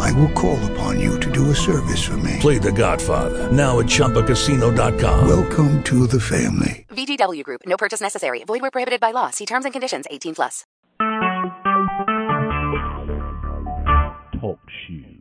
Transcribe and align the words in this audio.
I 0.00 0.12
will 0.12 0.30
call 0.32 0.58
upon 0.72 1.00
you 1.00 1.18
to 1.20 1.30
do 1.30 1.50
a 1.50 1.54
service 1.54 2.02
for 2.04 2.16
me. 2.18 2.38
Play 2.40 2.58
The 2.58 2.72
Godfather 2.72 3.50
now 3.50 3.80
at 3.80 3.86
ChumbaCasino.com. 3.86 5.28
Welcome 5.28 5.82
to 5.84 6.06
the 6.06 6.20
family. 6.20 6.86
VGW 6.90 7.42
Group. 7.42 7.62
No 7.66 7.76
purchase 7.76 8.00
necessary. 8.00 8.44
Void 8.44 8.62
where 8.62 8.70
prohibited 8.70 9.00
by 9.00 9.10
law. 9.10 9.30
See 9.30 9.46
terms 9.46 9.64
and 9.64 9.72
conditions. 9.72 10.06
18 10.10 10.34
plus. 10.34 10.64
Talk 14.40 14.58
shoes. 14.86 15.20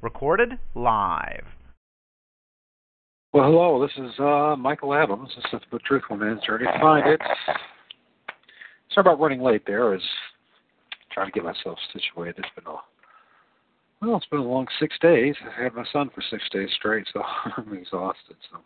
Recorded 0.00 0.58
live. 0.74 1.44
Well, 3.32 3.44
hello. 3.44 3.80
This 3.86 3.96
is 3.96 4.18
uh, 4.18 4.56
Michael 4.56 4.94
Adams. 4.94 5.30
This 5.36 5.44
is 5.54 5.60
the 5.70 5.78
Truthful 5.78 6.16
Man's 6.16 6.42
Journey 6.44 6.66
to 6.66 6.78
Find 6.80 7.06
It. 7.08 7.20
Sorry 8.92 9.02
about 9.02 9.20
running 9.20 9.40
late 9.40 9.62
there. 9.66 9.88
I 9.88 9.92
was 9.92 10.02
trying 11.12 11.26
to 11.26 11.32
get 11.32 11.44
myself 11.44 11.78
situated. 11.92 12.36
It's 12.38 12.48
been 12.54 12.66
a 12.72 12.76
well, 14.02 14.16
it's 14.16 14.26
been 14.26 14.40
a 14.40 14.42
long 14.42 14.66
six 14.80 14.96
days. 15.00 15.36
I 15.46 15.62
had 15.62 15.74
my 15.74 15.84
son 15.92 16.10
for 16.12 16.22
six 16.28 16.42
days 16.50 16.68
straight, 16.76 17.06
so 17.12 17.22
I'm 17.56 17.72
exhausted. 17.72 18.36
So, 18.50 18.58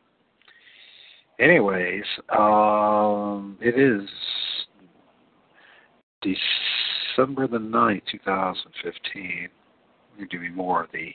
anyways, 1.38 2.04
um, 2.36 3.58
it 3.60 3.78
is 3.78 4.08
December 6.22 7.46
the 7.46 7.58
9th, 7.58 8.02
2015. 8.10 9.48
You're 10.16 10.26
doing 10.28 10.54
more 10.54 10.84
of 10.84 10.90
the 10.92 11.10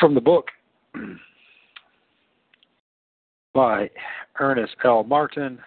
from 0.00 0.14
the 0.14 0.20
book 0.20 0.48
by 3.54 3.90
Ernest 4.40 4.74
L. 4.82 5.04
Martin, 5.04 5.58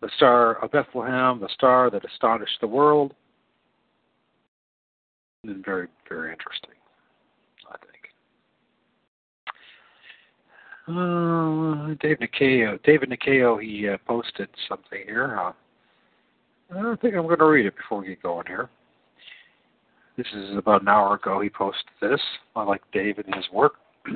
The 0.00 0.10
Star 0.16 0.62
of 0.62 0.72
Bethlehem, 0.72 1.38
the 1.40 1.48
star 1.54 1.88
that 1.90 2.04
astonished 2.04 2.58
the 2.60 2.66
world. 2.66 3.14
And 5.46 5.64
very, 5.64 5.86
very 6.08 6.32
interesting, 6.32 6.72
I 7.70 7.76
think. 7.78 7.92
Uh, 10.88 11.94
Dave 12.00 12.18
Nikeo, 12.18 12.82
David 12.82 13.10
Nikeo, 13.10 13.62
he 13.62 13.88
uh, 13.88 13.96
posted 14.08 14.48
something 14.68 15.02
here. 15.06 15.38
Uh, 15.38 15.52
I 16.76 16.96
think 16.96 17.14
I'm 17.14 17.26
going 17.26 17.38
to 17.38 17.44
read 17.44 17.66
it 17.66 17.76
before 17.76 18.00
we 18.00 18.08
get 18.08 18.20
going 18.22 18.48
here. 18.48 18.68
This 20.16 20.26
is 20.34 20.56
about 20.56 20.82
an 20.82 20.88
hour 20.88 21.14
ago. 21.14 21.40
He 21.40 21.48
posted 21.48 21.86
this. 22.00 22.20
I 22.56 22.64
like 22.64 22.82
David 22.92 23.26
and 23.26 23.36
his 23.36 23.48
work. 23.52 23.74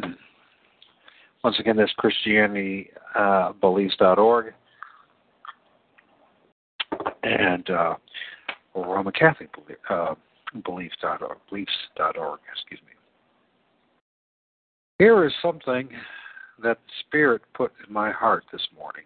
Once 1.44 1.60
again, 1.60 1.76
this 1.76 1.92
ChristianityBelieves.org 2.26 4.54
and 7.22 7.70
uh, 7.70 7.94
Roman 8.74 9.12
Catholic 9.12 9.50
uh, 9.88 10.16
Beliefs.org. 10.64 11.38
Beliefs.org. 11.48 12.40
Excuse 12.52 12.80
me. 12.86 12.92
Here 14.98 15.24
is 15.24 15.32
something 15.40 15.88
that 16.62 16.78
Spirit 17.00 17.42
put 17.54 17.72
in 17.86 17.92
my 17.92 18.10
heart 18.10 18.44
this 18.52 18.66
morning. 18.76 19.04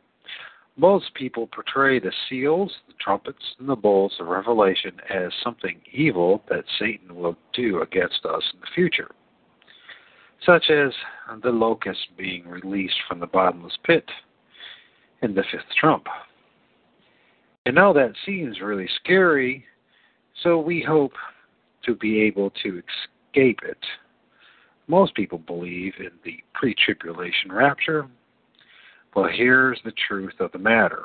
Most 0.77 1.15
people 1.15 1.47
portray 1.47 2.01
the 2.01 2.13
seals, 2.29 2.73
the 2.89 2.95
trumpets, 3.01 3.45
and 3.61 3.69
the 3.69 3.77
bowls 3.77 4.13
of 4.19 4.27
Revelation 4.27 4.93
as 5.09 5.31
something 5.45 5.81
evil 5.93 6.43
that 6.49 6.65
Satan 6.81 7.15
will 7.15 7.37
do 7.53 7.83
against 7.83 8.27
us 8.27 8.43
in 8.53 8.61
the 8.61 8.67
future, 8.75 9.13
such 10.45 10.71
as 10.71 10.93
the 11.45 11.51
locust 11.51 12.09
being 12.19 12.49
released 12.49 12.97
from 13.07 13.21
the 13.21 13.27
bottomless 13.29 13.79
pit 13.85 14.11
in 15.23 15.35
the 15.35 15.45
fifth 15.53 15.73
trump. 15.79 16.07
And 17.67 17.77
now 17.77 17.93
that 17.93 18.15
seems 18.27 18.61
really 18.61 18.89
scary, 18.97 19.65
so 20.43 20.59
we 20.59 20.83
hope 20.83 21.13
to 21.87 21.95
be 21.95 22.21
able 22.23 22.51
to 22.63 22.81
escape 22.81 23.61
it. 23.63 23.79
Most 24.87 25.15
people 25.15 25.39
believe 25.39 25.95
in 25.99 26.11
the 26.25 26.39
pre 26.53 26.75
tribulation 26.75 27.51
rapture, 27.51 28.07
well, 29.15 29.29
here's 29.33 29.79
the 29.85 29.93
truth 30.09 30.35
of 30.41 30.53
the 30.53 30.59
matter. 30.59 31.05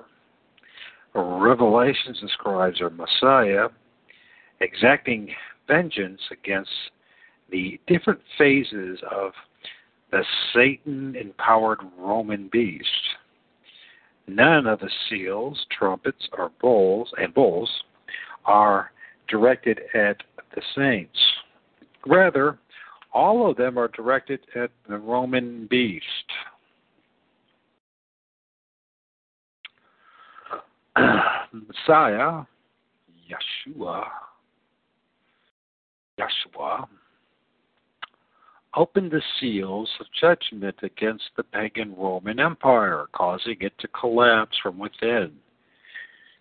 Revelation 1.14 2.16
describes 2.20 2.82
our 2.82 2.90
Messiah 2.90 3.70
exacting 4.62 5.30
vengeance 5.68 6.22
against 6.32 6.72
the 7.52 7.80
different 7.88 8.20
phases 8.38 9.00
of 9.10 9.32
the 10.12 10.24
Satan 10.54 11.16
empowered 11.16 11.80
Roman 11.98 12.50
beast. 12.52 12.88
None 14.28 14.68
of 14.68 14.80
the 14.80 14.90
seals, 15.10 15.66
trumpets, 15.72 16.28
or 16.34 16.52
bowls 16.62 17.12
and 17.18 17.34
bowls 17.34 17.70
are 18.46 18.92
directed 19.28 19.82
at 19.94 20.18
the 20.56 20.62
saints. 20.76 21.20
Rather, 22.06 22.58
all 23.14 23.50
of 23.50 23.58
them 23.58 23.78
are 23.78 23.90
directed 23.90 24.40
at 24.56 24.72
the 24.88 24.98
Roman 24.98 25.68
beast. 25.68 26.04
Messiah, 31.54 32.44
Yeshua, 33.30 34.04
Yeshua, 36.20 36.88
opened 38.76 39.12
the 39.12 39.22
seals 39.40 39.90
of 40.00 40.06
judgment 40.20 40.76
against 40.84 41.24
the 41.36 41.44
pagan 41.44 41.96
Roman 41.98 42.40
Empire, 42.40 43.08
causing 43.14 43.58
it 43.62 43.74
to 43.80 43.88
collapse 43.88 44.58
from 44.62 44.78
within. 44.78 45.32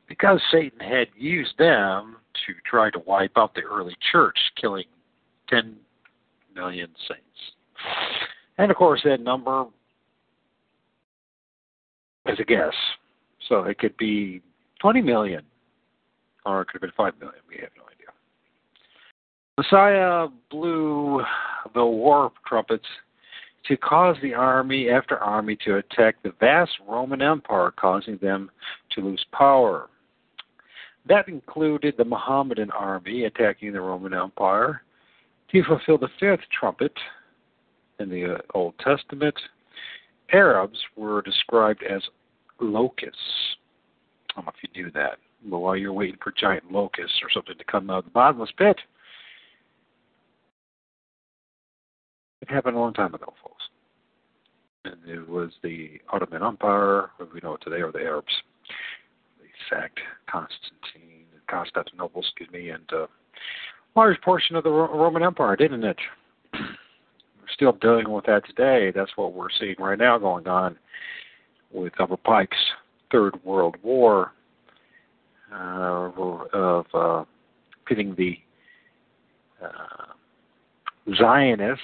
Because 0.08 0.40
Satan 0.50 0.80
had 0.80 1.08
used 1.16 1.56
them 1.58 2.16
to 2.46 2.54
try 2.68 2.90
to 2.90 2.98
wipe 3.00 3.32
out 3.36 3.54
the 3.54 3.62
early 3.62 3.96
church, 4.12 4.38
killing 4.60 4.84
10 5.48 5.76
million 6.54 6.88
saints. 7.08 7.22
And 8.58 8.70
of 8.70 8.76
course, 8.76 9.00
that 9.04 9.20
number 9.20 9.66
is 12.26 12.38
a 12.40 12.44
guess. 12.44 12.74
So 13.48 13.62
it 13.64 13.78
could 13.78 13.96
be 13.96 14.42
20 14.80 15.00
million, 15.00 15.42
or 16.44 16.62
it 16.62 16.66
could 16.66 16.82
have 16.82 16.90
been 16.90 16.96
5 16.96 17.14
million. 17.20 17.40
We 17.48 17.56
have 17.60 17.70
no 17.76 17.84
idea. 17.84 18.08
Messiah 19.56 20.28
blew 20.50 21.22
the 21.74 21.84
war 21.84 22.32
trumpets 22.46 22.86
to 23.66 23.76
cause 23.76 24.16
the 24.22 24.34
army 24.34 24.88
after 24.88 25.18
army 25.18 25.56
to 25.64 25.76
attack 25.76 26.16
the 26.22 26.32
vast 26.40 26.72
Roman 26.88 27.22
Empire, 27.22 27.72
causing 27.78 28.18
them 28.18 28.50
to 28.94 29.00
lose 29.02 29.24
power. 29.32 29.88
That 31.08 31.28
included 31.28 31.94
the 31.96 32.04
Mohammedan 32.04 32.70
army 32.70 33.24
attacking 33.24 33.72
the 33.72 33.80
Roman 33.80 34.12
Empire 34.12 34.82
to 35.50 35.64
fulfill 35.64 35.96
the 35.96 36.08
fifth 36.20 36.46
trumpet 36.58 36.92
in 37.98 38.10
the 38.10 38.34
uh, 38.34 38.38
Old 38.54 38.74
Testament. 38.78 39.34
Arabs 40.32 40.78
were 40.96 41.22
described 41.22 41.82
as 41.82 42.02
locusts. 42.60 43.16
I 44.30 44.34
don't 44.36 44.46
know 44.46 44.52
if 44.54 44.70
you 44.74 44.82
knew 44.82 44.90
that. 44.92 45.18
But 45.48 45.58
while 45.60 45.76
you're 45.76 45.92
waiting 45.92 46.18
for 46.22 46.32
giant 46.38 46.70
locusts 46.70 47.20
or 47.22 47.30
something 47.32 47.56
to 47.56 47.64
come 47.64 47.88
out 47.88 47.98
of 47.98 48.04
the 48.04 48.10
bottomless 48.10 48.50
pit, 48.58 48.76
it 52.42 52.50
happened 52.50 52.76
a 52.76 52.80
long 52.80 52.92
time 52.92 53.14
ago, 53.14 53.32
folks. 53.42 53.64
And 54.84 54.96
it 55.08 55.26
was 55.26 55.52
the 55.62 56.00
Ottoman 56.12 56.42
Empire, 56.42 57.10
what 57.16 57.32
we 57.32 57.40
know 57.42 57.54
it 57.54 57.62
today, 57.62 57.82
or 57.82 57.92
the 57.92 58.00
Arabs. 58.00 58.32
Sacked 59.70 60.00
Constantine, 60.30 61.26
Constantinople, 61.48 62.22
excuse 62.22 62.50
me, 62.50 62.70
and 62.70 62.84
uh, 62.92 63.06
large 63.96 64.20
portion 64.22 64.56
of 64.56 64.64
the 64.64 64.70
Roman 64.70 65.22
Empire, 65.22 65.56
didn't 65.56 65.84
it? 65.84 65.96
we're 66.54 67.54
still 67.54 67.72
dealing 67.72 68.10
with 68.10 68.26
that 68.26 68.46
today. 68.46 68.92
That's 68.94 69.10
what 69.16 69.32
we're 69.32 69.48
seeing 69.58 69.76
right 69.78 69.98
now 69.98 70.18
going 70.18 70.46
on 70.46 70.76
with 71.72 71.92
Albert 71.98 72.22
Pike's 72.24 72.56
Third 73.10 73.34
World 73.44 73.76
War 73.82 74.32
uh, 75.52 76.10
of 76.52 76.86
uh, 76.94 77.24
pitting 77.86 78.14
the 78.16 78.38
uh, 79.64 80.12
Zionists 81.16 81.82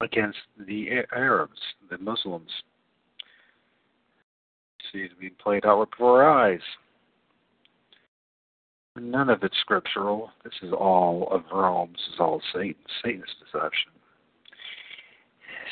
against 0.00 0.38
the 0.66 0.88
Arabs, 1.14 1.58
the 1.90 1.98
Muslims. 1.98 2.50
See 4.92 5.00
it 5.00 5.18
being 5.18 5.32
played 5.42 5.64
out 5.64 5.90
before 5.90 6.22
our 6.22 6.52
eyes. 6.52 6.60
None 8.98 9.28
of 9.28 9.42
it's 9.42 9.56
scriptural. 9.60 10.30
This 10.44 10.54
is 10.62 10.72
all 10.72 11.28
of 11.30 11.42
Rome. 11.52 11.90
This 11.92 12.14
is 12.14 12.20
all 12.20 12.40
Satan, 12.52 12.76
Satan's 13.04 13.24
deception. 13.44 13.92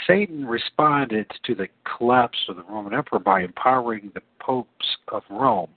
Satan 0.06 0.46
responded 0.46 1.31
to 1.44 1.55
the 1.55 1.69
collapse 1.96 2.38
of 2.49 2.56
the 2.56 2.64
Roman 2.64 2.93
Empire 2.93 3.20
by 3.20 3.43
empowering 3.43 4.11
the 4.14 4.20
popes 4.40 4.96
of 5.08 5.22
Rome, 5.31 5.70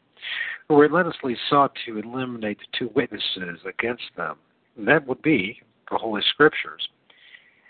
who 0.67 0.75
relentlessly 0.75 1.37
sought 1.49 1.71
to 1.85 1.99
eliminate 1.99 2.57
the 2.59 2.77
two 2.77 2.91
witnesses 2.95 3.59
against 3.65 4.03
them. 4.17 4.35
And 4.75 4.87
that 4.87 5.07
would 5.07 5.21
be 5.21 5.61
the 5.89 5.97
Holy 5.97 6.21
Scriptures. 6.29 6.89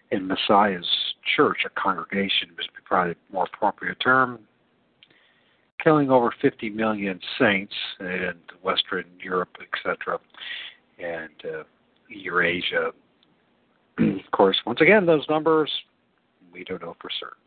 In 0.09 0.25
Messiah's 0.25 0.87
church, 1.35 1.59
a 1.65 1.69
congregation 1.79 2.49
is 2.57 2.65
probably 2.85 3.11
a 3.11 3.33
more 3.33 3.47
appropriate 3.53 3.99
term, 3.99 4.39
killing 5.87 6.11
over 6.11 6.33
50 6.41 6.69
million 6.71 7.17
saints 7.39 7.73
in 8.01 8.33
Western 8.61 9.05
Europe, 9.23 9.55
etc., 9.61 10.19
and 10.99 11.29
uh, 11.45 11.63
Eurasia. 12.09 12.91
of 13.97 14.31
course, 14.33 14.57
once 14.65 14.81
again, 14.81 15.05
those 15.05 15.23
numbers 15.29 15.71
we 16.51 16.65
don't 16.65 16.81
know 16.81 16.97
for 16.99 17.09
certain. 17.17 17.37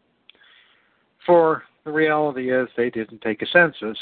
For 1.27 1.65
the 1.85 1.93
reality 1.93 2.51
is, 2.51 2.67
they 2.79 2.89
didn't 2.89 3.21
take 3.21 3.43
a 3.43 3.47
census, 3.47 3.99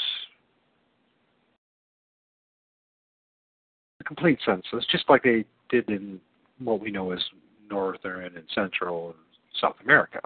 a 3.99 4.03
complete 4.05 4.39
census, 4.45 4.85
just 4.89 5.03
like 5.09 5.23
they 5.23 5.43
did 5.67 5.89
in 5.89 6.17
what 6.59 6.79
we 6.79 6.91
know 6.91 7.11
as 7.11 7.19
Northern 7.69 8.37
and 8.37 8.45
Central 8.55 9.07
and 9.07 9.15
South 9.59 9.75
America 9.83 10.21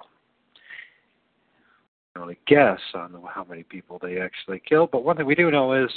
really 2.15 2.37
guess 2.47 2.79
on 2.93 3.15
how 3.33 3.43
many 3.43 3.63
people 3.63 3.99
they 4.01 4.19
actually 4.19 4.61
killed, 4.67 4.91
but 4.91 5.03
one 5.03 5.17
thing 5.17 5.25
we 5.25 5.35
do 5.35 5.49
know 5.49 5.73
is 5.73 5.89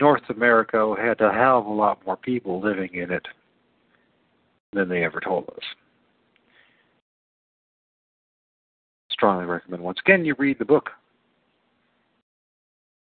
North 0.00 0.22
America 0.30 0.94
had 0.98 1.20
hell 1.20 1.58
of 1.58 1.66
a 1.66 1.70
lot 1.70 2.04
more 2.06 2.16
people 2.16 2.60
living 2.60 2.94
in 2.94 3.10
it 3.10 3.26
than 4.72 4.88
they 4.88 5.04
ever 5.04 5.20
told 5.20 5.48
us. 5.50 5.64
Strongly 9.10 9.46
recommend 9.46 9.82
once 9.82 9.98
again 10.04 10.24
you 10.24 10.34
read 10.38 10.58
the 10.58 10.64
book 10.64 10.90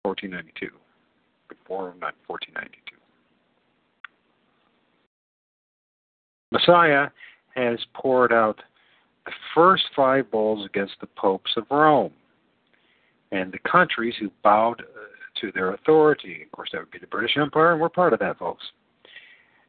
1492 0.02 0.68
before 1.48 1.94
1492. 1.98 2.96
Messiah 6.50 7.08
has 7.54 7.78
poured 7.94 8.32
out 8.32 8.60
the 9.26 9.32
first 9.54 9.84
five 9.94 10.30
bulls 10.30 10.66
against 10.66 10.94
the 11.00 11.06
popes 11.06 11.52
of 11.56 11.64
Rome 11.70 12.12
and 13.30 13.52
the 13.52 13.58
countries 13.70 14.14
who 14.20 14.30
bowed 14.42 14.80
uh, 14.80 15.40
to 15.40 15.52
their 15.52 15.72
authority. 15.74 16.42
Of 16.44 16.52
course, 16.52 16.70
that 16.72 16.80
would 16.80 16.90
be 16.90 16.98
the 16.98 17.06
British 17.06 17.36
Empire, 17.36 17.72
and 17.72 17.80
we're 17.80 17.88
part 17.88 18.12
of 18.12 18.18
that, 18.20 18.38
folks. 18.38 18.64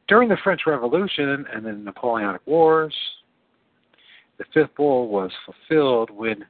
During 0.06 0.28
the 0.28 0.36
French 0.44 0.62
Revolution 0.66 1.46
and 1.52 1.64
the 1.64 1.72
Napoleonic 1.72 2.42
Wars, 2.46 2.94
the 4.38 4.44
fifth 4.52 4.74
bull 4.76 5.08
was 5.08 5.30
fulfilled 5.46 6.10
when 6.10 6.44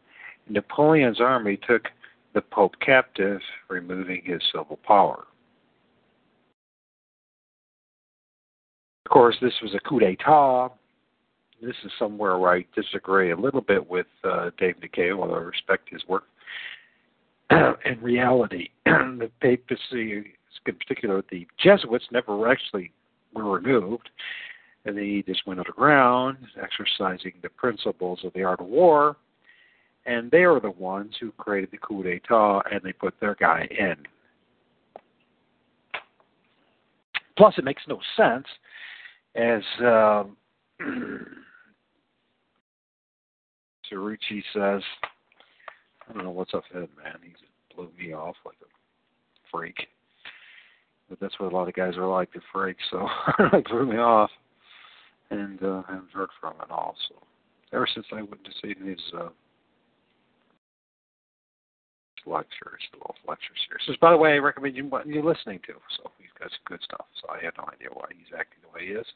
Napoleon's 0.48 1.20
army 1.20 1.58
took 1.68 1.88
the 2.34 2.40
Pope 2.40 2.74
captive, 2.84 3.40
removing 3.68 4.22
his 4.24 4.42
civil 4.52 4.78
power. 4.86 5.24
Of 9.06 9.10
course, 9.10 9.36
this 9.40 9.52
was 9.62 9.74
a 9.74 9.88
coup 9.88 10.00
d'etat 10.00 10.70
this 11.64 11.76
is 11.84 11.92
somewhere 11.98 12.38
where 12.38 12.54
I 12.54 12.64
disagree 12.74 13.30
a 13.32 13.36
little 13.36 13.60
bit 13.60 13.88
with 13.88 14.06
uh, 14.24 14.50
Dave 14.58 14.76
McKay, 14.82 15.16
although 15.18 15.34
I 15.34 15.38
respect 15.38 15.88
his 15.90 16.02
work. 16.08 16.24
in 17.50 18.00
reality, 18.00 18.68
the 18.84 19.30
papacy, 19.40 20.34
in 20.66 20.74
particular 20.76 21.22
the 21.30 21.46
Jesuits, 21.62 22.06
never 22.12 22.50
actually 22.50 22.92
were 23.34 23.58
removed. 23.58 24.10
And 24.86 24.96
they 24.96 25.24
just 25.26 25.46
went 25.46 25.60
underground, 25.60 26.38
exercising 26.62 27.32
the 27.42 27.48
principles 27.48 28.20
of 28.24 28.32
the 28.34 28.42
art 28.42 28.60
of 28.60 28.66
war. 28.66 29.16
And 30.06 30.30
they 30.30 30.44
are 30.44 30.60
the 30.60 30.70
ones 30.70 31.14
who 31.18 31.32
created 31.32 31.70
the 31.70 31.78
coup 31.78 32.02
d'etat, 32.02 32.62
and 32.70 32.82
they 32.82 32.92
put 32.92 33.14
their 33.20 33.34
guy 33.34 33.66
in. 33.70 33.96
Plus, 37.38 37.54
it 37.56 37.64
makes 37.64 37.82
no 37.88 37.98
sense, 38.16 38.46
as 39.34 39.62
um, 39.80 40.36
Cerucci 43.94 44.42
says, 44.52 44.82
I 46.08 46.12
don't 46.12 46.24
know 46.24 46.30
what's 46.30 46.54
up 46.54 46.64
with 46.72 46.84
him, 46.84 46.90
man. 47.02 47.18
He 47.22 47.32
blew 47.74 47.90
me 47.98 48.12
off 48.12 48.36
like 48.44 48.56
a 48.62 48.66
freak. 49.50 49.86
But 51.08 51.20
that's 51.20 51.38
what 51.38 51.52
a 51.52 51.56
lot 51.56 51.68
of 51.68 51.74
guys 51.74 51.96
are 51.96 52.08
like, 52.08 52.30
they're 52.32 52.42
freaks. 52.52 52.82
So 52.90 53.06
it 53.38 53.68
blew 53.68 53.86
me 53.86 53.96
off. 53.98 54.30
And 55.30 55.62
uh, 55.62 55.82
I 55.88 55.94
haven't 55.94 56.12
heard 56.12 56.30
from 56.40 56.54
him 56.54 56.60
at 56.62 56.70
all. 56.70 56.96
So 57.08 57.16
ever 57.72 57.88
since 57.92 58.06
I 58.12 58.16
went 58.16 58.44
to 58.44 58.50
see 58.62 58.74
his 58.84 59.00
uh, 59.16 59.28
lectures, 62.26 62.82
the 62.92 62.98
Wolf 62.98 63.16
Lecture 63.28 63.54
Series. 63.68 63.88
Which, 63.88 64.00
by 64.00 64.10
the 64.10 64.16
way, 64.16 64.32
I 64.32 64.38
recommend 64.38 64.76
you, 64.76 64.86
what 64.86 65.06
you're 65.06 65.24
listening 65.24 65.60
to. 65.66 65.74
So 65.96 66.10
he's 66.18 66.32
got 66.38 66.50
some 66.50 66.64
good 66.66 66.80
stuff. 66.82 67.06
So 67.20 67.28
I 67.30 67.44
have 67.44 67.54
no 67.58 67.64
idea 67.72 67.88
why 67.92 68.06
he's 68.10 68.32
acting 68.36 68.60
the 68.62 68.72
way 68.72 68.86
he 68.86 68.92
is. 68.92 69.06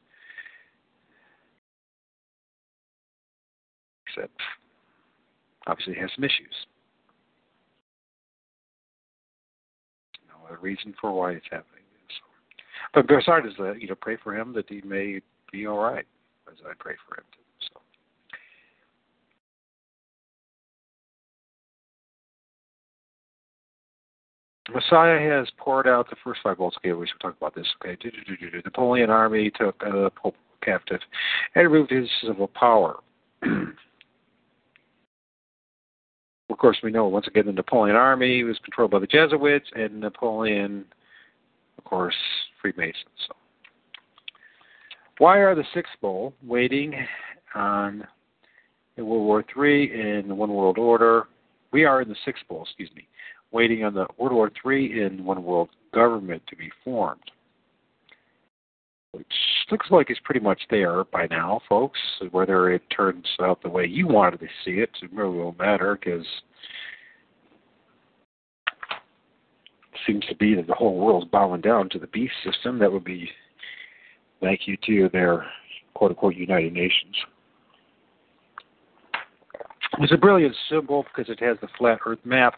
Except 4.07 4.41
obviously 5.69 5.95
has 5.95 6.11
some 6.17 6.25
issues. 6.25 6.67
No 10.29 10.57
reason 10.57 10.95
for 11.01 11.13
why 11.13 11.33
it's 11.33 11.47
happening. 11.51 11.79
But 12.95 13.07
besides 13.07 13.47
that, 13.59 13.77
you 13.81 13.89
know, 13.89 13.95
pray 13.95 14.17
for 14.23 14.35
him 14.37 14.53
that 14.55 14.69
he 14.69 14.81
may 14.83 15.21
be 15.53 15.67
all 15.67 15.79
right, 15.79 16.07
as 16.51 16.59
I 16.65 16.73
pray 16.79 16.95
for 17.07 17.19
him 17.19 17.25
too. 17.33 17.43
So. 24.69 24.75
Messiah 24.75 25.19
has 25.19 25.49
poured 25.59 25.87
out 25.87 26.09
the 26.09 26.17
first 26.25 26.41
five 26.43 26.59
bolts. 26.59 26.77
Okay, 26.79 26.93
we 26.93 27.07
should 27.07 27.21
talk 27.21 27.37
about 27.37 27.55
this. 27.55 27.67
Okay, 27.85 27.97
the 28.03 28.63
Napoleon 28.65 29.11
army 29.11 29.51
took 29.51 29.83
uh, 29.85 30.11
Pope 30.11 30.37
captive 30.63 31.01
and 31.55 31.71
removed 31.71 31.91
his 31.91 32.09
civil 32.25 32.49
power. 32.49 32.97
Of 36.59 36.63
course, 36.63 36.79
we 36.83 36.91
know 36.91 37.07
once 37.07 37.29
again 37.29 37.47
the 37.47 37.53
Napoleon 37.53 37.95
army 37.95 38.43
was 38.43 38.59
controlled 38.65 38.91
by 38.91 38.99
the 38.99 39.07
Jesuits, 39.07 39.71
and 39.77 40.01
Napoleon, 40.01 40.87
of 41.79 41.85
course, 41.85 42.17
Freemasons. 42.61 42.97
So, 43.29 43.37
why 45.19 45.39
are 45.39 45.55
the 45.55 45.63
Six 45.73 45.89
Bowl 46.03 46.35
waiting 46.43 46.95
on 47.55 48.05
in 48.97 49.07
World 49.07 49.25
War 49.25 49.45
III 49.57 50.19
in 50.19 50.37
One 50.37 50.53
World 50.53 50.79
Order? 50.79 51.29
We 51.71 51.85
are 51.85 52.03
in 52.03 52.09
the 52.09 52.17
Six 52.25 52.41
Bowl, 52.49 52.65
excuse 52.65 52.91
me, 52.97 53.07
waiting 53.53 53.85
on 53.85 53.95
the 53.95 54.09
World 54.19 54.33
War 54.33 54.51
III 54.67 55.03
in 55.03 55.25
One 55.25 55.45
World 55.45 55.69
Government 55.95 56.43
to 56.49 56.57
be 56.57 56.73
formed 56.83 57.31
which 59.13 59.27
looks 59.71 59.87
like 59.91 60.11
it's 60.11 60.21
pretty 60.25 60.41
much 60.41 60.61
there 60.71 61.05
by 61.05 61.27
now, 61.31 61.61
folks. 61.69 61.99
Whether 62.31 62.71
it 62.71 62.83
turns 62.95 63.27
out 63.41 63.63
the 63.63 63.69
way 63.69 63.87
you 63.87 64.07
wanted 64.07 64.41
to 64.41 64.49
see 64.65 64.81
it, 64.81 64.91
it 65.03 65.13
really 65.13 65.39
won't 65.39 65.59
matter 65.59 65.99
because 65.99 66.27
it 68.67 70.01
seems 70.07 70.25
to 70.27 70.37
be 70.37 70.55
that 70.55 70.67
the 70.67 70.75
whole 70.75 70.99
world's 70.99 71.31
bowing 71.31 71.61
down 71.61 71.89
to 71.91 71.99
the 71.99 72.07
beast 72.09 72.35
system. 72.45 72.79
That 72.79 72.93
would 72.93 73.05
be 73.05 73.29
thank 74.41 74.63
you 74.67 74.77
to 74.87 75.09
their 75.13 75.47
quote 75.95 76.11
unquote 76.11 76.37
United 76.37 76.73
Nations. 76.73 77.17
It's 80.01 80.13
a 80.13 80.19
brilliant 80.19 80.55
symbol 80.71 81.05
because 81.05 81.33
it 81.33 81.43
has 81.43 81.57
the 81.61 81.69
flat 81.79 81.99
Earth 82.07 82.19
map 82.25 82.55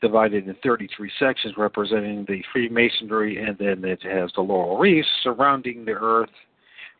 divided 0.00 0.46
in 0.48 0.54
33 0.62 1.10
sections 1.18 1.54
representing 1.56 2.24
the 2.28 2.42
Freemasonry, 2.52 3.42
and 3.42 3.56
then 3.58 3.84
it 3.84 4.02
has 4.02 4.30
the 4.34 4.42
laurel 4.42 4.78
wreaths 4.78 5.08
surrounding 5.22 5.84
the 5.84 5.92
earth 5.92 6.30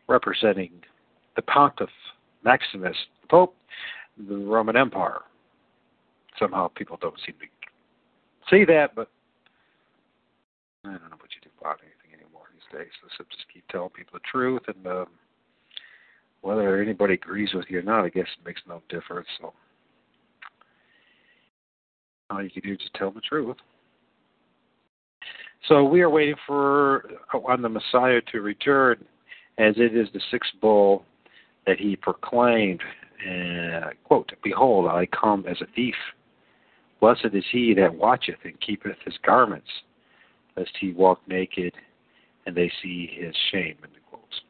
representing 0.07 0.71
the 1.35 1.41
Pontiff 1.41 1.89
Maximus, 2.43 2.95
the 3.21 3.27
Pope, 3.27 3.55
the 4.27 4.35
Roman 4.35 4.77
Empire. 4.77 5.21
Somehow 6.39 6.67
people 6.69 6.97
don't 7.01 7.19
seem 7.25 7.35
to 7.39 7.45
see 8.49 8.65
that, 8.65 8.95
but 8.95 9.09
I 10.83 10.89
don't 10.91 11.09
know 11.09 11.17
what 11.19 11.31
you 11.33 11.41
do 11.41 11.49
about 11.59 11.79
anything 11.81 12.19
anymore 12.19 12.43
these 12.53 12.79
days. 12.79 12.91
So 13.17 13.23
just 13.29 13.45
keep 13.53 13.67
telling 13.67 13.89
people 13.89 14.13
the 14.13 14.27
truth, 14.29 14.61
and 14.67 14.87
um, 14.87 15.07
whether 16.41 16.81
anybody 16.81 17.15
agrees 17.15 17.53
with 17.53 17.65
you 17.69 17.79
or 17.79 17.83
not, 17.83 18.05
I 18.05 18.09
guess 18.09 18.27
it 18.39 18.45
makes 18.45 18.61
no 18.67 18.81
difference. 18.89 19.27
So 19.39 19.53
all 22.29 22.43
you 22.43 22.49
can 22.49 22.63
do 22.63 22.73
is 22.73 22.79
just 22.79 22.93
tell 22.95 23.11
the 23.11 23.21
truth. 23.21 23.57
So 25.67 25.83
we 25.83 26.01
are 26.01 26.09
waiting 26.09 26.35
for 26.45 27.09
uh, 27.33 27.39
on 27.39 27.61
the 27.61 27.69
Messiah 27.69 28.21
to 28.31 28.41
return, 28.41 29.03
as 29.57 29.75
it 29.77 29.95
is 29.95 30.07
the 30.13 30.21
sixth 30.31 30.51
bull 30.61 31.05
that 31.65 31.79
he 31.79 31.95
proclaimed. 31.95 32.81
Uh, 33.27 33.89
quote, 34.03 34.31
Behold, 34.43 34.87
I 34.87 35.07
come 35.07 35.45
as 35.47 35.57
a 35.61 35.67
thief. 35.75 35.95
Blessed 36.99 37.33
is 37.33 37.43
he 37.51 37.73
that 37.75 37.93
watcheth 37.93 38.39
and 38.43 38.59
keepeth 38.61 38.97
his 39.03 39.15
garments, 39.25 39.69
lest 40.55 40.71
he 40.79 40.91
walk 40.91 41.19
naked 41.27 41.73
and 42.45 42.55
they 42.55 42.71
see 42.81 43.09
his 43.11 43.35
shame. 43.51 43.75
The 43.81 43.87
quotes. 44.09 44.41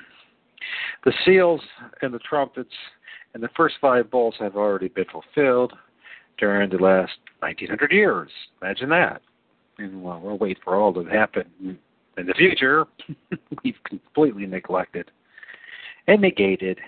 The 1.04 1.12
seals 1.24 1.60
and 2.02 2.12
the 2.12 2.18
trumpets 2.18 2.74
and 3.34 3.42
the 3.42 3.48
first 3.56 3.76
five 3.80 4.10
bowls 4.10 4.34
have 4.38 4.56
already 4.56 4.88
been 4.88 5.04
fulfilled 5.12 5.72
during 6.38 6.70
the 6.70 6.76
last 6.76 7.12
1900 7.40 7.92
years. 7.92 8.30
Imagine 8.62 8.88
that. 8.90 9.22
And 9.78 10.02
well, 10.02 10.20
we'll 10.22 10.38
wait 10.38 10.58
for 10.64 10.76
all 10.76 10.92
to 10.94 11.04
happen 11.04 11.44
in 11.60 12.26
the 12.26 12.34
future. 12.34 12.86
We've 13.64 13.82
completely 13.84 14.46
neglected 14.46 15.10
and 16.06 16.20
negated 16.20 16.78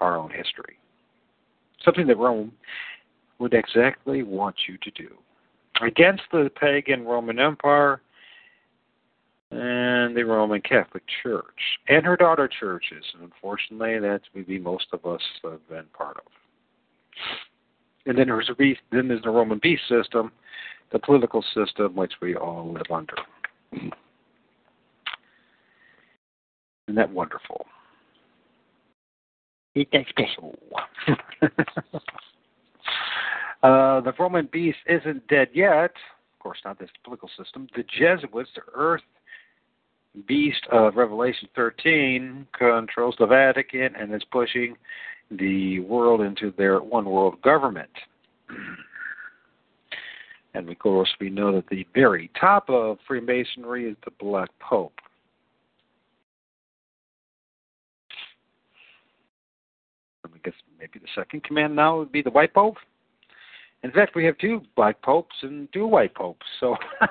our 0.00 0.16
own 0.16 0.30
history. 0.30 0.78
Something 1.84 2.06
that 2.06 2.18
Rome 2.18 2.52
would 3.38 3.54
exactly 3.54 4.22
want 4.22 4.56
you 4.68 4.76
to 4.82 4.90
do. 4.90 5.08
Against 5.80 6.22
the 6.32 6.50
pagan 6.60 7.04
Roman 7.04 7.38
Empire 7.38 8.00
and 9.50 10.16
the 10.16 10.24
Roman 10.24 10.60
Catholic 10.60 11.02
Church 11.22 11.78
and 11.88 12.04
her 12.04 12.16
daughter 12.16 12.48
churches. 12.48 13.04
And 13.14 13.24
unfortunately, 13.24 13.98
that 14.00 14.20
maybe 14.34 14.58
most 14.58 14.86
of 14.92 15.06
us 15.06 15.22
have 15.42 15.66
been 15.68 15.86
part 15.92 16.16
of. 16.18 16.24
And 18.06 18.18
then 18.18 18.28
there's 18.28 18.50
a 18.50 18.54
then 18.92 19.08
there's 19.08 19.22
the 19.22 19.30
Roman 19.30 19.58
beast 19.62 19.82
system, 19.88 20.32
the 20.92 20.98
political 20.98 21.44
system 21.54 21.94
which 21.94 22.12
we 22.20 22.36
all 22.36 22.72
live 22.72 22.90
under. 22.90 23.16
Isn't 23.72 23.92
that 26.94 27.12
wonderful? 27.12 27.66
Ain't 29.76 29.90
that 29.92 30.06
special? 30.08 30.58
uh, 33.62 34.00
the 34.00 34.12
Roman 34.18 34.48
beast 34.50 34.78
isn't 34.86 35.28
dead 35.28 35.48
yet. 35.52 35.92
Of 35.92 36.40
course, 36.40 36.58
not 36.64 36.78
this 36.78 36.88
political 37.04 37.28
system. 37.36 37.68
The 37.76 37.84
Jesuits, 37.98 38.50
the 38.54 38.62
Earth 38.74 39.02
beast 40.26 40.66
of 40.72 40.96
Revelation 40.96 41.48
13, 41.54 42.46
controls 42.56 43.14
the 43.18 43.26
Vatican 43.26 43.94
and 43.96 44.14
is 44.14 44.24
pushing 44.30 44.76
the 45.30 45.80
world 45.80 46.20
into 46.20 46.52
their 46.56 46.80
one 46.80 47.04
world 47.04 47.40
government. 47.42 47.90
And 50.54 50.68
of 50.68 50.78
course, 50.78 51.10
we 51.20 51.30
know 51.30 51.52
that 51.52 51.68
the 51.68 51.86
very 51.94 52.30
top 52.40 52.68
of 52.68 52.98
Freemasonry 53.06 53.88
is 53.88 53.96
the 54.04 54.10
Black 54.18 54.48
Pope. 54.58 54.98
I 60.24 60.28
guess 60.42 60.54
maybe 60.78 60.98
the 60.98 61.06
second 61.14 61.44
command 61.44 61.76
now 61.76 61.98
would 61.98 62.10
be 62.10 62.22
the 62.22 62.30
White 62.30 62.54
Pope. 62.54 62.76
In 63.82 63.92
fact, 63.92 64.16
we 64.16 64.24
have 64.24 64.36
two 64.38 64.62
Black 64.74 65.00
Popes 65.02 65.36
and 65.42 65.72
two 65.72 65.86
White 65.86 66.14
Popes. 66.14 66.46
So 66.58 66.76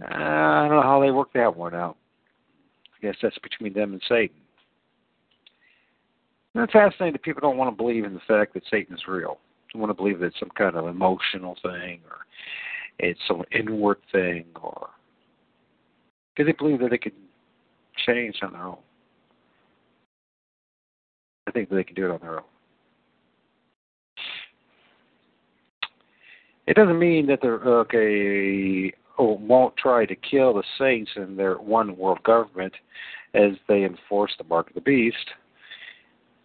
I 0.00 0.68
don't 0.68 0.76
know 0.76 0.82
how 0.82 1.00
they 1.00 1.10
work 1.10 1.32
that 1.34 1.56
one 1.56 1.74
out. 1.74 1.96
I 2.96 3.06
guess 3.06 3.16
that's 3.22 3.38
between 3.38 3.72
them 3.72 3.92
and 3.92 4.02
Satan. 4.08 4.36
It's 6.54 6.72
fascinating 6.72 7.12
that 7.12 7.22
people 7.22 7.40
don't 7.40 7.56
want 7.56 7.70
to 7.70 7.76
believe 7.76 8.04
in 8.04 8.14
the 8.14 8.20
fact 8.26 8.54
that 8.54 8.64
Satan 8.70 8.94
is 8.94 9.06
real. 9.06 9.38
They 9.72 9.78
want 9.78 9.90
to 9.90 9.94
believe 9.94 10.18
that 10.20 10.26
it's 10.26 10.40
some 10.40 10.50
kind 10.56 10.76
of 10.76 10.88
emotional 10.88 11.56
thing 11.62 12.00
or 12.10 12.18
it's 12.98 13.20
some 13.28 13.44
inward 13.52 13.98
thing 14.10 14.46
or 14.60 14.88
because 16.34 16.48
they 16.48 16.56
believe 16.56 16.80
that 16.80 16.90
they 16.90 16.98
can 16.98 17.12
change 18.06 18.36
on 18.42 18.52
their 18.52 18.66
own. 18.66 18.78
I 21.46 21.50
think 21.50 21.68
that 21.68 21.76
they 21.76 21.84
can 21.84 21.94
do 21.94 22.06
it 22.06 22.12
on 22.12 22.20
their 22.20 22.38
own. 22.38 22.46
It 26.66 26.74
doesn't 26.74 26.98
mean 26.98 27.26
that 27.26 27.40
they're 27.40 27.54
okay 27.54 28.92
won't 29.18 29.76
try 29.76 30.06
to 30.06 30.16
kill 30.16 30.54
the 30.54 30.62
saints 30.78 31.10
in 31.16 31.36
their 31.36 31.56
one 31.56 31.96
world 31.96 32.22
government 32.22 32.72
as 33.34 33.52
they 33.68 33.84
enforce 33.84 34.32
the 34.38 34.44
mark 34.44 34.68
of 34.68 34.74
the 34.74 34.80
beast. 34.80 35.16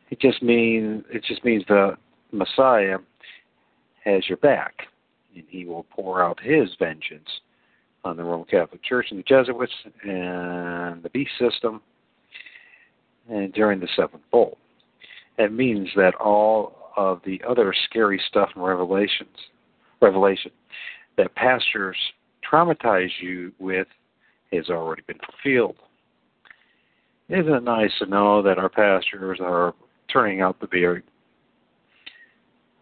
It 0.10 0.20
just 0.20 0.42
means 0.44 1.04
it 1.12 1.24
just 1.24 1.44
means 1.44 1.64
the 1.68 1.98
Messiah 2.32 2.98
has 4.04 4.28
your 4.28 4.38
back, 4.38 4.74
and 5.36 5.44
he 5.48 5.66
will 5.66 5.86
pour 5.90 6.24
out 6.24 6.40
his 6.42 6.70
vengeance 6.78 7.30
on 8.04 8.18
the 8.18 8.24
Roman 8.24 8.46
Catholic 8.46 8.84
Church 8.84 9.08
and 9.12 9.20
the 9.20 9.24
Jesuits 9.24 9.72
and 10.04 11.02
the 11.04 11.10
beast 11.14 11.32
system 11.40 11.82
and 13.30 13.54
during 13.54 13.80
the 13.80 13.88
seventh 13.96 14.24
bowl. 14.32 14.58
That 15.38 15.54
means 15.54 15.90
that 15.96 16.16
all 16.16 16.92
of 16.98 17.22
the 17.26 17.42
other 17.48 17.74
scary 17.90 18.22
stuff 18.28 18.50
in 18.56 18.62
Revelations 18.62 19.38
Revelation 20.02 20.52
that 21.18 21.34
pastors 21.36 21.98
traumatize 22.54 23.10
you 23.22 23.52
with 23.60 23.88
has 24.52 24.70
already 24.70 25.02
been 25.08 25.20
fulfilled. 25.26 25.78
Isn't 27.30 27.54
it 27.54 27.64
nice 27.64 27.92
to 28.00 28.06
know 28.06 28.42
that 28.44 28.60
our 28.60 28.70
pastors 28.70 29.40
are 29.42 29.74
turning 30.12 30.42
out 30.42 30.60
to 30.60 30.68
be, 30.68 30.86
well, 30.86 30.98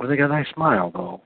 they 0.09 0.17
got 0.17 0.25
a 0.25 0.29
nice 0.29 0.47
smile 0.53 0.91
though. 0.93 1.21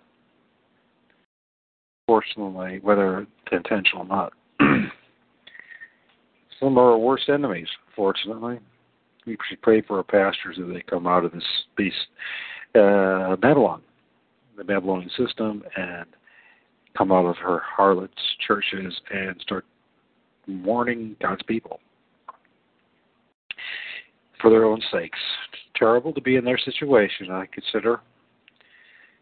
Fortunately, 2.08 2.80
whether 2.84 3.26
intentional 3.52 4.04
or 4.04 4.08
not. 4.08 4.34
Some 6.60 6.78
are 6.78 6.92
our 6.92 6.98
worst 6.98 7.30
enemies, 7.30 7.68
fortunately. 7.96 8.60
We 9.26 9.38
should 9.50 9.62
pray 9.62 9.82
for 9.82 9.98
our 9.98 10.04
pastors 10.04 10.58
that 10.58 10.72
they 10.72 10.82
come 10.82 11.08
out 11.08 11.26
of 11.26 11.32
this 11.32 11.44
beast, 11.76 11.96
uh, 12.76 13.36
Babylon, 13.38 13.82
the 14.56 14.64
Babylonian 14.64 15.10
system, 15.18 15.64
and 15.76 16.06
come 16.98 17.12
out 17.12 17.26
of 17.26 17.38
her 17.38 17.60
harlots 17.60 18.14
churches 18.46 18.94
and 19.12 19.40
start 19.42 19.66
warning 20.48 21.16
God's 21.22 21.44
people 21.44 21.80
for 24.42 24.50
their 24.50 24.66
own 24.66 24.82
sakes. 24.92 25.20
It's 25.52 25.62
terrible 25.76 26.14
to 26.14 26.22
be 26.22 26.36
in 26.36 26.46
their 26.46 26.58
situation, 26.58 27.32
I 27.32 27.48
consider, 27.48 28.02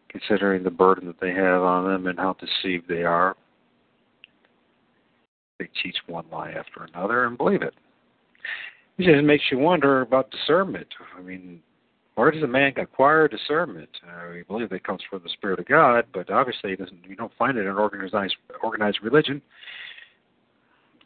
considering 0.08 0.62
the 0.62 0.70
burden 0.70 1.06
that 1.06 1.20
they 1.20 1.32
have 1.32 1.62
on 1.62 1.86
them 1.90 2.06
and 2.06 2.18
how 2.18 2.34
deceived 2.34 2.88
they 2.88 3.02
are. 3.04 3.36
They 5.58 5.68
teach 5.82 5.96
one 6.06 6.26
lie 6.30 6.50
after 6.50 6.84
another 6.92 7.24
and 7.24 7.38
believe 7.38 7.62
it. 7.62 7.74
It 8.98 9.04
just 9.04 9.24
makes 9.24 9.44
you 9.50 9.58
wonder 9.58 10.02
about 10.02 10.30
discernment. 10.30 10.88
I 11.16 11.22
mean, 11.22 11.60
where 12.14 12.30
does 12.30 12.42
a 12.42 12.46
man 12.46 12.72
acquire 12.76 13.26
discernment? 13.26 13.88
Uh, 14.06 14.32
we 14.32 14.42
believe 14.42 14.70
that 14.70 14.84
comes 14.84 15.02
from 15.10 15.22
the 15.24 15.30
Spirit 15.30 15.58
of 15.58 15.66
God, 15.66 16.04
but 16.12 16.30
obviously 16.30 16.72
it 16.72 16.78
doesn't. 16.78 17.08
We 17.08 17.16
don't 17.16 17.32
find 17.38 17.58
it 17.58 17.66
in 17.66 17.68
organized 17.68 18.36
organized 18.62 18.98
religion. 19.02 19.42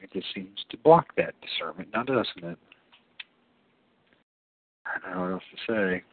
It 0.02 0.12
just 0.12 0.26
seems 0.34 0.64
to 0.70 0.76
block 0.76 1.16
that 1.16 1.34
discernment, 1.40 1.88
now 1.92 2.04
doesn't 2.04 2.44
it? 2.44 2.58
I 4.86 5.00
don't 5.00 5.16
know 5.16 5.22
what 5.22 5.32
else 5.32 5.42
to 5.66 5.72
say. 5.72 6.04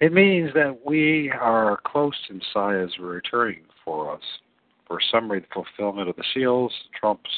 It 0.00 0.12
means 0.12 0.50
that 0.54 0.78
we 0.84 1.30
are 1.30 1.80
close 1.86 2.14
to 2.28 2.34
Messiah's 2.34 2.92
returning 3.00 3.62
for 3.84 4.14
us. 4.14 4.22
For 4.86 4.98
summary, 5.10 5.40
the 5.40 5.46
fulfillment 5.52 6.08
of 6.08 6.16
the 6.16 6.24
seals, 6.34 6.72
trumps, 6.98 7.30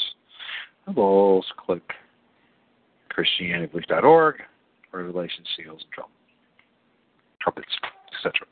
the 0.86 0.92
bowls, 0.92 1.46
click 1.56 1.92
ChristianityBelief.org. 3.16 4.42
Revelation 4.92 5.44
seals 5.56 5.80
and 5.82 5.90
drum, 5.92 6.08
trumpets, 7.40 7.68
etc. 8.16 8.46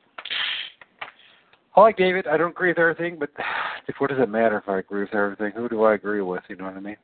I 1.77 1.81
like 1.81 1.97
David. 1.97 2.27
I 2.27 2.37
don't 2.37 2.51
agree 2.51 2.71
with 2.71 2.79
everything, 2.79 3.19
but 3.19 3.31
if 3.89 3.97
what 3.99 4.11
does 4.11 4.21
it 4.21 4.29
matter 4.29 4.59
if 4.59 4.69
I 4.69 4.79
agree 4.79 5.01
with 5.01 5.15
everything? 5.15 5.53
Who 5.57 5.69
do 5.69 5.85
I 5.85 5.95
agree 5.95 6.23
with? 6.23 6.43
You 6.49 6.57
know 6.57 6.65
what 6.65 6.77
I 6.77 6.81
mean? 6.81 6.97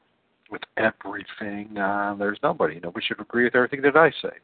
With 0.51 0.63
everything, 0.77 1.79
uh, 1.79 2.15
there's 2.19 2.39
nobody. 2.43 2.79
Nobody 2.83 3.05
should 3.07 3.21
agree 3.21 3.45
with 3.45 3.55
everything 3.55 3.83
that 3.83 3.97
I 3.97 4.11
say. 4.23 4.37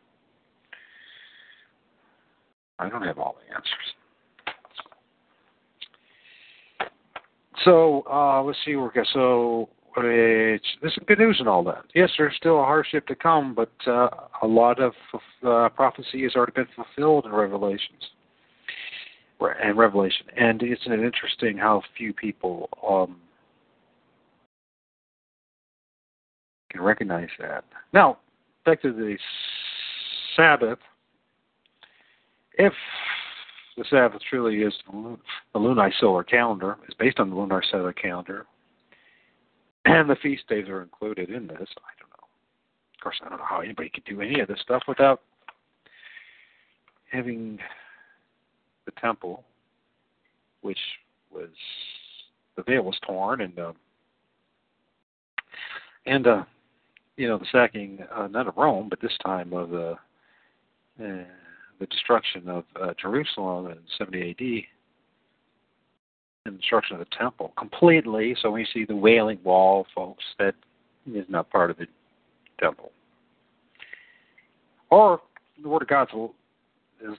I 2.78 2.88
don't 2.88 3.02
have 3.02 3.18
all 3.18 3.36
the 3.46 3.54
answers. 3.54 3.94
So 7.64 8.04
uh, 8.10 8.42
let's 8.42 8.58
see 8.64 8.76
where 8.76 8.86
we 8.86 8.92
go. 8.94 9.02
So 9.12 9.68
it's 9.96 10.66
there's 10.80 10.94
some 10.94 11.04
good 11.06 11.18
news 11.18 11.36
and 11.40 11.48
all 11.48 11.64
that. 11.64 11.84
Yes, 11.94 12.10
there's 12.16 12.36
still 12.36 12.60
a 12.60 12.64
hardship 12.64 13.06
to 13.08 13.14
come, 13.14 13.54
but 13.54 13.72
uh, 13.86 14.08
a 14.42 14.46
lot 14.46 14.80
of 14.80 14.92
uh, 15.46 15.68
prophecy 15.70 16.22
has 16.22 16.34
already 16.36 16.52
been 16.52 16.68
fulfilled 16.76 17.26
in 17.26 17.32
Revelations 17.32 18.10
and 19.40 19.76
Revelation. 19.76 20.26
And 20.36 20.62
isn't 20.62 20.92
it 20.92 21.00
interesting 21.00 21.56
how 21.56 21.82
few 21.96 22.12
people 22.12 22.68
um, 22.86 23.16
can 26.70 26.82
recognize 26.82 27.28
that? 27.38 27.64
Now, 27.92 28.18
back 28.64 28.82
to 28.82 28.92
the 28.92 29.16
Sabbath. 30.36 30.78
If 32.54 32.72
the 33.76 33.84
Sabbath 33.88 34.20
truly 34.28 34.62
is 34.62 34.74
the 34.92 35.58
lunar 35.58 35.92
solar 36.00 36.24
calendar, 36.24 36.76
is 36.88 36.94
based 36.98 37.20
on 37.20 37.30
the 37.30 37.36
lunar 37.36 37.62
solar 37.70 37.92
calendar, 37.92 38.46
and 39.88 40.08
the 40.10 40.16
feast 40.16 40.46
days 40.48 40.68
are 40.68 40.82
included 40.82 41.30
in 41.30 41.46
this. 41.46 41.56
I 41.60 41.92
don't 41.98 42.10
know. 42.10 42.26
Of 42.94 43.02
course, 43.02 43.16
I 43.24 43.28
don't 43.28 43.38
know 43.38 43.44
how 43.48 43.60
anybody 43.60 43.88
could 43.88 44.04
do 44.04 44.20
any 44.20 44.40
of 44.40 44.48
this 44.48 44.60
stuff 44.60 44.82
without 44.86 45.22
having 47.10 47.58
the 48.84 48.92
temple, 49.00 49.44
which 50.60 50.78
was 51.32 51.48
the 52.56 52.62
veil 52.62 52.82
was 52.82 52.98
torn, 53.06 53.40
and 53.40 53.58
uh, 53.58 53.72
and 56.06 56.26
uh, 56.26 56.44
you 57.16 57.28
know, 57.28 57.38
the 57.38 57.46
sacking 57.50 58.00
uh, 58.14 58.26
not 58.28 58.46
of 58.46 58.56
Rome, 58.56 58.88
but 58.88 59.00
this 59.00 59.16
time 59.24 59.52
of 59.52 59.70
the 59.70 59.96
uh, 61.00 61.24
the 61.80 61.86
destruction 61.86 62.48
of 62.48 62.64
uh, 62.80 62.92
Jerusalem 63.00 63.70
in 63.70 63.78
70 63.96 64.20
A.D. 64.20 64.66
and 66.48 66.58
the 66.58 66.94
of 66.94 66.98
the 66.98 67.06
temple 67.16 67.52
completely. 67.56 68.36
So 68.40 68.54
you 68.56 68.66
see 68.72 68.84
the 68.84 68.96
Wailing 68.96 69.38
Wall, 69.44 69.86
folks, 69.94 70.24
that 70.38 70.54
is 71.12 71.26
not 71.28 71.50
part 71.50 71.70
of 71.70 71.78
the 71.78 71.86
temple. 72.58 72.90
Or 74.90 75.20
the 75.62 75.68
Word 75.68 75.82
of 75.82 75.88
God 75.88 76.08
is 77.00 77.16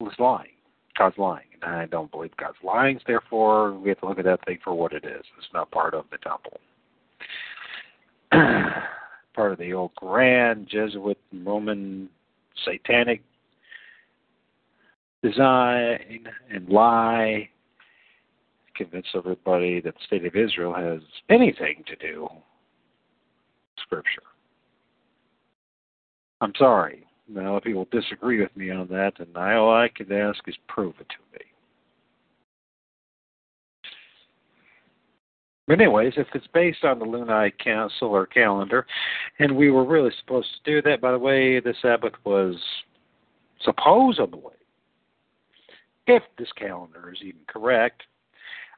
is 0.00 0.18
lying. 0.18 0.48
God's 0.96 1.18
lying, 1.18 1.46
and 1.62 1.74
I 1.74 1.86
don't 1.86 2.10
believe 2.10 2.36
God's 2.36 2.56
lying. 2.62 2.98
Therefore, 3.06 3.72
we 3.72 3.88
have 3.90 4.00
to 4.00 4.06
look 4.06 4.18
at 4.18 4.24
that 4.24 4.44
thing 4.44 4.58
for 4.62 4.74
what 4.74 4.92
it 4.92 5.04
is. 5.04 5.24
It's 5.38 5.48
not 5.52 5.70
part 5.70 5.94
of 5.94 6.04
the 6.10 6.18
temple. 6.18 6.60
part 9.34 9.52
of 9.52 9.58
the 9.58 9.72
old 9.72 9.94
grand 9.94 10.68
Jesuit 10.68 11.18
Roman 11.32 12.08
satanic 12.64 13.22
design 15.22 16.28
and 16.50 16.68
lie 16.68 17.48
convince 18.84 19.06
everybody 19.14 19.80
that 19.80 19.94
the 19.94 20.04
state 20.06 20.24
of 20.24 20.34
Israel 20.34 20.72
has 20.74 21.00
anything 21.28 21.84
to 21.86 21.96
do 21.96 22.22
with 22.22 22.42
Scripture. 23.82 24.22
I'm 26.40 26.52
sorry. 26.58 27.06
Now, 27.28 27.56
if 27.56 27.64
people 27.64 27.86
disagree 27.92 28.40
with 28.40 28.56
me 28.56 28.70
on 28.70 28.88
that, 28.88 29.12
then 29.18 29.28
all 29.36 29.70
I 29.70 29.88
can 29.94 30.10
ask 30.10 30.40
is 30.48 30.56
prove 30.66 30.94
it 30.98 31.08
to 31.10 31.38
me. 31.38 31.44
But 35.68 35.80
anyways, 35.80 36.14
if 36.16 36.26
it's 36.34 36.48
based 36.52 36.82
on 36.82 36.98
the 36.98 37.04
Lunai 37.04 37.52
council 37.62 38.08
or 38.08 38.26
calendar, 38.26 38.86
and 39.38 39.56
we 39.56 39.70
were 39.70 39.84
really 39.84 40.10
supposed 40.18 40.48
to 40.64 40.70
do 40.72 40.82
that, 40.88 41.00
by 41.00 41.12
the 41.12 41.18
way, 41.18 41.60
the 41.60 41.74
Sabbath 41.80 42.14
was 42.24 42.56
supposedly, 43.62 44.54
if 46.06 46.22
this 46.38 46.50
calendar 46.56 47.12
is 47.12 47.20
even 47.22 47.42
correct, 47.46 48.02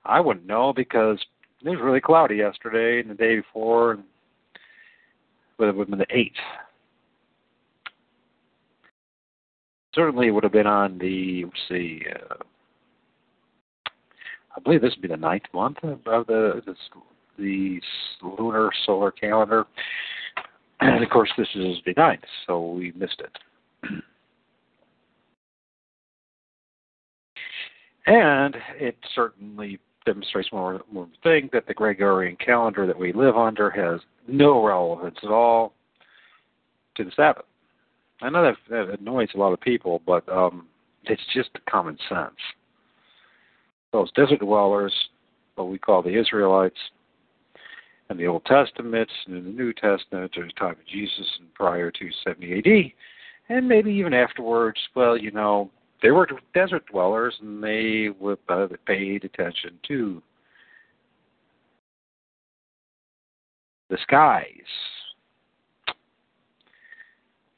I 0.05 0.21
wouldn't 0.21 0.47
know 0.47 0.73
because 0.73 1.19
it 1.65 1.69
was 1.69 1.79
really 1.81 2.01
cloudy 2.01 2.37
yesterday 2.37 3.01
and 3.01 3.11
the 3.11 3.15
day 3.15 3.37
before, 3.37 3.93
and 3.93 4.05
but 5.59 5.69
it 5.69 5.77
would 5.77 5.89
have 5.89 5.99
been 5.99 6.07
the 6.09 6.17
eighth. 6.17 6.35
Certainly, 9.95 10.29
it 10.29 10.31
would 10.31 10.43
have 10.43 10.53
been 10.53 10.67
on 10.67 10.99
the 10.99 11.45
let's 11.45 11.57
see. 11.69 12.03
Uh, 12.11 12.35
I 14.57 14.61
believe 14.61 14.83
this 14.83 14.93
would 14.95 15.03
be 15.03 15.09
the 15.09 15.17
ninth 15.17 15.45
month 15.55 15.79
of 15.83 16.01
the 16.05 16.63
the, 16.67 16.75
the 17.39 17.81
lunar 18.23 18.71
solar 18.85 19.11
calendar, 19.13 19.67
and 20.81 21.05
of 21.05 21.11
course, 21.11 21.31
this 21.39 21.49
is 21.55 21.77
the 21.87 21.95
ninth, 21.97 22.25
so 22.47 22.73
we 22.73 22.93
missed 22.97 23.21
it. 23.21 23.39
and 28.07 28.57
it 28.79 28.97
certainly 29.15 29.79
demonstrates 30.05 30.53
more 30.53 30.81
more 30.91 31.09
thing 31.23 31.49
that 31.53 31.67
the 31.67 31.75
Gregorian 31.75 32.37
calendar 32.37 32.87
that 32.87 32.99
we 32.99 33.13
live 33.13 33.37
under 33.37 33.71
has 33.71 34.01
no 34.27 34.65
relevance 34.65 35.17
at 35.23 35.31
all 35.31 35.75
to 36.97 37.05
the 37.05 37.13
Sabbath. 37.17 37.45
I 38.21 38.31
know 38.31 38.43
that, 38.45 38.57
that 38.71 39.01
annoys 39.01 39.31
a 39.35 39.39
lot 39.39 39.53
of 39.53 39.61
people, 39.61 40.01
but 40.07 40.29
um, 40.29 40.67
it's 41.05 41.23
just 41.35 41.51
common 41.69 41.99
sense. 42.09 42.37
Those 43.93 44.13
desert 44.13 44.41
dwellers, 44.41 44.95
what 45.57 45.69
we 45.69 45.79
call 45.79 46.03
the 46.03 46.19
Israelites, 46.19 46.79
in 48.11 48.17
the 48.17 48.27
Old 48.27 48.45
Testament 48.45 49.11
and 49.27 49.37
in 49.37 49.45
the 49.45 49.51
New 49.51 49.73
Testament 49.73 50.33
during 50.33 50.51
the 50.55 50.61
time 50.61 50.73
of 50.73 50.87
Jesus 50.87 51.27
and 51.41 51.53
prior 51.55 51.91
to 51.91 52.11
70 52.25 52.59
AD, 52.59 52.93
and 53.49 53.69
maybe 53.69 53.93
even 53.93 54.15
afterwards, 54.15 54.79
well, 54.95 55.17
you 55.17 55.31
know, 55.31 55.71
they 56.03 56.11
were 56.11 56.29
desert 56.53 56.85
dwellers 56.87 57.35
and 57.41 57.63
they 57.63 58.09
would 58.21 58.39
uh, 58.49 58.67
paid 58.87 59.25
attention 59.25 59.79
to 59.87 60.23
the 63.89 63.99
skies. 64.03 64.47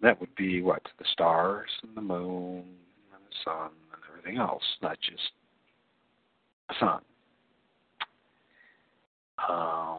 That 0.03 0.21
would 0.21 0.35
be 0.35 0.61
what? 0.61 0.83
The 0.99 1.05
stars 1.13 1.71
and 1.83 1.97
the 1.97 2.03
moon 2.03 2.65
and 3.13 3.23
the 3.29 3.37
sun 3.45 3.71
and 3.93 4.03
everything 4.11 4.39
else, 4.39 4.63
not 4.83 4.99
just 5.01 5.23
the 6.69 6.75
sun. 6.79 7.01
Um, 9.49 9.99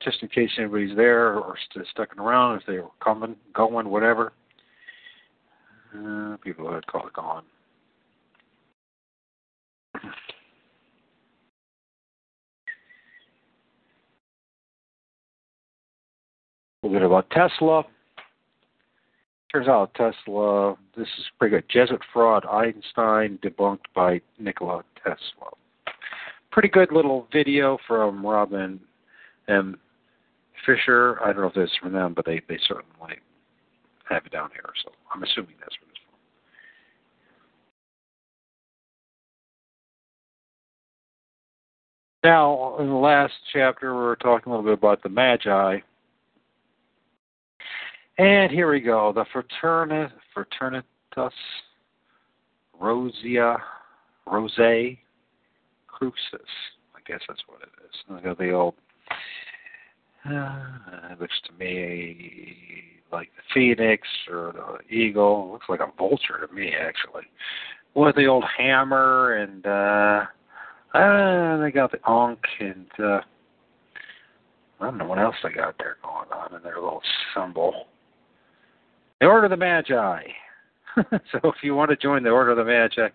just 0.00 0.22
in 0.22 0.28
case 0.28 0.50
anybody's 0.56 0.96
there 0.96 1.34
or 1.34 1.56
st- 1.70 1.86
stuck 1.88 2.16
around, 2.16 2.58
if 2.58 2.66
they 2.66 2.78
were 2.78 2.88
coming, 3.00 3.36
going, 3.54 3.88
whatever. 3.88 4.32
Uh, 5.94 6.36
people 6.38 6.66
would 6.66 6.86
call 6.86 7.06
it 7.06 7.12
gone. 7.12 7.44
A 9.94 9.98
little 16.86 17.00
bit 17.00 17.06
about 17.06 17.30
Tesla. 17.30 17.84
Turns 19.52 19.66
out 19.66 19.94
Tesla, 19.94 20.76
this 20.94 21.08
is 21.18 21.24
pretty 21.38 21.56
good. 21.56 21.64
Jesuit 21.70 22.02
fraud, 22.12 22.44
Einstein 22.44 23.38
debunked 23.42 23.86
by 23.94 24.20
Nikola 24.38 24.84
Tesla. 25.02 25.50
Pretty 26.52 26.68
good 26.68 26.92
little 26.92 27.26
video 27.32 27.78
from 27.86 28.24
Robin 28.24 28.78
M. 29.48 29.78
Fisher. 30.66 31.18
I 31.22 31.32
don't 31.32 31.42
know 31.42 31.48
if 31.48 31.56
is 31.56 31.74
from 31.80 31.94
them, 31.94 32.12
but 32.14 32.26
they, 32.26 32.42
they 32.46 32.58
certainly 32.68 33.14
have 34.08 34.26
it 34.26 34.32
down 34.32 34.50
here. 34.52 34.70
So 34.84 34.92
I'm 35.14 35.22
assuming 35.22 35.54
that's 35.60 35.74
from 35.76 35.88
this 35.88 35.98
Now, 42.24 42.76
in 42.80 42.88
the 42.88 42.94
last 42.94 43.34
chapter, 43.52 43.94
we 43.94 44.00
were 44.00 44.16
talking 44.16 44.52
a 44.52 44.56
little 44.56 44.68
bit 44.68 44.78
about 44.78 45.02
the 45.02 45.08
Magi. 45.08 45.78
And 48.18 48.50
here 48.50 48.70
we 48.70 48.80
go. 48.80 49.12
The 49.12 49.24
Fraterni- 49.26 50.10
Fraternitas 50.36 51.30
Rosia 52.80 53.58
Rose 54.26 54.96
Crucis. 55.86 56.50
I 56.94 57.00
guess 57.06 57.20
that's 57.28 57.42
what 57.46 57.62
it 57.62 57.70
is. 57.84 57.94
Look 58.10 58.26
at 58.26 58.38
the 58.38 58.50
old. 58.50 58.74
Uh, 60.28 61.12
it 61.12 61.20
looks 61.20 61.40
to 61.46 61.52
me 61.58 62.97
like 63.12 63.30
the 63.36 63.42
phoenix 63.54 64.06
or 64.30 64.52
the 64.52 64.94
eagle. 64.94 65.46
It 65.48 65.52
looks 65.52 65.68
like 65.68 65.80
a 65.80 65.92
vulture 65.96 66.46
to 66.46 66.54
me, 66.54 66.72
actually. 66.72 67.24
With 67.94 68.16
the 68.16 68.26
old 68.26 68.44
hammer 68.56 69.34
and 69.34 69.66
uh 69.66 70.24
uh 70.96 71.56
they 71.58 71.70
got 71.70 71.90
the 71.90 72.00
ankh 72.08 72.44
and 72.60 72.86
uh 72.98 73.20
I 74.80 74.84
don't 74.84 74.98
know 74.98 75.06
what 75.06 75.18
else 75.18 75.34
they 75.42 75.50
got 75.50 75.76
there 75.78 75.96
going 76.02 76.30
on 76.32 76.54
in 76.54 76.62
their 76.62 76.76
little 76.76 77.02
symbol. 77.34 77.86
The 79.20 79.26
Order 79.26 79.46
of 79.46 79.50
the 79.50 79.56
Magi. 79.56 80.22
so 80.96 81.38
if 81.44 81.56
you 81.62 81.74
want 81.74 81.90
to 81.90 81.96
join 81.96 82.22
the 82.22 82.30
Order 82.30 82.52
of 82.52 82.58
the 82.58 82.64
Magi, 82.64 83.08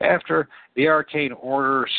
after 0.00 0.48
the 0.74 0.88
arcane 0.88 1.32
orders, 1.32 1.92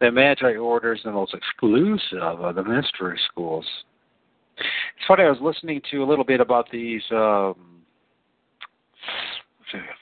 the 0.00 0.12
Magi 0.12 0.54
orders 0.54 1.00
the 1.04 1.10
most 1.10 1.34
exclusive 1.34 2.40
of 2.40 2.54
the 2.54 2.62
mystery 2.62 3.18
schools. 3.30 3.66
Funny, 5.08 5.22
I 5.22 5.30
was 5.30 5.38
listening 5.40 5.80
to 5.90 6.02
a 6.02 6.04
little 6.04 6.24
bit 6.24 6.38
about 6.38 6.70
these, 6.70 7.00
um, 7.12 7.54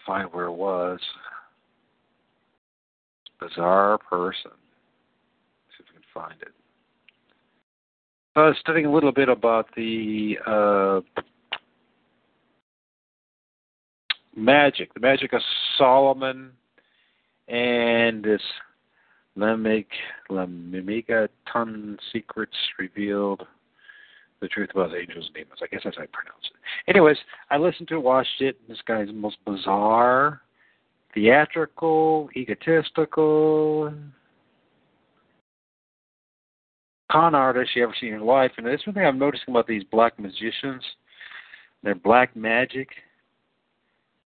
find 0.04 0.32
where 0.32 0.46
it 0.46 0.52
was. 0.52 0.98
Bizarre 3.38 3.98
person. 3.98 4.50
See 5.70 5.84
if 5.84 5.86
we 5.90 5.94
can 5.94 6.02
find 6.12 6.42
it. 6.42 6.48
I 8.34 8.48
was 8.48 8.56
studying 8.58 8.86
a 8.86 8.92
little 8.92 9.12
bit 9.12 9.28
about 9.28 9.68
the 9.76 10.38
uh, 10.44 11.00
magic, 14.34 14.92
the 14.92 15.00
magic 15.00 15.32
of 15.34 15.40
Solomon, 15.78 16.50
and 17.46 18.24
this 18.24 18.42
Lemig, 19.38 19.86
Lemmiga 20.30 21.28
ton 21.52 21.96
secrets 22.12 22.56
revealed 22.76 23.46
the 24.40 24.48
truth 24.48 24.70
about 24.72 24.94
angels 24.94 25.26
and 25.26 25.34
demons. 25.34 25.60
I 25.62 25.66
guess 25.66 25.80
that's 25.84 25.96
how 25.96 26.02
I 26.02 26.06
pronounce 26.06 26.44
it. 26.44 26.90
Anyways, 26.90 27.16
I 27.50 27.56
listened 27.56 27.88
to 27.88 27.96
it, 27.96 28.02
watched 28.02 28.40
it. 28.40 28.56
This 28.68 28.78
guy's 28.86 29.08
the 29.08 29.12
most 29.12 29.36
bizarre, 29.44 30.42
theatrical, 31.14 32.28
egotistical, 32.36 33.92
con 37.10 37.34
artist 37.34 37.70
you 37.74 37.82
ever 37.82 37.94
seen 37.98 38.10
in 38.10 38.16
your 38.16 38.24
life. 38.24 38.52
And 38.56 38.66
this 38.66 38.80
one 38.84 38.94
thing 38.94 39.06
I'm 39.06 39.18
noticing 39.18 39.48
about 39.48 39.66
these 39.66 39.84
black 39.84 40.18
magicians. 40.18 40.82
They're 41.82 41.94
black 41.94 42.34
magic. 42.36 42.88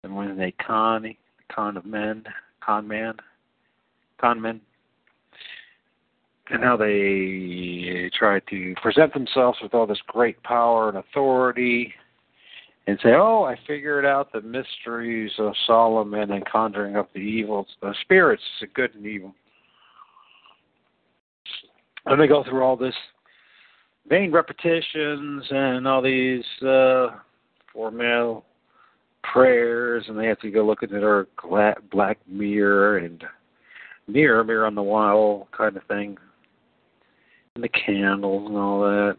And 0.04 0.16
when 0.16 0.38
they 0.38 0.52
con, 0.52 1.04
the 1.04 1.18
con 1.54 1.76
of 1.78 1.86
men, 1.86 2.24
con 2.66 2.88
man, 2.88 3.16
con 4.20 4.42
men, 4.42 4.62
and 6.50 6.64
how 6.64 6.76
they 6.76 8.10
try 8.18 8.40
to 8.50 8.76
present 8.82 9.14
themselves 9.14 9.60
with 9.62 9.74
all 9.74 9.86
this 9.86 10.02
great 10.08 10.42
power 10.44 10.90
and 10.90 10.98
authority 10.98 11.94
and 12.88 13.00
say, 13.04 13.14
"Oh, 13.14 13.44
I 13.44 13.56
figured 13.68 14.06
out 14.06 14.32
the 14.32 14.42
mysteries 14.42 15.32
of 15.38 15.54
Solomon 15.68 16.32
and 16.32 16.46
conjuring 16.46 16.96
up 16.96 17.14
the 17.14 17.20
evils, 17.20 17.68
the 17.82 17.94
spirits, 18.02 18.44
the 18.60 18.68
good 18.68 18.96
and 18.96 19.06
evil." 19.06 19.36
And 22.06 22.20
they 22.20 22.28
go 22.28 22.44
through 22.44 22.64
all 22.64 22.76
this 22.76 22.96
vain 24.08 24.32
repetitions 24.32 25.44
and 25.52 25.88
all 25.88 26.02
these 26.02 26.46
uh, 26.64 27.10
formal 27.72 28.44
prayers, 29.24 30.06
and 30.08 30.18
they 30.18 30.26
have 30.26 30.40
to 30.40 30.50
go 30.50 30.66
look 30.66 30.82
into 30.82 31.00
their 31.00 31.28
black 31.92 32.18
mirror 32.28 32.98
and 32.98 33.24
mirror, 34.08 34.44
mirror 34.44 34.66
on 34.66 34.74
the 34.74 34.82
wall 34.82 35.48
kind 35.56 35.78
of 35.78 35.84
thing, 35.84 36.18
and 37.56 37.64
the 37.64 37.70
candles 37.70 38.48
and 38.48 38.58
all 38.58 38.82
that. 38.82 39.18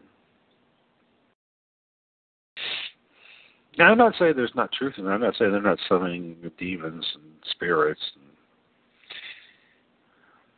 Now, 3.77 3.91
I'm 3.91 3.97
not 3.97 4.13
saying 4.19 4.33
there's 4.35 4.51
not 4.55 4.71
truth 4.71 4.95
in 4.97 5.05
that. 5.05 5.11
I'm 5.11 5.21
not 5.21 5.35
saying 5.37 5.51
they're 5.51 5.61
not 5.61 5.79
summoning 5.87 6.35
demons 6.57 7.05
and 7.15 7.23
spirits. 7.51 8.01
And, 8.15 8.25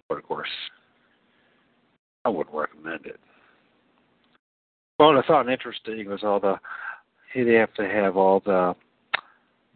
but 0.10 0.18
of 0.18 0.24
course, 0.24 0.50
I 2.26 2.30
wouldn't 2.30 2.56
recommend 2.56 3.06
it. 3.06 3.20
What 4.98 5.18
I 5.18 5.28
found 5.28 5.50
interesting 5.50 6.10
was 6.10 6.24
all 6.24 6.40
the 6.40 6.56
they 7.36 7.54
have 7.54 7.74
to 7.74 7.88
have 7.88 8.16
all 8.16 8.42
the 8.46 8.76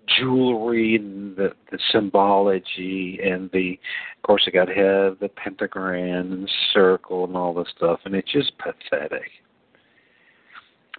jewelry 0.07 0.95
and 0.95 1.35
the, 1.35 1.51
the 1.71 1.79
symbology 1.91 3.19
and 3.23 3.49
the 3.51 3.79
of 4.17 4.23
course 4.23 4.43
they 4.45 4.51
got 4.51 4.65
to 4.65 4.73
have 4.73 5.19
the 5.19 5.29
pentagram 5.35 6.31
and 6.31 6.43
the 6.43 6.51
circle 6.73 7.25
and 7.25 7.35
all 7.35 7.53
this 7.53 7.67
stuff 7.75 7.99
and 8.05 8.15
it's 8.15 8.31
just 8.31 8.53
pathetic. 8.57 9.29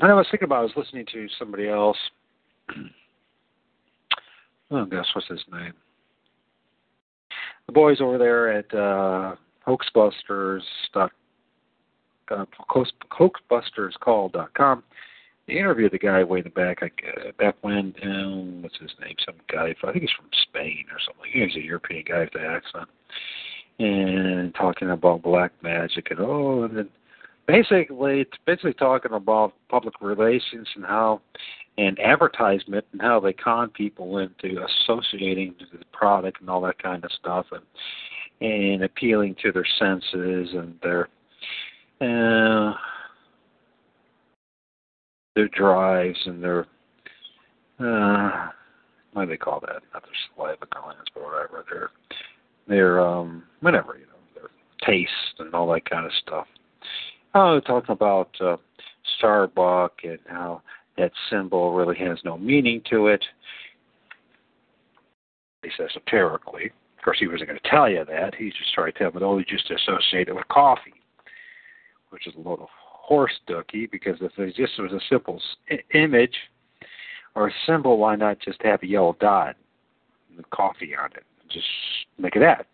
And 0.01 0.11
I 0.11 0.14
was 0.14 0.27
thinking 0.31 0.47
about 0.47 0.61
I 0.61 0.62
was 0.62 0.73
listening 0.77 1.07
to 1.12 1.27
somebody 1.38 1.68
else 1.68 1.97
oh 4.71 4.85
gosh, 4.85 5.07
what's 5.14 5.29
his 5.29 5.40
name? 5.53 5.73
The 7.66 7.73
boys 7.73 8.01
over 8.01 8.18
there 8.18 8.53
at 8.53 8.73
uh 8.75 9.37
hoaxbusters 9.66 10.62
dot 10.92 11.12
uh, 12.31 12.44
hoaxbusterscall.com. 12.71 14.83
They 15.49 15.55
interviewed 15.55 15.93
the 15.93 15.99
guy 15.99 16.23
way 16.23 16.39
in 16.39 16.45
the 16.45 16.51
back, 16.51 16.83
like, 16.83 17.03
uh, 17.17 17.31
back 17.39 17.57
when, 17.63 17.95
um, 18.03 18.63
what's 18.63 18.79
his 18.79 18.91
name? 19.01 19.17
Some 19.25 19.37
guy, 19.51 19.75
I 19.83 19.93
think 19.93 20.03
he's 20.03 20.11
from 20.11 20.29
Spain 20.43 20.85
or 20.93 20.99
something. 21.01 21.31
He's 21.33 21.57
a 21.57 21.65
European 21.65 22.05
guy 22.07 22.21
with 22.21 22.35
the 22.35 22.43
accent. 22.43 22.89
And 23.79 24.55
talking 24.55 24.91
about 24.91 25.23
black 25.23 25.53
magic 25.63 26.11
and 26.11 26.21
oh, 26.21 26.65
and 26.65 26.77
then 26.77 26.89
basically, 27.47 28.21
it's 28.21 28.37
basically 28.45 28.75
talking 28.75 29.13
about 29.13 29.55
public 29.71 29.95
relations 30.03 30.69
and 30.77 30.85
how, 30.85 31.23
and 31.79 31.99
advertisement 31.99 32.85
and 32.93 33.01
how 33.01 33.19
they 33.19 33.33
con 33.33 33.71
people 33.71 34.19
into 34.19 34.63
associating 34.65 35.55
the 35.73 35.85
product 35.93 36.41
and 36.41 36.51
all 36.51 36.61
that 36.63 36.83
kind 36.83 37.05
of 37.05 37.13
stuff, 37.13 37.47
and 37.53 37.63
and 38.41 38.85
appealing 38.85 39.35
to 39.43 39.51
their 39.51 39.67
senses 39.79 40.51
and 40.53 40.75
their 40.83 41.09
uh, 42.01 42.75
their 45.35 45.49
drives 45.49 46.19
and 46.27 46.43
their 46.43 46.67
uh, 47.81 48.49
what 49.12 49.25
do 49.25 49.31
they 49.31 49.37
call 49.37 49.61
that? 49.61 49.83
Not 49.93 50.03
their 50.03 50.12
saliva 50.35 50.67
glands, 50.71 51.11
but 51.14 51.23
whatever. 51.23 51.64
Their 51.71 51.91
their 52.67 53.01
um 53.01 53.45
whatever 53.61 53.97
you 53.97 54.07
know 54.07 54.19
their 54.35 54.51
taste 54.87 55.11
and 55.38 55.55
all 55.55 55.71
that 55.73 55.88
kind 55.88 56.07
of 56.07 56.12
stuff. 56.23 56.47
Oh, 57.35 57.61
talking 57.61 57.93
about 57.93 58.31
uh, 58.41 58.57
Starbuck 59.19 59.93
and 60.03 60.19
how 60.27 60.62
that 60.97 61.12
symbol 61.31 61.75
really 61.75 61.97
has 61.99 62.19
no 62.25 62.37
meaning 62.37 62.83
to 62.91 63.09
it. 63.09 63.25
He 65.62 65.71
says 65.77 65.91
esoterically. 65.91 66.73
Of 66.99 67.05
course, 67.05 67.19
he 67.21 67.29
wasn't 67.29 67.49
going 67.49 67.61
to 67.62 67.71
tell 67.71 67.88
you 67.88 68.05
that. 68.05 68.35
He's 68.35 68.55
just 68.55 68.75
trying 68.75 68.93
to 68.93 68.99
tell 68.99 69.12
you, 69.12 69.21
oh, 69.25 69.38
you 69.38 69.45
just 69.45 69.71
associate 69.71 70.29
it 70.29 70.35
with 70.35 70.49
coffee 70.49 70.95
which 72.11 72.27
is 72.27 72.35
a 72.37 72.41
load 72.41 72.61
of 72.61 72.69
horse 73.09 73.33
ducky, 73.47 73.87
because 73.87 74.18
if 74.21 74.33
it 74.38 74.55
just 74.55 74.79
was 74.79 74.92
a 74.92 75.01
simple 75.09 75.40
image 75.94 76.37
or 77.35 77.51
symbol, 77.66 77.97
why 77.97 78.14
not 78.14 78.38
just 78.38 78.62
have 78.62 78.83
a 78.83 78.87
yellow 78.87 79.16
dot 79.18 79.57
with 80.37 80.49
coffee 80.51 80.94
on 80.94 81.11
it? 81.12 81.25
Just 81.51 81.66
make 82.18 82.37
it 82.37 82.40
that. 82.40 82.66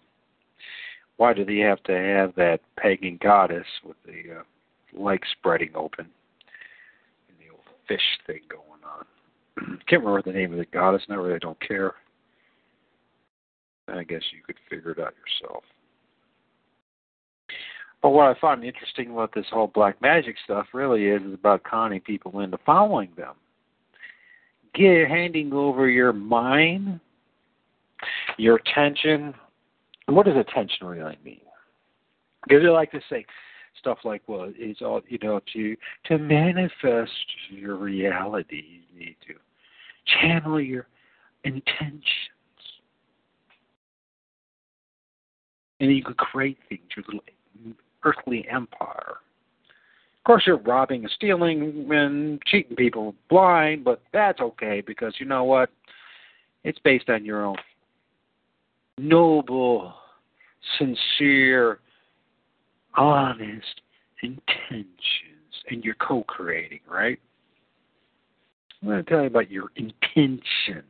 Why 1.19 1.35
do 1.35 1.45
they 1.45 1.59
have 1.59 1.81
to 1.85 1.93
have 1.93 2.35
that 2.35 2.59
pagan 2.77 3.21
goddess 3.23 3.67
with 3.85 3.97
the 4.05 4.41
uh, 4.41 5.01
legs 5.01 5.29
spreading 5.39 5.71
open 5.77 6.07
and 7.29 7.39
the 7.39 7.53
old 7.53 7.63
fish 7.87 8.01
thing 8.27 8.41
going 8.49 8.83
on? 8.85 9.79
Can't 9.87 10.03
remember 10.03 10.23
the 10.29 10.37
name 10.37 10.51
of 10.51 10.59
the 10.59 10.67
goddess, 10.67 11.03
and 11.07 11.17
I 11.17 11.23
really 11.23 11.39
don't 11.39 11.61
care. 11.61 11.95
I 13.87 14.03
guess 14.03 14.23
you 14.33 14.43
could 14.45 14.57
figure 14.69 14.91
it 14.91 14.99
out 14.99 15.15
yourself. 15.15 15.63
But 18.05 18.11
what 18.11 18.27
I 18.27 18.39
find 18.39 18.63
interesting 18.63 19.13
about 19.13 19.33
this 19.35 19.47
whole 19.51 19.69
black 19.69 20.03
magic 20.03 20.37
stuff 20.45 20.67
really 20.75 21.07
is, 21.07 21.23
is 21.23 21.33
about 21.33 21.65
conning 21.65 22.03
people 22.03 22.41
into 22.41 22.59
following 22.67 23.09
them. 23.17 23.33
Get, 24.75 25.09
handing 25.09 25.55
over 25.55 25.89
your 25.89 26.13
mind, 26.13 27.01
your 28.37 28.57
attention. 28.57 29.33
What 30.05 30.27
does 30.27 30.37
attention 30.37 30.87
really 30.87 31.17
mean? 31.25 31.41
Because 32.47 32.63
they 32.63 32.69
like 32.69 32.91
to 32.91 33.01
say 33.09 33.25
stuff 33.79 33.97
like, 34.05 34.21
"Well, 34.27 34.53
it's 34.55 34.83
all 34.83 35.01
you 35.09 35.19
know 35.23 35.41
to 35.55 35.75
to 36.09 36.19
manifest 36.19 37.11
your 37.49 37.77
reality. 37.77 38.83
You 38.93 39.01
need 39.01 39.17
to 39.29 39.35
channel 40.21 40.61
your 40.61 40.89
intentions, 41.45 42.03
and 45.81 45.91
you 45.91 46.05
can 46.05 46.13
create 46.17 46.59
things. 46.69 46.83
Your 46.95 47.05
little 47.09 47.25
earthly 48.05 48.47
empire. 48.51 49.19
Of 50.19 50.25
course, 50.27 50.45
you're 50.47 50.57
robbing 50.59 51.03
and 51.03 51.13
stealing 51.15 51.87
and 51.91 52.43
cheating 52.47 52.77
people 52.77 53.15
blind, 53.29 53.85
but 53.85 54.01
that's 54.13 54.41
okay 54.41 54.83
because 54.87 55.15
you 55.19 55.27
know 55.27 55.45
what? 55.45 55.71
It's 56.65 56.79
based 56.79 57.11
on 57.11 57.25
your 57.25 57.45
own 57.45 57.57
noble, 58.97 59.93
sincere, 60.79 61.81
honest 62.97 63.81
intentions, 64.23 64.87
and 65.69 65.85
you're 65.85 65.95
co 65.95 66.23
creating, 66.25 66.81
right? 66.89 67.19
I'm 68.81 68.89
going 68.89 69.05
to 69.05 69.11
tell 69.11 69.21
you 69.21 69.27
about 69.27 69.51
your 69.51 69.69
intentions. 69.77 70.85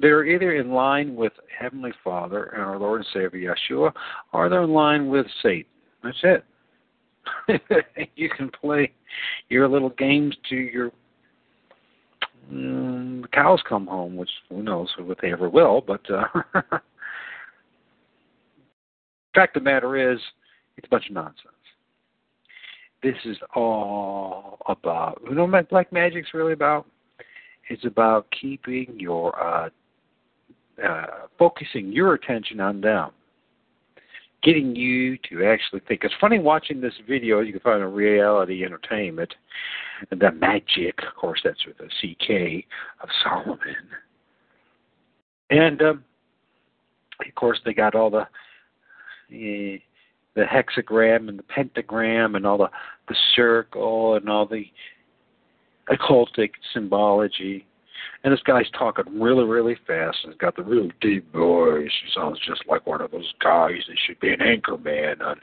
They're 0.00 0.24
either 0.24 0.54
in 0.54 0.70
line 0.70 1.14
with 1.14 1.32
Heavenly 1.56 1.92
Father 2.02 2.44
and 2.44 2.62
our 2.62 2.78
Lord 2.78 3.00
and 3.00 3.08
Savior 3.12 3.54
Yeshua, 3.54 3.92
or 4.32 4.48
they're 4.48 4.62
in 4.62 4.72
line 4.72 5.08
with 5.08 5.26
Satan. 5.42 5.66
That's 6.02 6.18
it. 6.22 6.44
you 8.16 8.28
can 8.30 8.50
play 8.50 8.92
your 9.48 9.68
little 9.68 9.90
games 9.90 10.34
to 10.48 10.56
your 10.56 10.90
um, 12.50 13.24
cows 13.32 13.60
come 13.68 13.86
home, 13.86 14.16
which 14.16 14.30
who 14.48 14.62
knows 14.62 14.88
if 14.98 15.18
they 15.18 15.32
ever 15.32 15.48
will. 15.48 15.82
But 15.86 16.00
uh, 16.10 16.24
fact 19.34 19.56
of 19.56 19.62
the 19.64 19.70
matter 19.70 20.12
is, 20.12 20.18
it's 20.76 20.86
a 20.86 20.90
bunch 20.90 21.08
of 21.08 21.14
nonsense. 21.14 21.46
This 23.02 23.16
is 23.24 23.36
all 23.54 24.58
about. 24.66 25.20
You 25.28 25.34
know 25.34 25.46
what 25.46 25.70
black 25.70 25.92
magic's 25.92 26.34
really 26.34 26.52
about? 26.52 26.86
It's 27.68 27.84
about 27.84 28.26
keeping 28.38 28.98
your 28.98 29.40
uh, 29.42 29.70
uh, 30.86 31.06
focusing 31.38 31.92
your 31.92 32.14
attention 32.14 32.60
on 32.60 32.80
them, 32.80 33.10
getting 34.42 34.74
you 34.74 35.16
to 35.28 35.44
actually 35.44 35.80
think. 35.86 36.04
It's 36.04 36.14
funny 36.20 36.38
watching 36.38 36.80
this 36.80 36.94
video. 37.08 37.40
You 37.40 37.52
can 37.52 37.60
find 37.60 37.82
on 37.82 37.92
Reality 37.92 38.64
Entertainment, 38.64 39.34
the 40.10 40.30
magic, 40.32 40.98
of 41.06 41.14
course, 41.14 41.40
that's 41.44 41.64
with 41.66 41.76
a 41.80 41.88
CK 41.88 42.64
of 43.02 43.08
Solomon, 43.22 43.76
and 45.50 45.82
um, 45.82 46.04
of 47.26 47.34
course 47.34 47.60
they 47.64 47.74
got 47.74 47.94
all 47.94 48.10
the. 48.10 48.26
Uh, 49.32 49.78
the 50.34 50.42
hexagram 50.42 51.28
and 51.28 51.38
the 51.38 51.42
pentagram 51.44 52.36
and 52.36 52.46
all 52.46 52.56
the 52.56 52.70
the 53.08 53.16
circle 53.34 54.14
and 54.14 54.28
all 54.28 54.46
the 54.46 54.64
occultic 55.90 56.50
symbology 56.72 57.66
and 58.22 58.32
this 58.32 58.42
guy's 58.42 58.70
talking 58.70 59.20
really, 59.20 59.44
really 59.44 59.76
fast 59.86 60.18
and 60.24 60.32
he's 60.32 60.40
got 60.40 60.56
the 60.56 60.62
really 60.62 60.92
deep 61.00 61.32
voice. 61.32 61.90
He 62.04 62.10
sounds 62.14 62.38
just 62.46 62.62
like 62.68 62.86
one 62.86 63.00
of 63.00 63.10
those 63.10 63.32
guys 63.42 63.80
that 63.88 63.96
should 64.06 64.20
be 64.20 64.32
an 64.32 64.42
anchor 64.42 64.76
man 64.76 65.22
on 65.22 65.40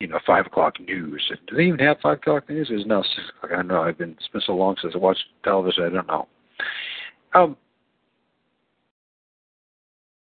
you 0.00 0.08
know, 0.08 0.18
five 0.26 0.44
o'clock 0.44 0.78
news. 0.80 1.32
Do 1.46 1.56
they 1.56 1.64
even 1.64 1.78
have 1.78 1.96
five 2.02 2.18
o'clock 2.18 2.48
news? 2.48 2.68
It's 2.70 2.86
now 2.86 3.02
six 3.02 3.28
o'clock. 3.36 3.52
I 3.52 3.56
don't 3.56 3.68
know. 3.68 3.82
I've 3.82 3.96
been 3.96 4.10
it's 4.10 4.28
been 4.28 4.42
so 4.44 4.54
long 4.54 4.76
since 4.82 4.94
I 4.94 4.98
watched 4.98 5.24
television. 5.42 5.84
I 5.84 5.88
don't 5.88 6.06
know. 6.06 6.28
Um, 7.32 7.56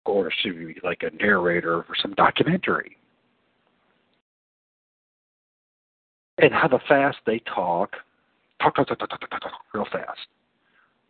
or 0.05 0.31
should 0.43 0.59
be 0.59 0.77
like 0.83 1.03
a 1.03 1.15
narrator 1.17 1.85
for 1.87 1.95
some 2.03 2.15
documentary. 2.15 2.97
And 6.39 6.53
how 6.53 6.69
the 6.69 6.81
fast 6.89 7.19
they 7.27 7.41
talk, 7.55 7.97
talk, 8.61 8.77
talk, 8.77 8.87
talk, 8.89 8.99
talk, 8.99 9.11
talk, 9.11 9.31
talk, 9.31 9.41
talk 9.43 9.53
real 9.73 9.87
fast. 9.91 10.27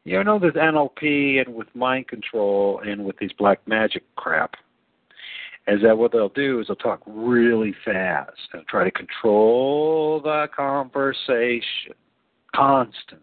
You 0.05 0.25
know, 0.25 0.39
there's 0.39 0.55
NLP 0.55 1.45
and 1.45 1.55
with 1.55 1.69
mind 1.75 2.09
control 2.09 2.81
and 2.85 3.05
with 3.05 3.19
these 3.19 3.33
black 3.39 3.61
magic 3.67 4.03
crap. 4.17 4.55
Is 5.67 5.83
that 5.83 5.97
what 5.97 6.13
they'll 6.13 6.31
do 6.31 6.61
is 6.61 6.69
they'll 6.69 6.77
talk 6.77 7.03
really 7.07 7.75
fast 7.85 8.33
and 8.55 8.67
try 8.67 8.85
to 8.85 8.91
control 8.91 10.21
the 10.23 10.49
conversation 10.57 11.95
constantly. 12.57 13.21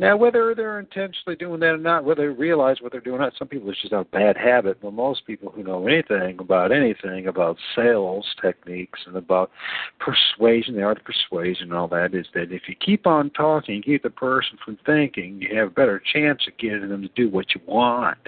Now, 0.00 0.16
whether 0.16 0.54
they're 0.54 0.78
intentionally 0.78 1.34
doing 1.34 1.58
that 1.58 1.70
or 1.70 1.76
not, 1.76 2.04
whether 2.04 2.28
they 2.28 2.38
realize 2.38 2.76
what 2.80 2.92
they're 2.92 3.00
doing 3.00 3.16
or 3.16 3.24
not, 3.24 3.32
some 3.36 3.48
people 3.48 3.68
it's 3.68 3.80
just 3.80 3.92
a 3.92 4.04
bad 4.04 4.36
habit. 4.36 4.78
But 4.80 4.92
most 4.92 5.26
people 5.26 5.50
who 5.50 5.64
know 5.64 5.88
anything 5.88 6.38
about 6.38 6.70
anything 6.70 7.26
about 7.26 7.56
sales 7.74 8.24
techniques 8.40 9.00
and 9.06 9.16
about 9.16 9.50
persuasion, 9.98 10.76
the 10.76 10.84
art 10.84 11.00
of 11.00 11.04
persuasion, 11.04 11.64
and 11.64 11.74
all 11.74 11.88
that, 11.88 12.14
is 12.14 12.26
that 12.34 12.52
if 12.52 12.62
you 12.68 12.76
keep 12.76 13.08
on 13.08 13.30
talking, 13.30 13.82
keep 13.82 14.04
the 14.04 14.10
person 14.10 14.56
from 14.64 14.78
thinking, 14.86 15.42
you 15.42 15.56
have 15.56 15.68
a 15.68 15.72
better 15.72 16.00
chance 16.12 16.42
of 16.46 16.56
getting 16.58 16.88
them 16.88 17.02
to 17.02 17.10
do 17.16 17.28
what 17.28 17.46
you 17.56 17.60
want. 17.66 18.18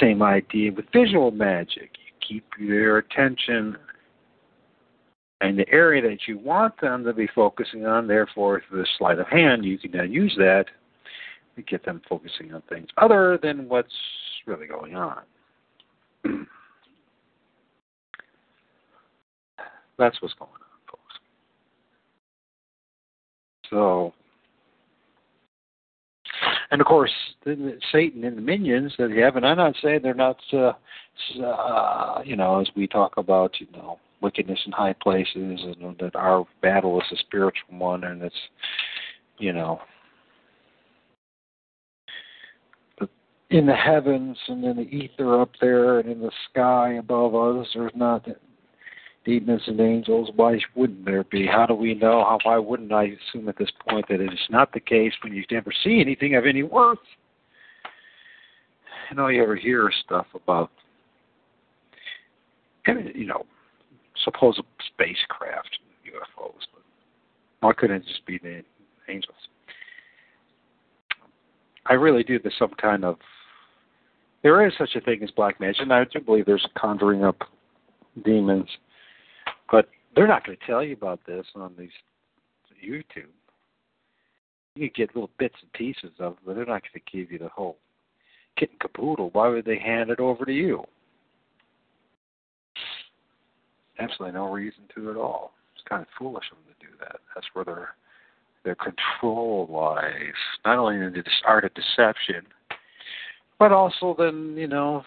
Same 0.00 0.20
idea 0.20 0.72
with 0.72 0.86
visual 0.92 1.30
magic. 1.30 1.90
You 2.04 2.12
keep 2.28 2.44
their 2.58 2.98
attention 2.98 3.76
and 5.42 5.58
the 5.58 5.68
area 5.70 6.00
that 6.02 6.28
you 6.28 6.38
want 6.38 6.80
them 6.80 7.02
to 7.04 7.12
be 7.12 7.26
focusing 7.34 7.84
on, 7.84 8.06
therefore, 8.06 8.62
through 8.68 8.82
the 8.82 8.88
sleight 8.96 9.18
of 9.18 9.26
hand, 9.26 9.64
you 9.64 9.76
can 9.76 9.90
then 9.90 10.12
use 10.12 10.32
that 10.38 10.66
to 11.56 11.62
get 11.62 11.84
them 11.84 12.00
focusing 12.08 12.54
on 12.54 12.62
things 12.68 12.86
other 12.96 13.38
than 13.42 13.68
what's 13.68 13.92
really 14.46 14.68
going 14.68 14.94
on. 14.94 15.22
That's 19.98 20.22
what's 20.22 20.34
going 20.34 20.50
on, 20.52 20.58
folks. 20.88 21.14
So, 23.68 24.14
and 26.70 26.80
of 26.80 26.86
course, 26.86 27.10
Satan 27.44 28.24
and 28.24 28.38
the 28.38 28.42
minions 28.42 28.94
that 28.98 29.10
he 29.10 29.18
have, 29.18 29.34
and 29.36 29.44
I'm 29.44 29.56
not 29.56 29.74
saying 29.82 30.00
they're 30.02 30.14
not, 30.14 30.38
uh, 30.52 30.72
uh, 31.44 32.22
you 32.24 32.36
know, 32.36 32.60
as 32.60 32.68
we 32.76 32.86
talk 32.86 33.16
about, 33.16 33.60
you 33.60 33.66
know, 33.72 33.98
wickedness 34.22 34.60
in 34.66 34.72
high 34.72 34.94
places, 34.94 35.34
and 35.36 35.98
that 35.98 36.14
our 36.14 36.46
battle 36.62 37.00
is 37.00 37.06
a 37.12 37.16
spiritual 37.16 37.78
one, 37.78 38.04
and 38.04 38.22
it's, 38.22 38.34
you 39.38 39.52
know, 39.52 39.80
in 43.50 43.66
the 43.66 43.74
heavens 43.74 44.38
and 44.48 44.64
in 44.64 44.76
the 44.76 44.82
ether 44.82 45.40
up 45.40 45.50
there 45.60 45.98
and 45.98 46.10
in 46.10 46.20
the 46.20 46.32
sky 46.50 46.94
above 46.94 47.34
us, 47.34 47.66
there's 47.74 47.92
not 47.94 48.26
demons 49.26 49.62
and 49.66 49.78
angels. 49.78 50.30
Why 50.34 50.58
wouldn't 50.74 51.04
there 51.04 51.24
be? 51.24 51.46
How 51.46 51.66
do 51.66 51.74
we 51.74 51.94
know? 51.94 52.24
How, 52.24 52.38
why 52.44 52.56
wouldn't 52.56 52.92
I 52.92 53.14
assume 53.30 53.48
at 53.48 53.58
this 53.58 53.70
point 53.88 54.06
that 54.08 54.20
it 54.20 54.32
is 54.32 54.48
not 54.48 54.72
the 54.72 54.80
case 54.80 55.12
when 55.22 55.34
you 55.34 55.44
never 55.50 55.70
see 55.84 56.00
anything 56.00 56.34
of 56.34 56.46
any 56.46 56.62
worth? 56.62 56.98
And 59.10 59.20
all 59.20 59.30
you 59.30 59.42
ever 59.42 59.56
hear 59.56 59.88
is 59.88 59.94
stuff 60.02 60.26
about, 60.34 60.70
you 62.86 63.26
know, 63.26 63.44
supposed 64.24 64.62
spacecraft, 64.86 65.78
UFOs, 66.06 66.62
but 66.72 66.82
why 67.60 67.72
couldn't 67.72 67.96
it 67.96 68.06
just 68.06 68.24
be 68.26 68.38
the 68.38 68.62
angels? 69.08 69.36
I 71.86 71.94
really 71.94 72.22
do 72.22 72.38
there's 72.38 72.54
some 72.58 72.72
kind 72.80 73.04
of 73.04 73.16
there 74.42 74.66
is 74.66 74.72
such 74.76 74.96
a 74.96 75.00
thing 75.00 75.22
as 75.22 75.30
black 75.30 75.60
magic, 75.60 75.82
and 75.82 75.92
I 75.92 76.04
do 76.04 76.20
believe 76.20 76.46
there's 76.46 76.66
conjuring 76.76 77.24
up 77.24 77.42
demons, 78.24 78.68
but 79.70 79.88
they're 80.14 80.26
not 80.26 80.44
going 80.44 80.58
to 80.58 80.66
tell 80.66 80.82
you 80.82 80.94
about 80.94 81.20
this 81.26 81.46
on 81.54 81.74
these 81.78 81.90
YouTube. 82.84 83.30
You 84.74 84.90
get 84.90 85.14
little 85.14 85.30
bits 85.38 85.54
and 85.62 85.72
pieces 85.72 86.10
of 86.18 86.32
it, 86.32 86.38
but 86.44 86.56
they're 86.56 86.64
not 86.64 86.82
going 86.82 87.02
to 87.04 87.16
give 87.16 87.30
you 87.30 87.38
the 87.38 87.48
whole 87.48 87.76
kit 88.58 88.70
and 88.70 88.80
caboodle. 88.80 89.30
Why 89.32 89.48
would 89.48 89.64
they 89.64 89.78
hand 89.78 90.10
it 90.10 90.18
over 90.18 90.44
to 90.44 90.52
you? 90.52 90.84
Absolutely 94.02 94.38
no 94.38 94.50
reason 94.50 94.82
to 94.94 95.10
at 95.10 95.16
all. 95.16 95.52
It's 95.74 95.84
kind 95.88 96.02
of 96.02 96.08
foolish 96.18 96.44
of 96.50 96.58
them 96.58 96.74
to 96.78 96.86
do 96.86 96.92
that. 97.00 97.20
That's 97.34 97.46
where 97.52 97.64
their 97.64 97.88
their 98.64 98.76
control 98.76 99.68
lies, 99.70 100.34
not 100.64 100.78
only 100.78 100.96
in 100.96 101.12
the 101.12 101.24
art 101.44 101.64
of 101.64 101.72
deception, 101.74 102.46
but 103.58 103.72
also 103.72 104.14
then 104.16 104.54
you 104.56 104.68
know 104.68 105.02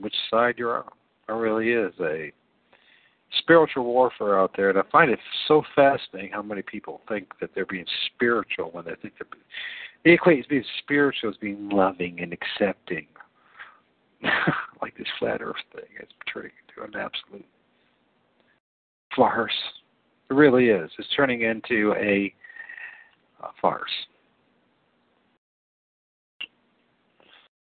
which 0.00 0.14
side 0.30 0.54
you're 0.58 0.78
on. 0.78 0.90
There 1.26 1.36
really 1.36 1.70
is 1.70 1.92
a 2.00 2.32
spiritual 3.38 3.84
warfare 3.84 4.38
out 4.38 4.52
there, 4.56 4.70
and 4.70 4.78
I 4.78 4.82
find 4.90 5.10
it 5.10 5.18
so 5.48 5.62
fascinating 5.74 6.32
how 6.32 6.42
many 6.42 6.62
people 6.62 7.00
think 7.08 7.32
that 7.40 7.50
they're 7.54 7.66
being 7.66 7.86
spiritual 8.14 8.70
when 8.72 8.84
they 8.84 8.94
think 9.02 9.14
they're 9.18 9.28
they 10.04 10.12
equate 10.12 10.48
being 10.48 10.64
spiritual 10.78 11.30
as 11.30 11.36
being 11.36 11.68
loving 11.68 12.20
and 12.20 12.32
accepting. 12.32 13.06
like 14.82 14.96
this 14.96 15.06
flat 15.18 15.42
earth 15.42 15.56
thing. 15.74 15.84
It's 16.00 16.12
turning 16.32 16.52
into 16.68 16.86
an 16.86 17.00
absolute 17.00 17.46
farce. 19.14 19.52
It 20.30 20.34
really 20.34 20.68
is. 20.68 20.90
It's 20.98 21.08
turning 21.16 21.42
into 21.42 21.94
a, 21.96 22.32
a 23.42 23.48
farce. 23.60 23.90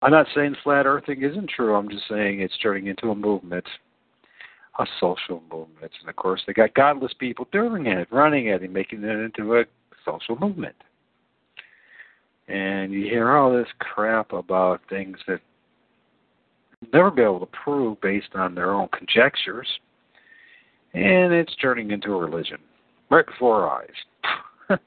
I'm 0.01 0.11
not 0.11 0.27
saying 0.33 0.55
flat 0.63 0.85
earthing 0.85 1.23
isn't 1.23 1.49
true. 1.49 1.75
I'm 1.75 1.89
just 1.89 2.07
saying 2.09 2.39
it's 2.39 2.57
turning 2.61 2.87
into 2.87 3.09
a 3.09 3.15
movement, 3.15 3.65
a 4.79 4.85
social 4.99 5.43
movement. 5.51 5.91
And 5.99 6.09
of 6.09 6.15
course, 6.15 6.41
they 6.47 6.53
got 6.53 6.73
godless 6.73 7.13
people 7.19 7.47
doing 7.51 7.87
it, 7.87 8.07
running 8.11 8.47
it, 8.47 8.61
and 8.61 8.73
making 8.73 9.03
it 9.03 9.19
into 9.19 9.57
a 9.57 9.65
social 10.05 10.37
movement. 10.37 10.75
And 12.47 12.93
you 12.93 13.03
hear 13.03 13.31
all 13.31 13.51
this 13.51 13.67
crap 13.79 14.31
about 14.31 14.81
things 14.89 15.17
that 15.27 15.41
never 16.93 17.11
be 17.11 17.21
able 17.21 17.39
to 17.39 17.45
prove 17.47 17.99
based 18.01 18.35
on 18.35 18.55
their 18.55 18.71
own 18.73 18.87
conjectures. 18.89 19.67
And 20.93 21.33
it's 21.33 21.55
turning 21.61 21.91
into 21.91 22.13
a 22.13 22.17
religion 22.17 22.57
right 23.09 23.25
before 23.25 23.67
our 23.67 23.81
eyes. 23.81 23.89
it's 24.69 24.81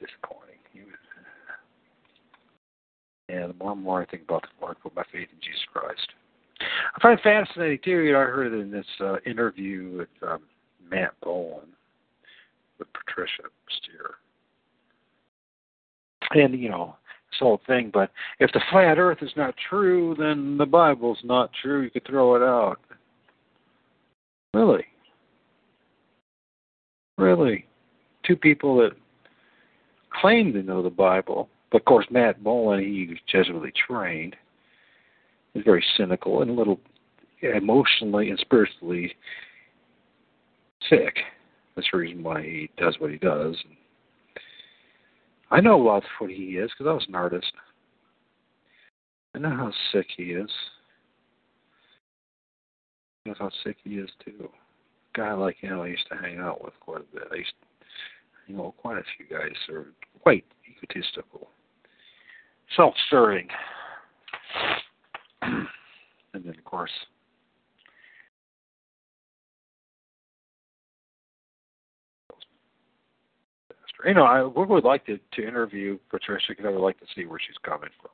disappointing. 0.00 0.42
And 3.32 3.48
the 3.48 3.54
more 3.54 3.72
and 3.72 3.82
more 3.82 4.02
I 4.02 4.06
think 4.06 4.24
about 4.24 4.42
the 4.42 4.48
Lord, 4.60 4.76
put 4.82 4.94
my 4.94 5.04
faith 5.04 5.28
in 5.32 5.40
Jesus 5.40 5.62
Christ. 5.72 6.06
I 6.60 7.00
find 7.00 7.18
it 7.18 7.22
fascinating 7.22 7.78
too. 7.82 8.00
You 8.00 8.12
know, 8.12 8.20
I 8.20 8.24
heard 8.24 8.52
in 8.52 8.70
this 8.70 8.86
uh, 9.00 9.16
interview 9.24 9.96
with 9.96 10.30
um, 10.30 10.42
Matt 10.90 11.12
Boylan 11.22 11.68
with 12.78 12.88
Patricia 12.92 13.44
Steere, 13.70 14.14
and 16.32 16.58
you 16.60 16.68
know, 16.68 16.96
whole 17.38 17.60
thing. 17.66 17.90
But 17.92 18.10
if 18.40 18.50
the 18.52 18.60
flat 18.70 18.98
Earth 18.98 19.18
is 19.22 19.32
not 19.36 19.54
true, 19.68 20.14
then 20.18 20.56
the 20.58 20.66
Bible's 20.66 21.18
not 21.24 21.50
true. 21.60 21.82
You 21.82 21.90
could 21.90 22.06
throw 22.06 22.36
it 22.36 22.42
out. 22.42 22.78
Really, 24.54 24.84
really, 27.16 27.66
two 28.26 28.36
people 28.36 28.76
that 28.78 28.90
claim 30.20 30.52
to 30.52 30.62
know 30.62 30.82
the 30.82 30.90
Bible. 30.90 31.48
But 31.70 31.80
of 31.80 31.84
course, 31.86 32.06
Matt 32.10 32.44
Boylan, 32.44 32.84
he's 32.84 33.16
Jesuitly 33.26 33.72
trained. 33.86 34.36
He's 35.54 35.64
very 35.64 35.84
cynical 35.96 36.42
and 36.42 36.50
a 36.50 36.54
little 36.54 36.78
emotionally 37.42 38.30
and 38.30 38.38
spiritually 38.38 39.14
sick. 40.88 41.16
That's 41.74 41.88
the 41.90 41.98
reason 41.98 42.22
why 42.22 42.42
he 42.42 42.70
does 42.76 42.96
what 42.98 43.10
he 43.10 43.16
does. 43.16 43.56
And 43.64 43.76
I 45.52 45.60
know 45.60 45.76
what 45.76 46.02
he 46.30 46.56
is 46.56 46.70
because 46.70 46.88
I 46.88 46.94
was 46.94 47.04
an 47.08 47.14
artist. 47.14 47.52
I 49.34 49.38
know 49.38 49.50
how 49.50 49.70
sick 49.92 50.06
he 50.16 50.32
is. 50.32 50.50
I 53.26 53.28
know 53.28 53.34
how 53.38 53.50
sick 53.62 53.76
he 53.84 53.96
is 53.96 54.08
too. 54.24 54.48
A 54.48 55.18
guy 55.18 55.34
like 55.34 55.58
him, 55.58 55.78
I 55.78 55.88
used 55.88 56.08
to 56.10 56.16
hang 56.16 56.38
out 56.38 56.64
with 56.64 56.72
quite 56.80 57.02
a 57.02 57.14
bit. 57.14 57.28
I 57.30 57.36
used, 57.36 57.52
to, 58.48 58.52
know, 58.54 58.74
quite 58.78 58.96
a 58.96 59.02
few 59.16 59.26
guys 59.26 59.52
are 59.70 59.88
quite 60.22 60.46
egotistical, 60.66 61.50
self-serving, 62.74 63.48
and 65.42 65.66
then 66.32 66.48
of 66.48 66.64
course 66.64 66.90
you 74.04 74.14
know, 74.14 74.24
I 74.24 74.42
would 74.42 74.84
like 74.84 75.06
to, 75.06 75.18
to 75.34 75.46
interview 75.46 75.98
Patricia 76.10 76.46
because 76.50 76.66
I 76.66 76.70
would 76.70 76.80
like 76.80 76.98
to 77.00 77.06
see 77.14 77.26
where 77.26 77.38
she's 77.38 77.56
coming 77.62 77.90
from. 78.00 78.10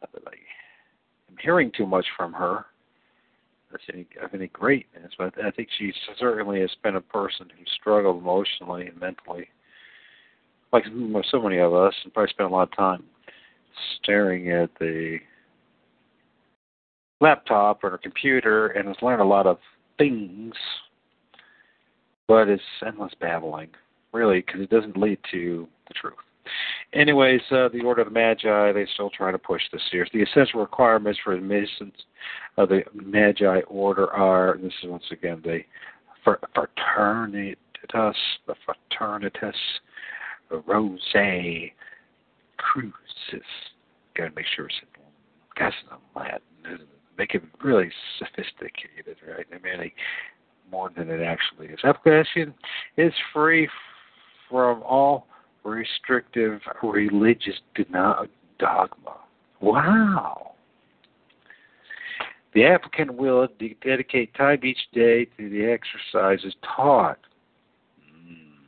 Not 0.00 0.10
I 0.26 0.36
am 1.30 1.36
hearing 1.42 1.70
too 1.76 1.86
much 1.86 2.06
from 2.16 2.32
her. 2.32 2.66
That's 3.70 3.84
any 3.92 4.06
of 4.22 4.34
any 4.34 4.48
greatness, 4.48 5.12
but 5.16 5.32
I 5.44 5.50
think 5.52 5.68
she 5.78 5.92
certainly 6.18 6.60
has 6.60 6.70
been 6.82 6.96
a 6.96 7.00
person 7.00 7.46
who 7.56 7.64
struggled 7.80 8.20
emotionally 8.20 8.88
and 8.88 8.98
mentally 8.98 9.48
like 10.72 10.84
so 11.30 11.42
many 11.42 11.58
of 11.58 11.74
us, 11.74 11.94
and 12.04 12.12
probably 12.14 12.30
spend 12.30 12.50
a 12.50 12.52
lot 12.52 12.68
of 12.68 12.76
time 12.76 13.04
staring 13.96 14.50
at 14.50 14.70
the 14.78 15.18
laptop 17.20 17.82
or 17.84 17.94
a 17.94 17.98
computer 17.98 18.68
and 18.68 18.88
has 18.88 18.96
learned 19.02 19.20
a 19.20 19.24
lot 19.24 19.46
of 19.46 19.58
things, 19.98 20.54
but 22.30 22.48
it's 22.48 22.62
endless 22.86 23.12
babbling, 23.20 23.70
really, 24.12 24.40
because 24.40 24.60
it 24.60 24.70
doesn't 24.70 24.96
lead 24.96 25.18
to 25.32 25.66
the 25.88 25.94
truth. 25.94 26.14
Anyways, 26.92 27.40
uh, 27.50 27.68
the 27.72 27.82
Order 27.84 28.02
of 28.02 28.06
the 28.06 28.14
Magi, 28.14 28.70
they 28.70 28.86
still 28.94 29.10
try 29.10 29.32
to 29.32 29.38
push 29.38 29.62
this 29.72 29.82
here. 29.90 30.06
The 30.12 30.22
essential 30.22 30.60
requirements 30.60 31.18
for 31.24 31.32
admittance 31.32 31.96
of 32.56 32.68
the 32.68 32.82
Magi 32.94 33.62
Order 33.66 34.12
are, 34.12 34.52
and 34.52 34.62
this 34.62 34.72
is 34.80 34.88
once 34.88 35.02
again 35.10 35.42
the 35.42 35.62
fraternitas, 36.24 37.56
the 38.46 38.54
fraternitas 38.94 39.52
rose 40.66 41.00
crucis. 42.58 43.48
Got 44.16 44.28
to 44.28 44.34
make 44.36 44.46
sure 44.54 44.66
it's 44.66 44.76
got 45.58 45.72
Latin 46.14 46.86
make 47.18 47.34
it 47.34 47.42
really 47.62 47.90
sophisticated, 48.18 49.16
right? 49.28 49.46
I 49.52 49.58
mean, 49.58 49.92
more 50.70 50.90
than 50.96 51.10
it 51.10 51.20
actually 51.22 51.68
is. 51.68 51.78
Application 51.84 52.54
is 52.96 53.12
free 53.32 53.68
from 54.48 54.82
all 54.82 55.26
restrictive 55.64 56.60
religious 56.82 57.60
dogma. 58.58 59.16
Wow. 59.60 60.52
The 62.54 62.64
applicant 62.64 63.14
will 63.14 63.46
dedicate 63.82 64.34
time 64.34 64.60
each 64.64 64.78
day 64.92 65.26
to 65.36 65.48
the 65.48 65.64
exercises 65.64 66.54
taught. 66.76 67.18
Hmm. 68.12 68.64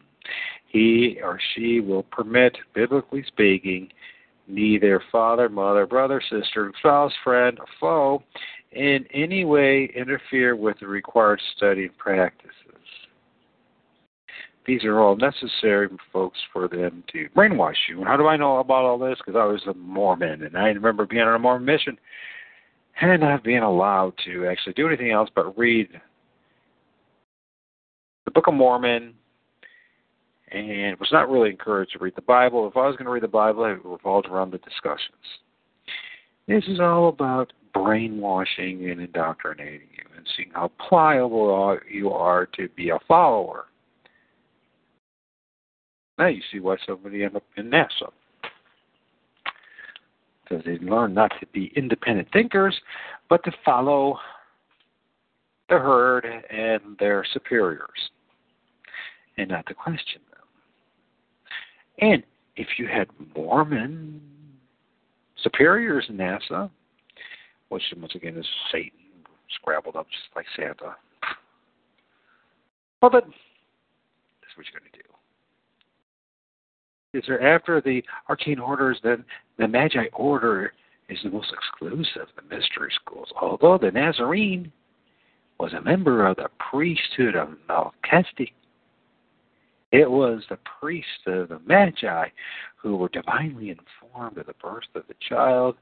He 0.69 1.19
or 1.23 1.41
she 1.55 1.81
will 1.81 2.05
permit, 2.05 2.57
biblically 2.75 3.25
speaking, 3.27 3.89
neither 4.47 5.03
father, 5.11 5.49
mother, 5.49 5.87
brother, 5.87 6.23
sister, 6.31 6.73
spouse, 6.79 7.13
friend, 7.25 7.59
foe 7.81 8.23
in 8.73 9.07
any 9.13 9.45
way 9.45 9.91
interfere 9.95 10.57
with 10.57 10.79
the 10.81 10.87
required 10.87 11.41
study 11.57 11.85
and 11.85 11.99
practices. 11.99 12.51
These 14.65 14.85
are 14.85 15.01
all 15.01 15.17
necessary, 15.17 15.89
folks, 16.13 16.39
for 16.53 16.69
them 16.69 17.03
to 17.13 17.29
brainwash 17.37 17.89
you. 17.89 17.99
And 17.99 18.07
how 18.07 18.17
do 18.17 18.29
I 18.29 18.37
know 18.37 18.59
about 18.59 18.85
all 18.85 18.99
this? 18.99 19.19
Because 19.19 19.37
I 19.37 19.45
was 19.45 19.61
a 19.67 19.75
Mormon, 19.75 20.45
and 20.45 20.57
I 20.57 20.69
remember 20.69 21.05
being 21.05 21.23
on 21.23 21.35
a 21.35 21.39
Mormon 21.39 21.65
mission 21.65 21.99
and 23.01 23.23
not 23.23 23.43
being 23.43 23.63
allowed 23.63 24.13
to 24.25 24.47
actually 24.47 24.75
do 24.75 24.87
anything 24.87 25.11
else 25.11 25.29
but 25.35 25.59
read 25.59 25.89
the 28.25 28.31
Book 28.31 28.47
of 28.47 28.55
Mormon, 28.55 29.15
and 30.53 30.99
was 31.01 31.09
not 31.11 31.29
really 31.29 31.51
encouraged 31.51 31.93
to 31.93 31.99
read 31.99 32.15
the 32.15 32.23
Bible. 32.23 32.69
If 32.69 32.77
I 32.77 32.87
was 32.87 32.95
going 32.95 33.07
to 33.07 33.11
read 33.11 33.25
the 33.25 33.29
Bible, 33.29 33.65
it 33.65 33.85
revolved 33.85 34.29
around 34.29 34.53
the 34.53 34.59
discussions. 34.59 35.17
This 36.47 36.65
is 36.69 36.79
all 36.79 37.09
about 37.09 37.53
brainwashing 37.73 38.91
and 38.91 39.01
indoctrinating 39.01 39.89
you 39.97 40.05
and 40.17 40.27
seeing 40.37 40.51
how 40.53 40.71
pliable 40.89 41.79
you 41.91 42.11
are 42.11 42.47
to 42.47 42.69
be 42.71 42.91
a 42.91 42.99
follower. 43.09 43.67
Now 46.19 46.27
you 46.29 46.43
see 46.53 46.61
why 46.61 46.77
somebody 46.87 47.25
ended 47.25 47.37
up 47.37 47.45
in 47.57 47.71
NASA. 47.71 48.11
Because 50.45 50.65
they 50.65 50.79
learn 50.79 51.15
not 51.15 51.33
to 51.41 51.47
be 51.47 51.73
independent 51.77 52.29
thinkers, 52.33 52.79
but 53.29 53.43
to 53.45 53.53
follow 53.65 54.19
the 55.69 55.79
herd 55.79 56.27
and 56.27 56.99
their 56.99 57.25
superiors 57.33 58.11
and 59.39 59.49
not 59.49 59.67
to 59.67 59.75
question 59.75 60.21
them. 60.31 62.11
and 62.11 62.23
if 62.57 62.67
you 62.79 62.87
had 62.87 63.09
Mormon 63.35 64.21
superiors 65.43 66.05
in 66.11 66.19
NASA, 66.19 66.71
which 67.73 67.83
once 67.97 68.15
again 68.15 68.37
is 68.37 68.47
Satan 68.71 68.93
scrabbled 69.55 69.97
up 69.97 70.07
just 70.11 70.37
like 70.37 70.47
Santa, 70.55 70.95
well, 73.01 73.11
then 73.11 73.23
that's 73.23 74.57
what 74.57 74.67
you're 74.71 74.79
going 74.79 74.91
to 74.93 74.99
do. 74.99 75.05
Is 77.19 77.25
there 77.27 77.55
after 77.55 77.81
the 77.81 78.03
arcane 78.29 78.59
orders, 78.59 78.99
then 79.03 79.25
the 79.59 79.67
Magi 79.67 80.05
order 80.13 80.73
is 81.09 81.19
the 81.25 81.31
most 81.31 81.53
exclusive 81.53 82.23
of 82.23 82.29
the 82.37 82.43
mystery 82.55 82.93
schools. 83.05 83.29
Although 83.41 83.79
the 83.79 83.91
Nazarene 83.91 84.71
was 85.59 85.73
a 85.73 85.81
member 85.81 86.27
of 86.27 86.37
the 86.37 86.49
priesthood 86.71 87.37
of 87.37 87.51
Melchizedek, 87.69 88.53
it 89.93 90.11
was 90.11 90.43
the 90.49 90.59
priests, 90.81 91.11
of 91.27 91.49
the 91.49 91.61
Magi, 91.67 92.29
who 92.77 92.97
were 92.97 93.09
divinely 93.09 93.71
informed 93.71 94.39
of 94.39 94.47
the 94.47 94.55
birth 94.55 94.85
of 94.95 95.03
the 95.09 95.15
child, 95.29 95.77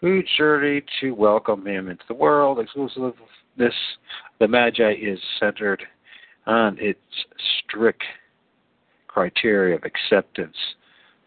who 0.00 0.22
journeyed 0.36 0.84
to 1.00 1.12
welcome 1.12 1.66
him 1.66 1.88
into 1.88 2.04
the 2.08 2.14
world. 2.14 2.58
Exclusiveness, 2.58 3.14
the 4.38 4.48
Magi 4.48 4.94
is 5.00 5.18
centered 5.40 5.82
on 6.46 6.76
its 6.80 7.00
strict 7.64 8.02
criteria 9.08 9.76
of 9.76 9.82
acceptance 9.84 10.56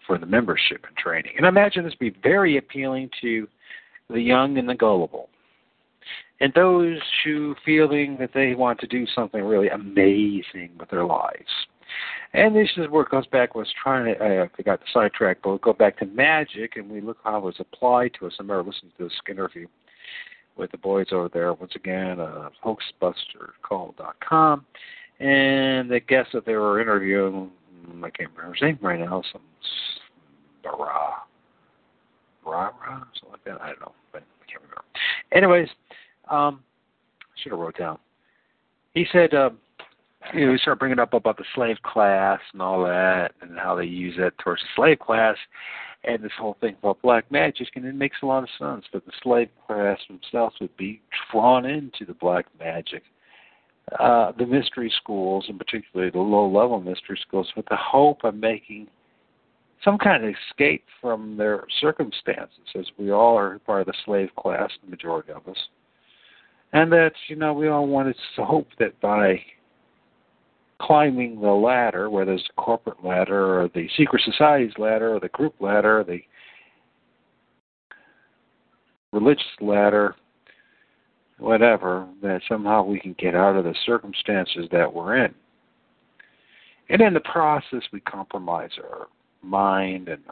for 0.05 0.17
the 0.17 0.25
membership 0.25 0.86
and 0.88 0.95
training. 0.95 1.34
And 1.38 1.45
I 1.45 1.49
imagine 1.49 1.84
this 1.84 1.95
be 1.95 2.15
very 2.23 2.58
appealing 2.58 3.10
to 3.21 3.47
the 4.10 4.21
young 4.21 4.58
and 4.58 4.69
the 4.69 4.75
gullible. 4.75 5.29
And 6.41 6.53
those 6.53 6.99
who 7.23 7.55
feeling 7.65 8.17
that 8.19 8.32
they 8.34 8.55
want 8.55 8.79
to 8.79 8.88
do 8.88 9.05
something 9.13 9.43
really 9.43 9.69
amazing 9.69 10.71
with 10.79 10.89
their 10.89 11.05
lives. 11.05 11.49
And 12.34 12.56
this 12.56 12.69
is 12.78 12.88
where 12.89 13.04
it 13.04 13.10
goes 13.10 13.28
back. 13.28 13.56
Was 13.56 13.67
trying 13.82 14.13
to 14.13 14.23
I 14.23 14.49
forgot 14.56 14.80
the 14.80 14.86
sidetrack, 14.93 15.39
but 15.41 15.49
we'll 15.49 15.58
go 15.60 15.73
back 15.73 15.97
to 15.99 16.06
magic 16.06 16.75
and 16.75 16.89
we 16.89 17.02
look 17.02 17.17
how 17.23 17.38
it 17.38 17.43
was 17.43 17.56
applied 17.60 18.13
to 18.19 18.28
us. 18.28 18.34
I 18.39 18.43
remember 18.43 18.69
listening 18.69 18.91
to 18.97 19.06
this 19.06 19.13
interview 19.28 19.67
with 20.56 20.71
the 20.71 20.78
boys 20.78 21.08
over 21.12 21.30
there. 21.30 21.54
Once 21.54 21.73
again, 21.75 22.19
uh, 22.19 22.49
hoaxbustercall.com, 22.63 24.65
and 25.19 25.89
the 25.89 25.99
guest 25.99 26.30
that 26.34 26.45
they 26.45 26.56
were 26.56 26.80
interviewing, 26.80 27.49
mm, 27.88 28.04
I 28.04 28.12
can't 28.12 28.30
remember 28.36 28.54
his 28.54 28.62
name 28.62 28.78
right 28.82 28.99
now. 28.99 29.23
Some 29.32 29.41
Bara, 30.62 31.23
Bara, 32.43 33.08
something 33.19 33.32
like 33.32 33.43
that. 33.45 33.62
I 33.62 33.69
don't 33.69 33.82
know, 33.82 33.93
but 34.12 34.21
I 34.21 34.52
can't 34.52 34.62
remember. 34.62 34.84
Anyways, 35.32 35.69
um, 36.30 36.62
I 37.21 37.41
should 37.41 37.54
have 37.54 37.60
wrote 37.60 37.78
down. 37.78 37.97
He 38.93 39.08
said. 39.12 39.34
Uh, 39.34 39.49
you 40.33 40.45
know, 40.45 40.51
we 40.51 40.57
start 40.57 40.79
bringing 40.79 40.99
up 40.99 41.13
about 41.13 41.37
the 41.37 41.45
slave 41.55 41.77
class 41.83 42.39
and 42.53 42.61
all 42.61 42.83
that, 42.83 43.31
and 43.41 43.57
how 43.57 43.75
they 43.75 43.85
use 43.85 44.15
that 44.19 44.37
towards 44.37 44.61
the 44.61 44.67
slave 44.75 44.99
class, 44.99 45.35
and 46.03 46.23
this 46.23 46.31
whole 46.37 46.57
thing 46.61 46.75
about 46.79 47.01
black 47.01 47.29
magic, 47.31 47.67
and 47.75 47.85
it 47.85 47.95
makes 47.95 48.17
a 48.21 48.25
lot 48.25 48.43
of 48.43 48.49
sense. 48.57 48.85
But 48.91 49.05
the 49.05 49.11
slave 49.21 49.49
class 49.65 49.99
themselves 50.07 50.55
would 50.61 50.75
be 50.77 51.01
drawn 51.31 51.65
into 51.65 52.05
the 52.05 52.13
black 52.13 52.45
magic. 52.59 53.03
Uh, 53.99 54.31
the 54.37 54.45
mystery 54.45 54.91
schools, 55.01 55.45
and 55.49 55.57
particularly 55.57 56.11
the 56.11 56.19
low-level 56.19 56.79
mystery 56.79 57.19
schools, 57.27 57.51
with 57.57 57.65
the 57.69 57.75
hope 57.75 58.23
of 58.23 58.35
making 58.35 58.87
some 59.83 59.97
kind 59.97 60.23
of 60.23 60.33
escape 60.51 60.83
from 61.01 61.37
their 61.37 61.63
circumstances, 61.81 62.59
as 62.77 62.85
we 62.97 63.11
all 63.11 63.35
are 63.35 63.57
part 63.59 63.81
of 63.81 63.87
the 63.87 63.93
slave 64.05 64.29
class, 64.37 64.69
the 64.83 64.91
majority 64.91 65.31
of 65.31 65.47
us, 65.47 65.57
and 66.73 66.91
that 66.91 67.13
you 67.27 67.35
know 67.35 67.53
we 67.53 67.67
all 67.67 67.87
wanted 67.87 68.15
to 68.35 68.45
hope 68.45 68.67
that 68.77 68.99
by 69.01 69.41
climbing 70.81 71.41
the 71.41 71.47
ladder, 71.47 72.09
whether 72.09 72.33
it's 72.33 72.43
the 72.43 72.61
corporate 72.61 73.03
ladder 73.03 73.61
or 73.61 73.69
the 73.69 73.87
secret 73.97 74.21
societies 74.23 74.73
ladder 74.77 75.13
or 75.15 75.19
the 75.19 75.29
group 75.29 75.55
ladder, 75.59 76.03
the 76.07 76.19
religious 79.11 79.43
ladder, 79.59 80.15
whatever, 81.37 82.07
that 82.21 82.41
somehow 82.47 82.83
we 82.83 82.99
can 82.99 83.15
get 83.19 83.35
out 83.35 83.55
of 83.55 83.63
the 83.65 83.75
circumstances 83.85 84.67
that 84.71 84.91
we're 84.91 85.25
in. 85.25 85.34
And 86.89 87.01
in 87.01 87.13
the 87.13 87.19
process, 87.21 87.84
we 87.91 87.99
compromise 88.01 88.71
our 88.84 89.07
mind 89.41 90.09
and 90.09 90.23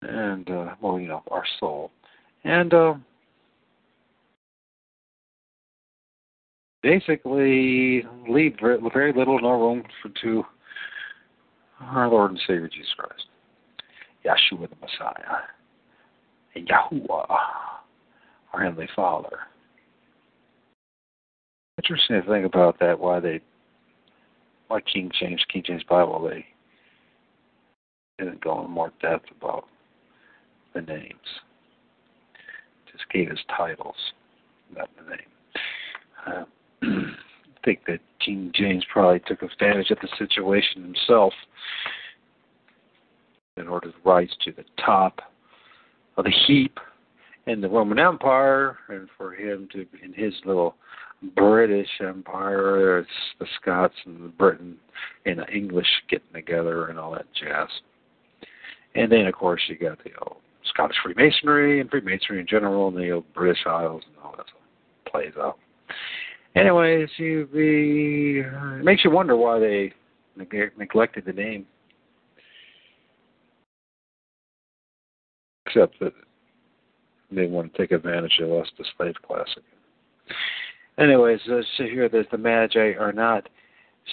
and 0.00 0.48
uh, 0.48 0.74
well, 0.80 1.00
you 1.00 1.08
know, 1.08 1.24
our 1.30 1.44
soul. 1.58 1.90
And 2.44 2.72
uh, 2.72 2.94
basically 6.82 8.04
leave 8.28 8.56
very 8.60 9.12
little 9.12 9.40
no 9.40 9.60
room 9.60 9.84
for 10.02 10.10
to 10.22 10.44
our 11.80 12.08
Lord 12.08 12.32
and 12.32 12.40
Savior 12.46 12.68
Jesus 12.68 12.92
Christ, 12.96 13.26
Yeshua 14.24 14.68
the 14.68 14.76
Messiah, 14.80 15.42
and 16.54 16.68
Yahuwah, 16.68 17.26
our 18.52 18.62
Heavenly 18.62 18.88
Father. 18.94 19.38
Interesting 21.78 22.20
to 22.20 22.28
think 22.28 22.44
about 22.44 22.78
that. 22.80 22.98
Why 22.98 23.20
they, 23.20 23.40
why 24.66 24.80
King 24.80 25.10
James, 25.20 25.40
King 25.52 25.62
James 25.64 25.84
Bible, 25.88 26.28
they 26.28 26.44
didn't 28.18 28.42
go 28.42 28.64
in 28.64 28.70
more 28.70 28.92
depth 29.00 29.26
about 29.36 29.66
the 30.74 30.80
names. 30.82 31.14
Just 32.90 33.08
gave 33.12 33.30
us 33.30 33.38
titles, 33.56 33.94
not 34.74 34.90
the 34.96 35.10
name. 35.10 35.20
Uh, 36.26 36.44
think 37.68 37.84
that 37.86 38.00
King 38.24 38.50
James 38.54 38.82
probably 38.90 39.20
took 39.26 39.42
advantage 39.42 39.90
of 39.90 39.98
the 40.00 40.08
situation 40.18 40.82
himself 40.82 41.34
in 43.58 43.68
order 43.68 43.90
to 43.90 43.96
rise 44.04 44.30
to 44.42 44.52
the 44.52 44.64
top 44.82 45.20
of 46.16 46.24
the 46.24 46.32
heap 46.46 46.78
in 47.46 47.60
the 47.60 47.68
Roman 47.68 47.98
Empire, 47.98 48.78
and 48.88 49.06
for 49.18 49.34
him 49.34 49.68
to, 49.72 49.84
in 50.02 50.14
his 50.14 50.32
little 50.46 50.76
British 51.36 51.88
Empire, 52.00 53.00
it's 53.00 53.10
the 53.38 53.46
Scots 53.60 53.94
and 54.06 54.24
the 54.24 54.28
Britain 54.28 54.76
and 55.26 55.38
the 55.38 55.48
English 55.48 55.88
getting 56.08 56.32
together 56.32 56.86
and 56.86 56.98
all 56.98 57.12
that 57.12 57.26
jazz. 57.38 57.68
And 58.94 59.12
then, 59.12 59.26
of 59.26 59.34
course, 59.34 59.60
you 59.68 59.76
got 59.76 60.02
the 60.04 60.10
old 60.22 60.38
Scottish 60.64 60.96
Freemasonry 61.02 61.82
and 61.82 61.90
Freemasonry 61.90 62.40
in 62.40 62.46
general, 62.46 62.88
and 62.88 62.96
the 62.96 63.10
old 63.10 63.30
British 63.34 63.66
Isles 63.66 64.04
and 64.06 64.16
all 64.24 64.34
that 64.38 64.46
plays 65.10 65.34
out. 65.38 65.58
Anyways, 66.58 67.08
you 67.18 67.48
be 67.52 68.40
it 68.40 68.84
makes 68.84 69.04
you 69.04 69.10
wonder 69.10 69.36
why 69.36 69.58
they 69.60 69.92
neglected 70.76 71.24
the 71.24 71.32
name. 71.32 71.66
Except 75.66 75.98
that 76.00 76.14
they 77.30 77.46
want 77.46 77.72
to 77.72 77.78
take 77.78 77.92
advantage 77.92 78.40
of 78.42 78.50
us, 78.52 78.66
the 78.78 78.84
slave 78.96 79.14
class. 79.26 79.46
Anyways, 80.98 81.40
let's 81.46 81.66
see 81.76 81.84
here 81.84 82.08
that 82.08 82.30
the 82.30 82.38
Magi 82.38 82.94
are 82.98 83.12
not 83.12 83.48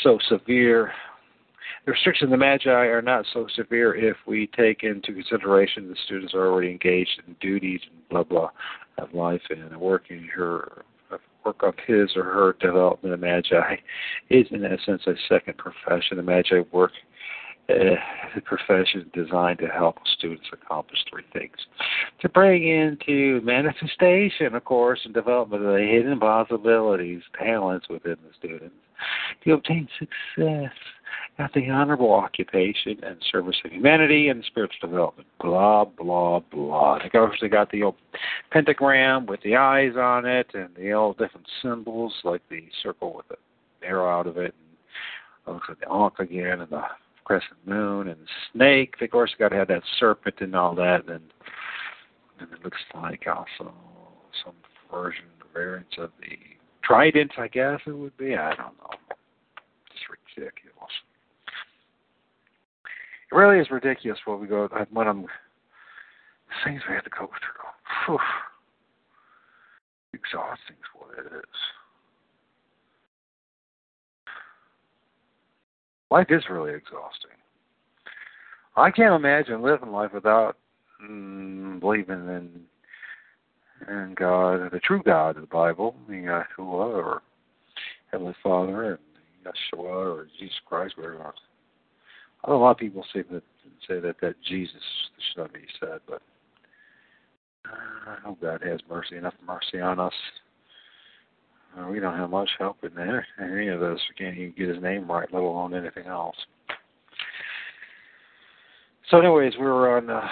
so 0.04 0.20
severe. 0.30 0.92
The 1.86 1.94
restrictions 1.94 2.28
of 2.28 2.32
the 2.32 2.46
Magi 2.46 2.70
are 2.70 3.02
not 3.02 3.26
so 3.34 3.48
severe 3.56 3.96
if 3.96 4.18
we 4.28 4.48
take 4.56 4.84
into 4.84 5.14
consideration 5.14 5.90
the 5.90 5.96
students 6.06 6.34
are 6.34 6.48
already 6.48 6.72
engaged 6.72 7.22
in 7.26 7.36
duties 7.40 7.80
and 7.90 8.08
blah 8.10 8.24
blah 8.24 8.50
of 8.98 9.14
life 9.14 9.42
and 9.50 9.76
working 9.80 10.28
her 10.36 10.84
work 11.46 11.62
of 11.64 11.76
his 11.86 12.16
or 12.16 12.24
her 12.24 12.56
development 12.60 13.14
of 13.14 13.20
Magi 13.20 13.76
is 14.30 14.48
in 14.52 14.62
sense 14.86 15.04
a 15.08 15.14
second 15.30 15.58
profession. 15.58 16.18
The 16.18 16.24
Magi 16.24 16.62
work 16.72 16.92
uh, 17.70 17.96
profession 18.44 19.10
designed 19.14 19.60
to 19.60 19.68
help 19.68 19.98
students 20.18 20.46
accomplish 20.52 21.00
three 21.10 21.24
things. 21.34 21.56
To 22.22 22.30
bring 22.30 22.68
into 22.68 23.42
manifestation, 23.44 24.56
of 24.56 24.64
course, 24.66 25.00
and 25.06 25.14
development 25.14 25.64
of 25.64 25.74
the 25.74 25.80
hidden 25.80 26.20
possibilities, 26.20 27.22
talents 27.38 27.88
within 27.90 28.18
the 28.28 28.34
students, 28.38 28.76
to 29.44 29.54
obtain 29.54 29.88
success 30.00 30.72
at 31.38 31.52
the 31.54 31.70
honorable 31.70 32.14
occupation 32.14 33.04
and 33.04 33.18
service 33.32 33.58
of 33.66 33.72
humanity 33.72 34.30
and 34.30 34.44
spiritual 34.46 34.90
development. 34.90 35.28
Blah, 35.42 35.86
blah, 35.86 36.40
blah. 36.40 37.00
They 37.42 37.50
got 37.50 37.72
the 37.72 37.84
old 37.84 37.96
pentagram 38.52 39.26
with 39.26 39.42
the 39.42 39.58
eyes 39.58 39.94
on 39.98 40.26
it 40.26 40.48
and 40.54 40.70
the 40.76 40.94
old 40.94 41.18
different 41.18 41.48
symbols, 41.62 42.14
like 42.24 42.42
the 42.50 42.64
circle 42.82 43.14
with 43.16 43.28
the 43.28 43.36
arrow 43.86 44.08
out 44.08 44.28
of 44.28 44.38
it, 44.38 44.56
and 45.46 45.56
looks 45.56 45.68
like 45.68 45.80
the 45.82 45.92
ankh 45.92 46.20
again, 46.20 46.62
and 46.62 46.72
the 46.72 46.84
crescent 47.26 47.60
moon 47.66 48.08
and 48.08 48.18
the 48.18 48.28
snake. 48.54 48.96
Of 49.02 49.12
course, 49.12 49.36
got 49.38 49.50
to 49.50 49.58
have 49.58 49.68
that 49.68 49.84
serpent 50.00 50.36
and 50.40 50.56
all 50.56 50.74
that, 50.76 51.08
and 51.10 51.22
and 52.40 52.52
it 52.52 52.64
looks 52.64 52.80
like 52.94 53.26
also 53.28 53.74
some 54.44 54.54
version, 54.92 55.26
variants 55.54 55.96
of 55.98 56.12
the 56.20 56.38
trident. 56.84 57.32
I 57.38 57.48
guess 57.48 57.80
it 57.86 57.92
would 57.92 58.16
be. 58.18 58.36
I 58.36 58.50
don't 58.56 58.78
know. 58.78 58.90
It's 59.92 60.04
ridiculous. 60.38 60.75
Really 63.36 63.60
is 63.60 63.70
ridiculous 63.70 64.20
what 64.26 64.40
we 64.40 64.48
go 64.48 64.70
when 64.92 65.08
I'm 65.08 65.26
things 66.64 66.82
we 66.88 66.96
have 66.96 67.04
to 67.04 67.10
go 67.10 67.28
through. 67.28 68.08
Whew. 68.08 68.20
Exhausting 70.14 70.78
is 70.78 70.90
what 70.94 71.20
it 71.20 71.38
is. 71.38 71.60
life 76.16 76.28
is 76.30 76.44
really 76.50 76.74
exhausting. 76.74 77.32
I 78.78 78.90
can't 78.90 79.16
imagine 79.16 79.62
living 79.62 79.92
life 79.92 80.14
without 80.14 80.56
mm, 81.04 81.80
believing 81.80 82.28
in 82.28 82.62
in 83.90 84.16
God, 84.18 84.72
the 84.72 84.80
true 84.80 85.02
God 85.04 85.36
of 85.36 85.42
the 85.42 85.48
Bible, 85.48 85.94
Yeshua 86.10 86.46
or 86.58 87.22
Heavenly 88.12 88.36
Father, 88.42 88.92
and 88.92 89.00
Yeshua 89.46 90.16
or 90.16 90.28
Jesus 90.40 90.56
Christ, 90.66 90.98
whatever. 90.98 91.34
I 92.46 92.52
know 92.52 92.58
a 92.58 92.60
lot 92.60 92.72
of 92.72 92.78
people 92.78 93.04
say 93.14 93.24
that 93.32 93.44
say 93.88 94.00
that 94.00 94.16
that 94.22 94.36
Jesus 94.48 94.82
should 95.18 95.42
not 95.42 95.54
be 95.54 95.62
said, 95.80 96.00
but 96.08 96.22
I 97.66 98.18
hope 98.24 98.42
God 98.42 98.62
has 98.64 98.80
mercy 98.90 99.18
enough 99.18 99.34
mercy 99.46 99.80
on 99.80 100.00
us 100.00 100.14
uh, 101.78 101.88
we 101.88 102.00
don't 102.00 102.18
have 102.18 102.30
much 102.30 102.50
help 102.58 102.78
in 102.84 102.94
there. 102.96 103.26
Any 103.42 103.68
of 103.68 103.84
us 103.84 104.00
can't 104.18 104.38
even 104.38 104.54
get 104.58 104.70
his 104.70 104.82
name 104.82 105.10
right, 105.10 105.28
let 105.32 105.42
alone 105.42 105.74
anything 105.74 106.06
else. 106.08 106.36
So, 109.10 109.20
anyways, 109.20 109.54
we 109.60 109.66
were 109.66 109.98
on. 109.98 110.10
Uh, 110.10 110.28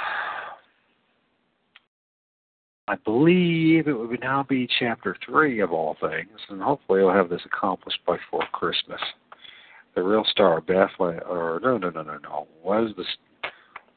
I 2.87 2.95
believe 2.95 3.87
it 3.87 3.93
would 3.93 4.19
now 4.19 4.43
be 4.43 4.67
chapter 4.79 5.15
three 5.25 5.59
of 5.61 5.71
all 5.71 5.95
things, 6.01 6.39
and 6.49 6.61
hopefully 6.61 6.99
we 6.99 7.05
will 7.05 7.13
have 7.13 7.29
this 7.29 7.41
accomplished 7.45 7.99
by 8.05 8.17
before 8.17 8.45
Christmas. 8.51 8.99
The 9.95 10.01
real 10.01 10.23
star 10.31 10.59
Bethlehem, 10.61 11.21
or 11.29 11.59
no, 11.63 11.77
no, 11.77 11.89
no, 11.89 12.01
no, 12.01 12.17
no. 12.17 12.47
Was 12.63 12.91
the 12.97 13.05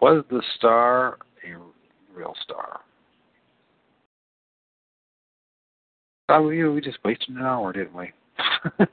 was 0.01 0.24
the 0.30 0.42
star 0.57 1.18
a 1.44 1.57
real 2.14 2.34
star? 2.42 2.80
Oh, 6.28 6.42
we, 6.42 6.68
we 6.68 6.80
just 6.80 6.99
wasted 7.05 7.36
an 7.36 7.42
hour, 7.42 7.72
didn't 7.72 7.94
we? 7.94 8.12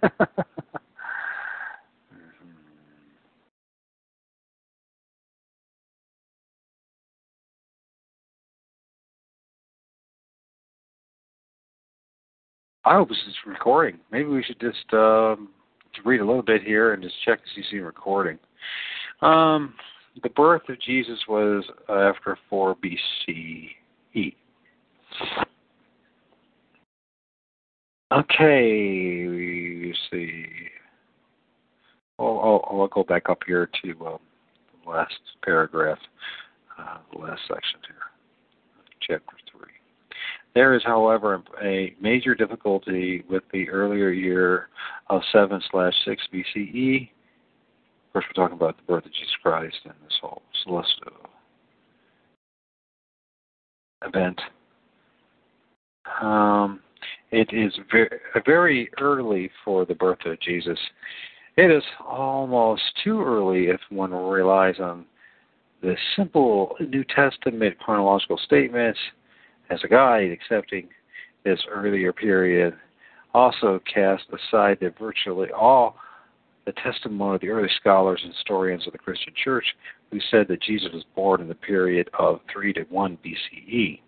I 12.85 12.95
hope 12.95 13.09
this 13.09 13.17
is 13.27 13.35
recording. 13.45 13.97
Maybe 14.11 14.25
we 14.25 14.43
should 14.43 14.59
just 14.59 14.93
um, 14.93 15.49
read 16.05 16.21
a 16.21 16.25
little 16.25 16.41
bit 16.41 16.63
here 16.63 16.93
and 16.93 17.03
just 17.03 17.15
check 17.23 17.39
to 17.39 17.61
see 17.69 17.79
recording. 17.79 18.39
Um, 19.21 19.73
the 20.21 20.29
birth 20.29 20.63
of 20.69 20.79
Jesus 20.81 21.19
was 21.27 21.63
after 21.89 22.37
4 22.49 22.75
BCE. 22.75 24.35
Okay, 28.11 28.69
you 28.69 29.93
see. 30.11 30.45
Oh, 32.19 32.37
I'll, 32.37 32.79
I'll, 32.81 32.87
go 32.87 33.03
back 33.03 33.27
up 33.27 33.39
here 33.47 33.67
to 33.83 34.05
um, 34.05 34.19
the 34.85 34.91
last 34.91 35.15
paragraph, 35.43 35.97
uh, 36.77 36.97
the 37.11 37.19
last 37.19 37.41
section 37.47 37.79
here, 37.87 37.97
chapter 39.01 39.35
3. 39.57 39.72
There 40.55 40.75
is, 40.75 40.83
however, 40.83 41.41
a 41.63 41.95
major 41.99 42.35
difficulty 42.35 43.23
with 43.29 43.43
the 43.51 43.69
earlier 43.69 44.09
year 44.09 44.69
of 45.09 45.21
7 45.31 45.61
slash 45.71 45.93
6 46.05 46.21
BCE. 46.31 47.01
Of 47.03 48.13
course, 48.13 48.25
we're 48.29 48.43
talking 48.43 48.57
about 48.57 48.77
the 48.77 48.83
birth 48.83 49.05
of 49.05 49.11
Jesus 49.11 49.33
Christ 49.41 49.77
and 49.85 49.93
this 50.03 50.17
whole 50.21 50.43
celestial 50.63 51.11
event. 54.05 54.39
Um, 56.21 56.81
it 57.31 57.49
is 57.51 57.73
very, 57.91 58.09
very 58.45 58.89
early 59.01 59.49
for 59.65 59.85
the 59.85 59.95
birth 59.95 60.19
of 60.25 60.39
Jesus. 60.39 60.77
It 61.57 61.71
is 61.71 61.83
almost 62.05 62.83
too 63.03 63.23
early 63.23 63.67
if 63.67 63.79
one 63.89 64.11
relies 64.11 64.79
on 64.79 65.05
the 65.81 65.95
simple 66.15 66.75
New 66.79 67.03
Testament 67.03 67.77
chronological 67.79 68.39
statements 68.45 68.99
as 69.69 69.79
a 69.83 69.87
guide, 69.87 70.31
accepting 70.31 70.87
this 71.43 71.59
earlier 71.69 72.13
period 72.13 72.73
also 73.33 73.81
cast 73.91 74.23
aside 74.29 74.77
that 74.81 74.97
virtually 74.97 75.49
all 75.51 75.95
the 76.65 76.73
testimony 76.73 77.35
of 77.35 77.41
the 77.41 77.49
early 77.49 77.69
scholars 77.79 78.21
and 78.23 78.33
historians 78.33 78.85
of 78.87 78.93
the 78.93 78.99
Christian 78.99 79.33
Church 79.43 79.65
who 80.11 80.19
said 80.31 80.47
that 80.47 80.61
Jesus 80.61 80.89
was 80.93 81.03
born 81.15 81.41
in 81.41 81.47
the 81.47 81.55
period 81.55 82.09
of 82.17 82.39
3 82.53 82.71
to 82.73 82.83
1 82.83 83.17
BCE 83.25 83.99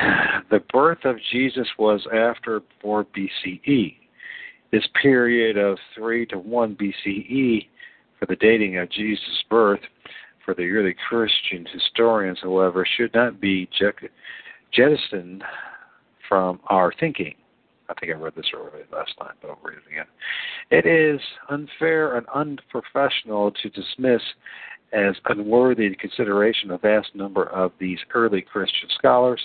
the 0.50 0.60
birth 0.72 1.04
of 1.04 1.16
Jesus 1.32 1.66
was 1.78 2.06
after 2.12 2.62
4 2.80 3.06
BCE. 3.06 3.96
This 4.72 4.86
period 5.00 5.58
of 5.58 5.78
3 5.96 6.26
to 6.26 6.38
1 6.38 6.76
BCE 6.76 7.66
for 8.18 8.26
the 8.26 8.36
dating 8.36 8.78
of 8.78 8.90
Jesus' 8.90 9.44
birth 9.48 9.80
for 10.50 10.54
the 10.54 10.68
early 10.68 10.96
Christian 11.08 11.64
historians, 11.72 12.38
however, 12.42 12.84
should 12.96 13.14
not 13.14 13.40
be 13.40 13.68
jettisoned 14.72 15.44
from 16.28 16.58
our 16.68 16.92
thinking. 16.98 17.36
I 17.88 17.94
think 17.94 18.10
I 18.10 18.16
read 18.16 18.32
this 18.34 18.50
earlier 18.52 18.84
last 18.92 19.12
time, 19.16 19.34
but 19.40 19.50
I'll 19.50 19.58
read 19.62 19.78
it 19.78 19.92
again. 19.92 20.06
It 20.72 20.86
is 20.86 21.20
unfair 21.50 22.16
and 22.16 22.26
unprofessional 22.34 23.52
to 23.52 23.70
dismiss 23.70 24.22
as 24.92 25.14
unworthy 25.26 25.94
consideration 25.94 26.72
a 26.72 26.78
vast 26.78 27.14
number 27.14 27.44
of 27.50 27.70
these 27.78 28.00
early 28.12 28.42
Christian 28.42 28.88
scholars 28.98 29.40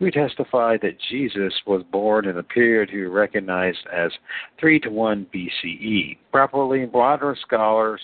who 0.00 0.10
testified 0.10 0.80
that 0.82 0.98
Jesus 1.08 1.52
was 1.68 1.84
born 1.92 2.26
in 2.26 2.36
a 2.38 2.42
period 2.42 2.90
who 2.90 3.08
recognized 3.10 3.86
as 3.92 4.10
3 4.58 4.80
to 4.80 4.90
1 4.90 5.26
BCE. 5.32 6.18
Properly 6.32 6.86
modern 6.92 7.36
scholars 7.46 8.00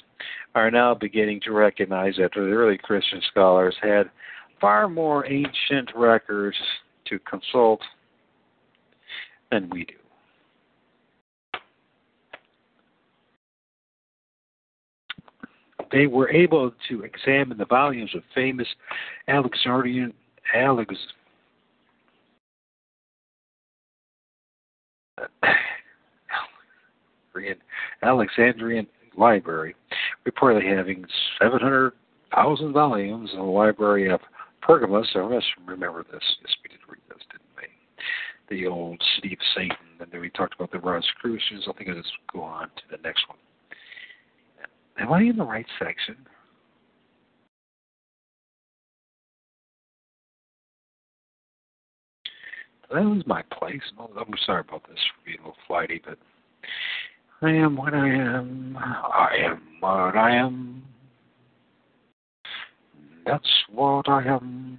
are 0.55 0.71
now 0.71 0.95
beginning 0.95 1.41
to 1.41 1.53
recognize 1.53 2.15
that 2.19 2.31
the 2.35 2.41
early 2.41 2.79
Christian 2.79 3.21
scholars 3.31 3.75
had 3.83 4.11
far 4.61 4.89
more 4.89 5.27
ancient 5.27 5.91
records 5.95 6.57
to 7.07 7.19
consult 7.21 7.81
than 9.51 9.69
we 9.71 9.85
do. 9.85 9.95
They 15.93 16.07
were 16.07 16.31
able 16.31 16.73
to 16.89 17.03
examine 17.03 17.59
the 17.59 17.67
volumes 17.67 18.15
of 18.15 18.23
famous 18.35 18.67
Alexandrian 19.29 20.13
Alex, 20.55 20.95
Alexandrian 28.03 28.87
library, 29.17 29.77
reportedly 30.29 30.77
having 30.77 31.05
700,000 31.41 32.73
volumes 32.73 33.31
in 33.33 33.39
the 33.39 33.45
library 33.45 34.11
of 34.11 34.21
Pergamus. 34.63 35.09
So 35.13 35.27
let's 35.27 35.45
remember 35.67 36.03
this. 36.05 36.23
Yes, 36.41 36.57
we 36.63 36.71
did 36.71 36.81
read 36.89 37.03
this, 37.09 37.23
didn't 37.31 37.43
we? 37.57 38.57
The 38.57 38.67
old 38.67 39.03
city 39.17 39.35
of 39.35 39.41
Satan. 39.55 39.77
And 40.01 40.11
then 40.11 40.21
we 40.21 40.31
talked 40.31 40.55
about 40.55 40.73
the 40.73 40.79
Rosicrucians. 40.79 41.67
I 41.69 41.73
think 41.73 41.91
I'll 41.91 41.97
just 41.97 42.13
go 42.33 42.43
on 42.43 42.69
to 42.69 42.83
the 42.91 42.99
next 43.03 43.29
one. 43.29 43.39
Am 44.99 45.13
I 45.13 45.23
in 45.23 45.37
the 45.37 45.45
right 45.45 45.67
section? 45.79 46.17
That 52.93 53.03
was 53.03 53.27
my 53.27 53.43
place. 53.59 53.83
Oh, 53.99 54.11
I'm 54.17 54.35
sorry 54.47 54.61
about 54.61 54.87
this 54.89 54.99
for 54.99 55.25
being 55.27 55.39
a 55.39 55.43
little 55.43 55.57
flighty, 55.67 56.01
but 56.05 56.17
I 57.45 57.51
am 57.51 57.77
what 57.77 57.93
I 57.93 58.09
am. 58.09 58.79
I 58.79 59.37
am 59.45 59.61
what 59.81 60.17
I 60.17 60.35
am. 60.35 60.83
That's 63.27 63.51
what 63.71 64.09
I 64.09 64.25
am. 64.25 64.79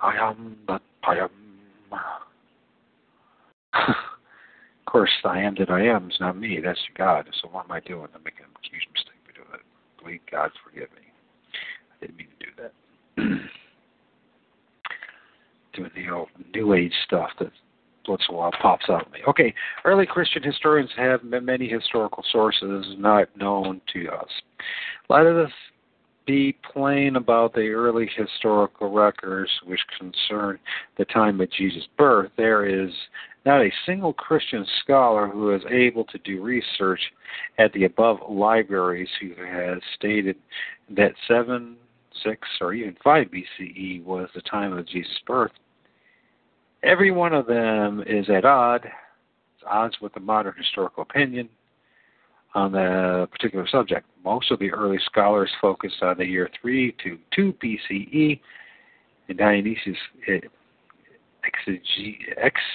I 0.00 0.16
am 0.16 0.56
that 0.66 0.80
I 1.04 1.16
am. 1.18 1.30
of 3.74 3.94
course, 4.86 5.10
I 5.24 5.40
am 5.40 5.56
that 5.58 5.68
I 5.68 5.84
am 5.84 6.10
is 6.10 6.16
not 6.20 6.38
me. 6.38 6.58
That's 6.64 6.80
God. 6.96 7.28
So 7.42 7.48
what 7.48 7.66
am 7.66 7.72
I 7.72 7.80
doing? 7.80 8.08
I'm 8.14 8.22
making 8.24 8.46
a 8.46 8.68
huge 8.70 8.88
mistake 8.94 9.20
by 9.26 9.32
doing 9.34 9.48
that. 9.52 9.60
Please, 10.02 10.20
God, 10.30 10.50
forgive 10.64 10.88
me. 10.92 11.02
I 11.92 12.06
didn't 12.06 12.16
mean 12.16 12.28
to 12.38 12.46
do 12.46 12.52
that. 12.62 12.72
doing 15.74 15.90
the 15.94 16.10
old 16.10 16.28
New 16.54 16.72
Age 16.72 16.94
stuff 17.04 17.28
that 17.40 17.52
once 18.08 18.22
in 18.28 18.34
a 18.34 18.38
while 18.38 18.52
pops 18.60 18.86
out 18.88 19.06
at 19.06 19.12
me. 19.12 19.20
Okay, 19.28 19.54
early 19.84 20.06
Christian 20.06 20.42
historians 20.42 20.90
have 20.96 21.22
many 21.22 21.68
historical 21.68 22.24
sources 22.30 22.86
not 22.98 23.34
known 23.36 23.80
to 23.92 24.08
us. 24.10 24.28
Let 25.08 25.26
us 25.26 25.50
be 26.26 26.56
plain 26.72 27.16
about 27.16 27.54
the 27.54 27.68
early 27.70 28.08
historical 28.16 28.92
records 28.92 29.50
which 29.64 29.80
concern 29.98 30.58
the 30.96 31.04
time 31.06 31.40
of 31.40 31.50
Jesus' 31.50 31.88
birth. 31.98 32.30
There 32.36 32.66
is 32.66 32.90
not 33.44 33.62
a 33.62 33.72
single 33.86 34.12
Christian 34.12 34.66
scholar 34.82 35.26
who 35.26 35.54
is 35.54 35.62
able 35.70 36.04
to 36.04 36.18
do 36.18 36.42
research 36.42 37.00
at 37.58 37.72
the 37.72 37.84
above 37.84 38.18
libraries 38.28 39.08
who 39.20 39.30
has 39.44 39.78
stated 39.96 40.36
that 40.90 41.12
7, 41.26 41.76
6, 42.22 42.48
or 42.60 42.74
even 42.74 42.96
5 43.02 43.26
BCE 43.28 44.04
was 44.04 44.28
the 44.34 44.42
time 44.42 44.76
of 44.76 44.86
Jesus' 44.86 45.10
birth. 45.26 45.52
Every 46.82 47.10
one 47.10 47.34
of 47.34 47.46
them 47.46 48.02
is 48.06 48.28
at 48.30 48.44
odds, 48.44 48.84
odds 49.66 49.96
with 50.00 50.14
the 50.14 50.20
modern 50.20 50.54
historical 50.56 51.02
opinion 51.02 51.48
on 52.54 52.72
the 52.72 53.28
particular 53.30 53.68
subject. 53.68 54.06
Most 54.24 54.50
of 54.50 54.58
the 54.58 54.72
early 54.72 54.98
scholars 55.04 55.50
focused 55.60 56.02
on 56.02 56.18
the 56.18 56.24
year 56.24 56.48
3 56.60 56.94
to 57.04 57.18
2 57.34 57.54
BCE, 57.62 58.40
and 59.28 59.38
Dionysius 59.38 59.96
eh, 60.26 60.40
Exegius, 61.44 62.72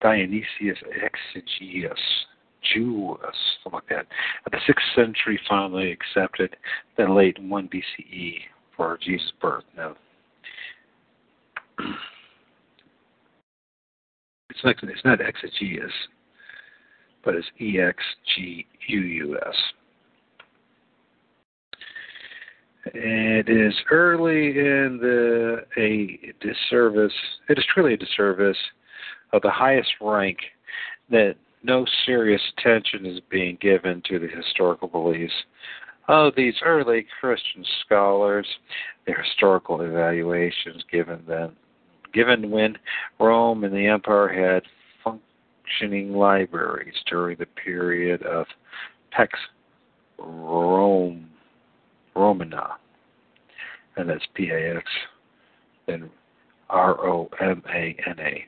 Dionysius 0.00 0.78
Exegius, 1.02 1.98
Jews, 2.72 3.18
something 3.62 3.72
like 3.72 3.88
that. 3.88 4.06
The 4.50 4.58
6th 4.58 4.94
century 4.94 5.40
finally 5.48 5.92
accepted 5.92 6.56
the 6.96 7.04
late 7.04 7.38
1 7.42 7.68
BCE 7.68 8.34
for 8.76 8.98
Jesus' 9.02 9.32
birth. 9.40 9.64
Now, 9.76 9.96
it's 14.50 14.64
not, 14.64 14.76
it's 14.82 15.04
not 15.04 15.20
but 17.24 17.34
it's 17.34 17.46
E 17.60 17.78
X 17.80 18.02
G 18.34 18.66
U 18.88 19.00
U 19.00 19.38
S. 19.46 19.54
It 22.86 23.48
is 23.48 23.74
early 23.90 24.58
in 24.58 24.98
the 25.00 25.64
a 25.78 26.20
disservice. 26.40 27.12
It 27.48 27.58
is 27.58 27.64
truly 27.72 27.94
a 27.94 27.96
disservice 27.96 28.58
of 29.32 29.40
the 29.42 29.50
highest 29.50 29.90
rank 30.00 30.38
that 31.10 31.36
no 31.62 31.86
serious 32.04 32.42
attention 32.58 33.06
is 33.06 33.20
being 33.30 33.56
given 33.60 34.02
to 34.08 34.18
the 34.18 34.28
historical 34.28 34.86
beliefs 34.86 35.32
of 36.08 36.34
these 36.36 36.54
early 36.62 37.06
Christian 37.20 37.64
scholars, 37.84 38.46
their 39.06 39.22
historical 39.22 39.80
evaluations 39.80 40.84
given 40.92 41.24
them 41.26 41.56
given 42.14 42.50
when 42.50 42.78
Rome 43.20 43.64
and 43.64 43.74
the 43.74 43.86
empire 43.86 44.28
had 44.28 44.62
functioning 45.02 46.14
libraries 46.14 46.94
during 47.10 47.36
the 47.38 47.46
period 47.46 48.22
of 48.22 48.46
Pax 49.10 49.38
Rome, 50.18 51.28
Romana, 52.14 52.76
and 53.96 54.08
that's 54.08 54.24
P-A-X, 54.34 54.84
then 55.86 56.08
R-O-M-A-N-A, 56.70 58.44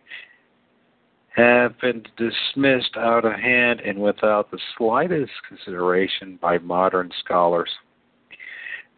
have 1.37 1.79
been 1.81 2.03
dismissed 2.17 2.97
out 2.97 3.27
of 3.27 3.33
hand 3.35 3.81
and 3.81 3.99
without 3.99 4.51
the 4.51 4.59
slightest 4.79 5.33
consideration 5.47 6.39
by 6.41 6.57
modern 6.59 7.11
scholars. 7.23 7.71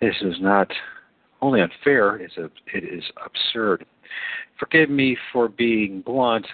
This 0.01 0.15
is 0.21 0.37
not 0.41 0.71
only 1.43 1.61
unfair, 1.61 2.17
it 2.17 2.33
is 2.75 3.05
absurd. 3.25 3.85
Forgive 4.59 4.91
me 4.91 5.17
for 5.33 5.49
being 5.49 6.03
blunt, 6.03 6.47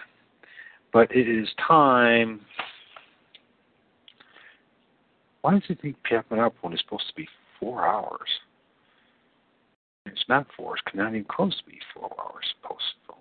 but 0.92 1.10
it 1.14 1.28
is 1.28 1.48
time. 1.66 2.40
Why 5.40 5.54
does 5.54 5.62
it 5.68 5.82
keep 5.82 5.96
popping 6.04 6.38
up 6.38 6.54
when 6.60 6.72
it's 6.72 6.82
supposed 6.82 7.08
to 7.08 7.14
be 7.14 7.28
four 7.60 7.86
hours? 7.86 8.28
It's 10.06 10.24
not 10.28 10.46
four. 10.56 10.76
It's 10.76 10.94
not 10.94 11.10
even 11.10 11.24
close 11.24 11.56
to 11.58 11.70
be 11.70 11.78
four 11.94 12.10
hours 12.20 12.44
supposed 12.60 12.82
to. 13.06 13.14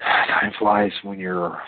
Time 0.04 0.52
flies 0.58 0.92
when 1.02 1.18
you're 1.18 1.60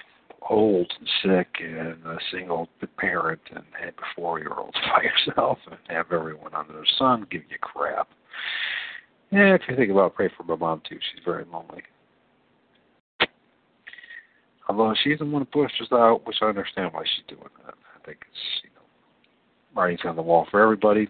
old 0.51 0.93
and 0.99 1.09
sick 1.23 1.49
and 1.61 2.05
a 2.07 2.19
single 2.33 2.69
parent 2.99 3.41
and 3.55 3.65
have 3.81 3.95
four 4.15 4.39
year 4.39 4.53
olds 4.57 4.77
by 4.95 5.03
yourself 5.03 5.59
and 5.71 5.79
have 5.89 6.13
everyone 6.13 6.55
under 6.55 6.73
the 6.73 6.87
sun 6.99 7.27
give 7.31 7.43
you 7.51 7.59
crap. 7.61 8.09
Yeah, 9.31 9.55
if 9.55 9.63
you 9.69 9.77
think 9.77 9.91
about 9.91 10.13
it, 10.13 10.15
pray 10.15 10.31
for 10.37 10.45
my 10.45 10.57
mom 10.57 10.83
too. 10.89 10.99
She's 11.13 11.25
very 11.25 11.45
lonely. 11.53 11.83
Although 14.69 14.95
she's 15.03 15.19
the 15.19 15.25
one 15.25 15.43
who 15.53 15.67
pushes 15.67 15.89
out, 15.93 16.27
which 16.27 16.37
I 16.41 16.47
understand 16.47 16.93
why 16.93 17.05
she's 17.05 17.27
doing 17.29 17.49
that. 17.65 17.75
I 17.75 18.07
think 18.07 18.19
it's 18.23 18.63
you 18.63 18.71
know 18.71 19.81
writing's 19.81 20.01
on 20.05 20.17
the 20.17 20.23
wall 20.23 20.47
for 20.51 20.63
everybody. 20.63 21.09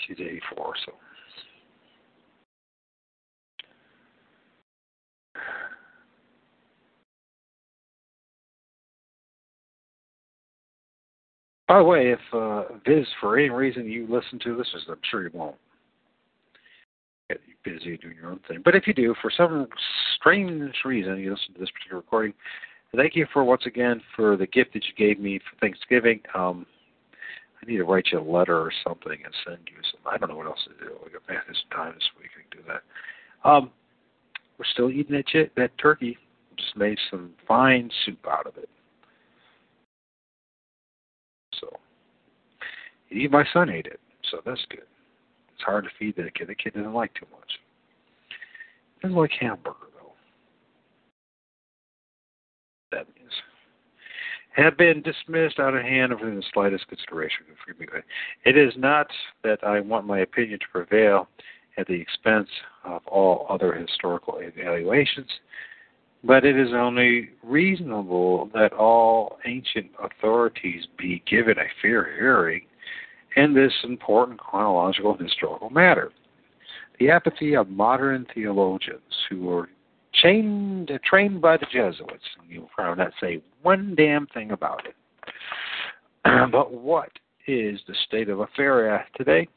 She's 0.00 0.16
84, 0.18 0.74
so. 0.86 0.92
By 11.70 11.78
the 11.78 11.84
way, 11.84 12.10
if 12.10 12.18
uh, 12.32 12.64
Viz, 12.84 13.06
for 13.20 13.38
any 13.38 13.48
reason 13.48 13.84
you 13.84 14.04
listen 14.10 14.40
to 14.40 14.56
this, 14.56 14.66
as 14.74 14.82
I'm 14.88 14.96
sure 15.08 15.22
you 15.22 15.30
won't, 15.32 15.54
get 17.28 17.40
busy 17.62 17.96
doing 17.96 18.16
your 18.20 18.32
own 18.32 18.40
thing. 18.48 18.60
But 18.64 18.74
if 18.74 18.88
you 18.88 18.92
do, 18.92 19.14
for 19.22 19.30
some 19.30 19.68
strange 20.16 20.74
reason, 20.84 21.18
you 21.18 21.30
listen 21.30 21.54
to 21.54 21.60
this 21.60 21.70
particular 21.70 21.98
recording, 21.98 22.34
thank 22.96 23.14
you 23.14 23.24
for 23.32 23.44
once 23.44 23.62
again 23.66 24.00
for 24.16 24.36
the 24.36 24.48
gift 24.48 24.72
that 24.72 24.82
you 24.82 24.94
gave 24.96 25.22
me 25.22 25.38
for 25.38 25.60
Thanksgiving. 25.60 26.20
Um, 26.34 26.66
I 27.62 27.70
need 27.70 27.76
to 27.76 27.84
write 27.84 28.08
you 28.10 28.18
a 28.18 28.20
letter 28.20 28.58
or 28.58 28.72
something 28.82 29.20
and 29.24 29.32
send 29.46 29.58
you 29.66 29.80
some. 29.92 30.12
I 30.12 30.18
don't 30.18 30.28
know 30.28 30.36
what 30.38 30.48
else 30.48 30.64
to 30.64 30.84
do. 30.84 30.94
We 31.04 31.12
got 31.12 31.24
back 31.28 31.46
this 31.46 31.62
time 31.72 31.94
this 31.94 32.02
week. 32.18 32.30
I 32.36 32.50
can 32.50 32.64
do 32.64 32.66
that. 32.66 33.48
Um, 33.48 33.70
we're 34.58 34.64
still 34.72 34.90
eating 34.90 35.14
that, 35.14 35.28
ch- 35.28 35.54
that 35.56 35.78
turkey. 35.78 36.18
Just 36.56 36.76
made 36.76 36.98
some 37.12 37.30
fine 37.46 37.92
soup 38.04 38.26
out 38.28 38.48
of 38.48 38.56
it. 38.56 38.68
So, 41.60 41.68
even 43.10 43.30
my 43.32 43.44
son 43.52 43.70
ate 43.70 43.86
it, 43.86 44.00
so 44.30 44.38
that's 44.44 44.64
good. 44.70 44.84
It's 45.54 45.62
hard 45.62 45.84
to 45.84 45.90
feed 45.98 46.16
that 46.16 46.34
kid. 46.34 46.48
The 46.48 46.54
kid 46.54 46.74
doesn't 46.74 46.94
like 46.94 47.12
too 47.14 47.26
much. 47.32 47.52
Doesn't 49.02 49.16
like 49.16 49.32
hamburger 49.38 49.76
though. 49.94 50.12
have 54.52 54.76
been 54.76 55.02
dismissed 55.02 55.58
out 55.58 55.74
of 55.74 55.82
hand 55.82 56.12
within 56.12 56.36
the 56.36 56.42
slightest 56.52 56.86
consideration. 56.88 57.44
It 58.44 58.56
is 58.56 58.74
not 58.76 59.06
that 59.42 59.58
I 59.64 59.80
want 59.80 60.06
my 60.06 60.20
opinion 60.20 60.58
to 60.60 60.66
prevail 60.70 61.28
at 61.78 61.86
the 61.86 61.94
expense 61.94 62.48
of 62.84 63.06
all 63.06 63.46
other 63.48 63.72
historical 63.72 64.38
evaluations, 64.38 65.30
but 66.24 66.44
it 66.44 66.58
is 66.58 66.72
only 66.74 67.30
reasonable 67.42 68.50
that 68.52 68.72
all 68.72 69.38
ancient 69.46 69.90
authorities 70.02 70.86
be 70.98 71.22
given 71.26 71.58
a 71.58 71.68
fair 71.80 72.14
hearing 72.16 72.62
in 73.36 73.54
this 73.54 73.72
important 73.84 74.38
chronological 74.38 75.12
and 75.12 75.20
historical 75.20 75.70
matter. 75.70 76.10
The 76.98 77.10
apathy 77.10 77.54
of 77.56 77.68
modern 77.68 78.26
theologians 78.34 79.00
who 79.28 79.42
were 79.42 79.68
chained, 80.12 80.90
trained 81.04 81.40
by 81.40 81.56
the 81.56 81.66
Jesuits, 81.72 82.24
and 82.40 82.50
you'll 82.50 82.70
probably 82.74 83.02
not 83.04 83.12
say 83.20 83.42
one 83.62 83.94
damn 83.96 84.26
thing 84.28 84.50
about 84.50 84.82
it. 84.86 84.94
but 86.52 86.72
what 86.72 87.10
is 87.46 87.80
the 87.86 87.94
state 88.06 88.28
of 88.28 88.40
affairs 88.40 89.00
today? 89.16 89.48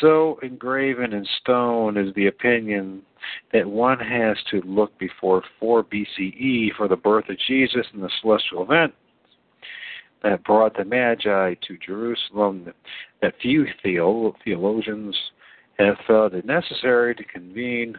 So 0.00 0.38
engraven 0.42 1.12
in 1.12 1.26
stone 1.40 1.96
is 1.96 2.14
the 2.14 2.26
opinion 2.26 3.02
that 3.52 3.66
one 3.66 3.98
has 3.98 4.36
to 4.50 4.60
look 4.62 4.96
before 4.98 5.42
4 5.60 5.84
BCE 5.84 6.74
for 6.76 6.88
the 6.88 6.96
birth 6.96 7.28
of 7.28 7.38
Jesus 7.46 7.86
and 7.92 8.02
the 8.02 8.10
celestial 8.20 8.62
event 8.62 8.92
that 10.22 10.44
brought 10.44 10.76
the 10.76 10.84
Magi 10.84 11.54
to 11.54 11.78
Jerusalem, 11.84 12.72
that 13.20 13.34
few 13.40 13.66
theologians 13.82 15.16
have 15.78 15.96
felt 16.06 16.34
it 16.34 16.44
necessary 16.44 17.14
to 17.14 17.24
convene 17.24 17.96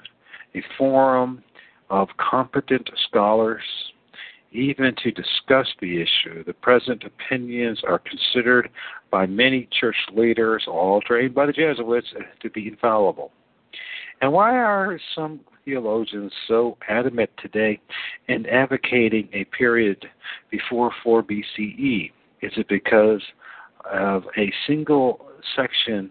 a 0.56 0.64
forum 0.78 1.44
of 1.90 2.08
competent 2.18 2.90
scholars 3.08 3.62
even 4.52 4.94
to 5.04 5.12
discuss 5.12 5.68
the 5.82 6.02
issue. 6.02 6.44
The 6.44 6.54
present 6.54 7.04
opinions 7.04 7.82
are 7.88 8.00
considered 8.00 8.70
by 9.12 9.26
many 9.26 9.68
church 9.80 9.96
leaders, 10.14 10.66
all 10.68 11.02
trained 11.02 11.34
by 11.34 11.48
the 11.48 11.54
Jesuits, 11.54 12.14
to 12.40 12.50
be 12.52 12.68
infallible. 12.68 13.32
And 14.24 14.32
why 14.32 14.56
are 14.58 14.98
some 15.14 15.42
theologians 15.66 16.32
so 16.48 16.78
adamant 16.88 17.30
today 17.42 17.82
in 18.30 18.46
advocating 18.46 19.28
a 19.34 19.44
period 19.44 20.06
before 20.50 20.92
4 21.04 21.24
BCE? 21.24 22.10
Is 22.42 22.54
it 22.56 22.70
because 22.70 23.22
of 23.84 24.24
a 24.38 24.50
single 24.66 25.26
section 25.58 26.10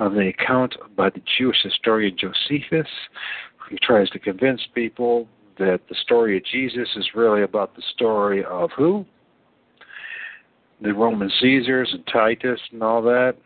of 0.00 0.14
the 0.14 0.26
account 0.26 0.74
by 0.96 1.10
the 1.10 1.22
Jewish 1.38 1.58
historian 1.62 2.16
Josephus, 2.18 2.90
who 3.58 3.76
tries 3.80 4.10
to 4.10 4.18
convince 4.18 4.60
people 4.74 5.28
that 5.60 5.82
the 5.88 5.94
story 6.02 6.38
of 6.38 6.44
Jesus 6.44 6.88
is 6.96 7.06
really 7.14 7.44
about 7.44 7.76
the 7.76 7.82
story 7.94 8.44
of 8.44 8.70
who? 8.76 9.06
The 10.80 10.92
Roman 10.92 11.30
Caesars 11.40 11.90
and 11.92 12.04
Titus 12.12 12.58
and 12.72 12.82
all 12.82 13.02
that. 13.02 13.36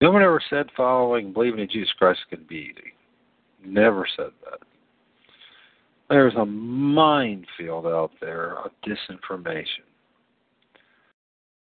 No 0.00 0.10
one 0.10 0.22
ever 0.22 0.40
said 0.50 0.66
following 0.76 1.32
believing 1.32 1.60
in 1.60 1.68
Jesus 1.68 1.92
Christ 1.98 2.20
can 2.28 2.44
be 2.48 2.70
easy. 2.70 2.92
Never 3.64 4.06
said 4.16 4.30
that. 4.44 4.60
There's 6.08 6.34
a 6.34 6.44
minefield 6.44 7.86
out 7.86 8.12
there 8.20 8.58
of 8.58 8.70
disinformation. 8.86 9.84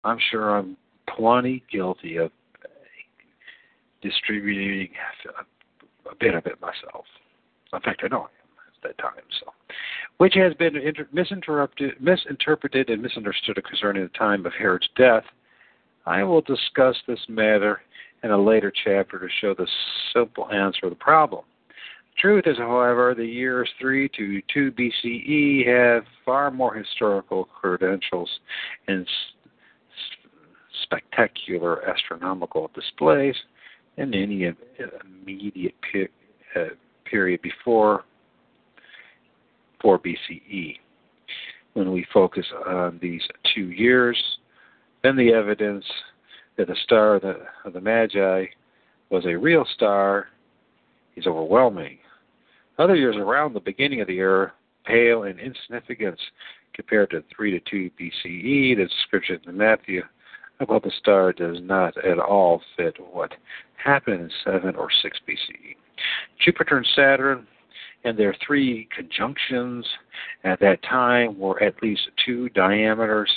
I'm 0.04 0.18
sure 0.30 0.56
I'm 0.56 0.76
plenty 1.16 1.64
guilty 1.70 2.16
of 2.16 2.30
distributing 4.02 4.90
a 6.10 6.14
bit 6.20 6.34
of 6.34 6.46
it 6.46 6.60
myself. 6.60 7.04
In 7.72 7.80
fact, 7.80 8.02
I 8.04 8.08
know 8.08 8.20
I 8.20 8.24
am 8.24 8.28
at 8.66 8.82
that 8.82 8.98
time. 8.98 9.22
So, 9.40 9.52
which 10.18 10.34
has 10.34 10.54
been 10.54 10.76
inter- 10.76 11.08
misinterpreted, 11.12 12.90
and 12.90 13.02
misunderstood 13.02 13.62
concerning 13.66 14.02
the 14.02 14.08
time 14.10 14.46
of 14.46 14.52
Herod's 14.52 14.88
death. 14.96 15.24
I 16.06 16.22
will 16.22 16.40
discuss 16.40 16.96
this 17.06 17.20
matter 17.28 17.82
in 18.22 18.30
a 18.30 18.38
later 18.38 18.72
chapter 18.84 19.18
to 19.18 19.28
show 19.40 19.54
the 19.54 19.66
simple 20.14 20.50
answer 20.50 20.82
to 20.82 20.90
the 20.90 20.96
problem. 20.96 21.44
The 21.68 22.20
Truth 22.20 22.44
is, 22.46 22.58
however, 22.58 23.14
the 23.14 23.24
years 23.24 23.68
3 23.80 24.08
to 24.16 24.42
2 24.52 24.72
BCE 24.72 25.66
have 25.66 26.04
far 26.24 26.50
more 26.50 26.74
historical 26.74 27.44
credentials 27.44 28.28
and 28.88 29.06
spectacular 30.82 31.88
astronomical 31.88 32.70
displays 32.74 33.36
than 33.96 34.14
any 34.14 34.52
immediate 35.04 35.74
uh, 36.56 36.60
period 37.04 37.40
before 37.42 38.04
4 39.80 39.98
BCE. 39.98 40.76
When 41.74 41.92
we 41.92 42.04
focus 42.12 42.46
on 42.66 42.98
these 43.00 43.22
two 43.54 43.70
years, 43.70 44.18
then 45.02 45.16
the 45.16 45.32
evidence 45.32 45.84
that 46.56 46.68
the 46.68 46.76
star 46.84 47.16
of 47.16 47.22
the, 47.22 47.36
of 47.64 47.72
the 47.72 47.80
Magi 47.80 48.46
was 49.10 49.24
a 49.26 49.36
real 49.36 49.66
star 49.74 50.28
is 51.16 51.26
overwhelming. 51.26 51.98
Other 52.78 52.96
years 52.96 53.16
around 53.16 53.54
the 53.54 53.60
beginning 53.60 54.00
of 54.00 54.06
the 54.06 54.18
era 54.18 54.52
pale 54.84 55.24
in 55.24 55.38
insignificance 55.38 56.20
compared 56.74 57.10
to 57.10 57.22
3 57.34 57.50
to 57.52 57.60
2 57.70 57.90
BCE. 58.00 58.76
The 58.76 58.86
description 58.86 59.40
in 59.46 59.56
Matthew 59.56 60.02
about 60.60 60.82
the 60.82 60.92
star 60.98 61.32
does 61.32 61.58
not 61.62 61.96
at 62.04 62.18
all 62.18 62.62
fit 62.76 62.96
what 63.12 63.32
happened 63.82 64.20
in 64.20 64.30
7 64.44 64.76
or 64.76 64.88
6 65.02 65.18
BCE. 65.28 65.76
Jupiter 66.44 66.78
and 66.78 66.88
Saturn 66.94 67.46
and 68.04 68.18
their 68.18 68.34
three 68.46 68.88
conjunctions 68.94 69.86
at 70.44 70.60
that 70.60 70.82
time 70.82 71.38
were 71.38 71.62
at 71.62 71.82
least 71.82 72.02
two 72.24 72.48
diameters 72.50 73.30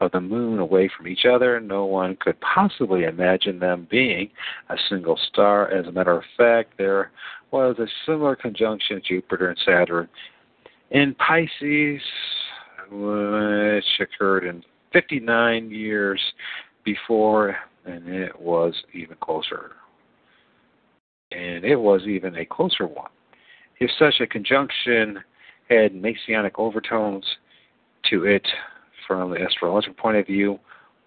of 0.00 0.10
the 0.12 0.20
moon 0.20 0.58
away 0.58 0.90
from 0.94 1.06
each 1.06 1.24
other. 1.24 1.60
No 1.60 1.86
one 1.86 2.16
could 2.20 2.38
possibly 2.40 3.04
imagine 3.04 3.58
them 3.58 3.86
being 3.90 4.28
a 4.68 4.76
single 4.88 5.18
star. 5.28 5.70
As 5.70 5.86
a 5.86 5.92
matter 5.92 6.12
of 6.12 6.24
fact, 6.36 6.72
there 6.76 7.10
was 7.50 7.76
a 7.78 7.86
similar 8.04 8.36
conjunction 8.36 8.96
of 8.96 9.04
Jupiter 9.04 9.50
and 9.50 9.58
Saturn 9.64 10.08
in 10.90 11.14
Pisces, 11.14 12.02
which 12.90 13.84
occurred 14.00 14.44
in 14.44 14.62
59 14.92 15.70
years 15.70 16.20
before, 16.84 17.56
and 17.86 18.08
it 18.08 18.38
was 18.38 18.74
even 18.92 19.16
closer. 19.20 19.72
And 21.30 21.64
it 21.64 21.76
was 21.76 22.02
even 22.06 22.36
a 22.36 22.44
closer 22.44 22.86
one. 22.86 23.10
If 23.82 23.90
such 23.98 24.20
a 24.20 24.28
conjunction 24.28 25.18
had 25.68 25.92
messianic 25.92 26.56
overtones 26.56 27.24
to 28.10 28.26
it 28.26 28.46
from 29.08 29.32
the 29.32 29.42
astrological 29.42 29.94
point 29.94 30.18
of 30.18 30.24
view, 30.24 30.60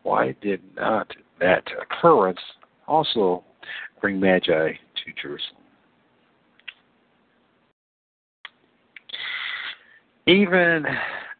why 0.04 0.36
did 0.42 0.60
not 0.76 1.10
that 1.40 1.64
occurrence 1.82 2.42
also 2.86 3.46
bring 4.02 4.20
Magi 4.20 4.74
to 4.74 5.12
Jerusalem? 5.22 5.62
Even 10.28 10.86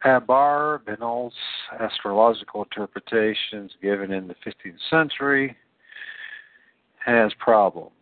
Abarbanel's 0.06 1.34
astrological 1.78 2.62
interpretations 2.62 3.72
given 3.82 4.10
in 4.10 4.26
the 4.26 4.36
15th 4.36 4.78
century 4.88 5.54
has 7.04 7.30
problems. 7.38 7.92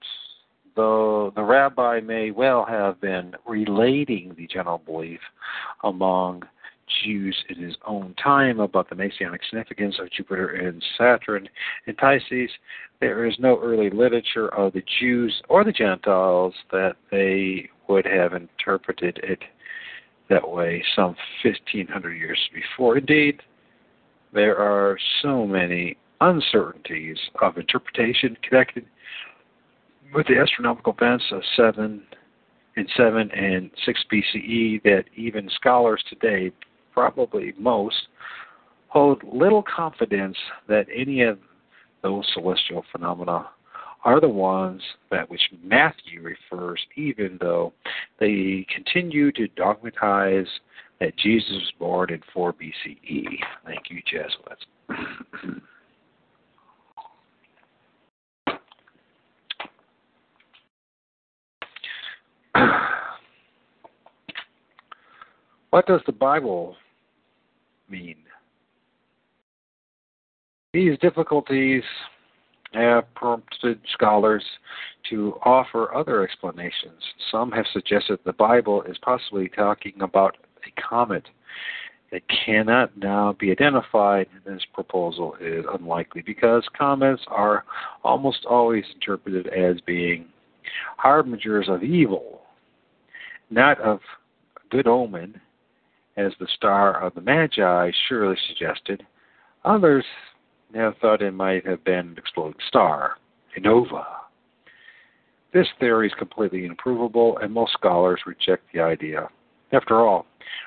Though 0.76 1.32
the 1.36 1.42
rabbi 1.42 2.00
may 2.00 2.30
well 2.30 2.64
have 2.64 3.00
been 3.00 3.34
relating 3.46 4.34
the 4.36 4.48
general 4.48 4.78
belief 4.78 5.20
among 5.84 6.42
Jews 7.04 7.36
in 7.48 7.62
his 7.62 7.76
own 7.86 8.14
time 8.22 8.60
about 8.60 8.88
the 8.88 8.96
messianic 8.96 9.40
significance 9.48 9.96
of 9.98 10.10
Jupiter 10.10 10.48
and 10.48 10.84
Saturn 10.98 11.48
in 11.86 11.94
Pisces, 11.94 12.50
there 13.00 13.24
is 13.24 13.34
no 13.38 13.60
early 13.62 13.90
literature 13.90 14.48
of 14.48 14.72
the 14.72 14.82
Jews 15.00 15.42
or 15.48 15.64
the 15.64 15.72
Gentiles 15.72 16.54
that 16.72 16.96
they 17.10 17.68
would 17.88 18.06
have 18.06 18.32
interpreted 18.32 19.20
it 19.22 19.40
that 20.28 20.48
way 20.48 20.82
some 20.96 21.14
1500 21.44 22.12
years 22.14 22.38
before. 22.52 22.98
Indeed, 22.98 23.40
there 24.32 24.56
are 24.56 24.98
so 25.22 25.46
many 25.46 25.96
uncertainties 26.20 27.18
of 27.42 27.58
interpretation 27.58 28.36
connected 28.42 28.86
with 30.12 30.26
the 30.26 30.38
astronomical 30.38 30.94
events 30.98 31.24
of 31.32 31.42
7 31.56 32.02
in 32.76 32.86
7 32.96 33.30
and 33.30 33.70
6 33.84 34.04
BCE 34.12 34.82
that 34.82 35.04
even 35.16 35.48
scholars 35.54 36.02
today, 36.08 36.50
probably 36.92 37.54
most, 37.58 38.08
hold 38.88 39.22
little 39.24 39.62
confidence 39.62 40.36
that 40.68 40.86
any 40.94 41.22
of 41.22 41.38
those 42.02 42.28
celestial 42.34 42.84
phenomena 42.92 43.48
are 44.04 44.20
the 44.20 44.28
ones 44.28 44.82
that 45.10 45.28
which 45.30 45.40
Matthew 45.62 46.20
refers, 46.22 46.80
even 46.96 47.38
though 47.40 47.72
they 48.20 48.66
continue 48.74 49.32
to 49.32 49.48
dogmatize 49.48 50.46
that 51.00 51.16
Jesus 51.16 51.52
was 51.52 51.72
born 51.78 52.12
in 52.12 52.20
4 52.32 52.52
BCE. 52.52 53.24
Thank 53.64 53.90
you, 53.90 54.02
Jesuits. 54.06 55.62
what 65.74 65.88
does 65.88 66.02
the 66.06 66.12
Bible 66.12 66.76
mean? 67.90 68.14
These 70.72 70.96
difficulties 71.00 71.82
have 72.74 73.12
prompted 73.16 73.80
scholars 73.92 74.44
to 75.10 75.36
offer 75.44 75.92
other 75.92 76.22
explanations. 76.22 77.02
Some 77.32 77.50
have 77.50 77.64
suggested 77.72 78.20
the 78.24 78.34
Bible 78.34 78.82
is 78.82 78.96
possibly 79.02 79.48
talking 79.48 79.94
about 80.00 80.36
a 80.64 80.80
comet 80.80 81.24
that 82.12 82.22
cannot 82.46 82.96
now 82.96 83.34
be 83.40 83.50
identified. 83.50 84.28
This 84.46 84.62
proposal 84.74 85.34
is 85.40 85.64
unlikely 85.76 86.22
because 86.24 86.62
comets 86.78 87.22
are 87.26 87.64
almost 88.04 88.44
always 88.48 88.84
interpreted 88.94 89.48
as 89.48 89.80
being 89.80 90.26
harbingers 90.98 91.66
of 91.68 91.82
evil, 91.82 92.42
not 93.50 93.80
of 93.80 93.98
good 94.70 94.86
omen, 94.86 95.40
as 96.16 96.32
the 96.38 96.48
star 96.54 97.02
of 97.02 97.14
the 97.14 97.20
Magi 97.20 97.90
surely 98.08 98.36
suggested. 98.48 99.04
Others 99.64 100.04
have 100.74 100.96
thought 100.98 101.22
it 101.22 101.32
might 101.32 101.66
have 101.66 101.84
been 101.84 102.08
an 102.08 102.14
exploding 102.18 102.60
star, 102.68 103.14
a 103.56 103.60
nova. 103.60 104.04
This 105.52 105.68
theory 105.78 106.08
is 106.08 106.14
completely 106.18 106.66
unprovable, 106.66 107.38
and 107.38 107.52
most 107.52 107.72
scholars 107.72 108.20
reject 108.26 108.64
the 108.72 108.80
idea. 108.80 109.28
After 109.72 110.00
all, 110.00 110.26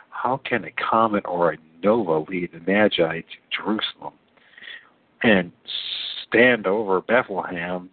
how 0.10 0.39
can 0.45 0.64
a 0.64 0.72
comet 0.72 1.24
or 1.28 1.52
a 1.52 1.58
nova 1.84 2.30
lead 2.30 2.52
the 2.54 2.60
Magi 2.60 3.22
to 3.22 3.26
Jerusalem 3.56 4.14
and 5.24 5.52
stand 6.28 6.68
over 6.68 7.02
Bethlehem 7.02 7.89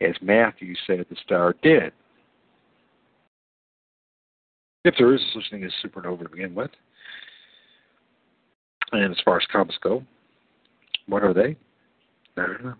as 0.00 0.14
Matthew 0.20 0.74
said 0.86 1.06
the 1.08 1.16
star 1.24 1.54
did? 1.62 1.92
If 4.84 4.94
there 4.98 5.14
is 5.14 5.20
such 5.34 5.50
thing 5.50 5.64
as 5.64 5.72
supernova 5.84 6.22
to 6.22 6.28
begin 6.28 6.54
with. 6.54 6.70
And 8.92 9.12
as 9.12 9.20
far 9.24 9.38
as 9.38 9.46
comets 9.50 9.78
go, 9.82 10.02
what 11.06 11.22
are 11.22 11.34
they? 11.34 11.56
I 12.36 12.46
don't 12.46 12.64
know. 12.64 12.74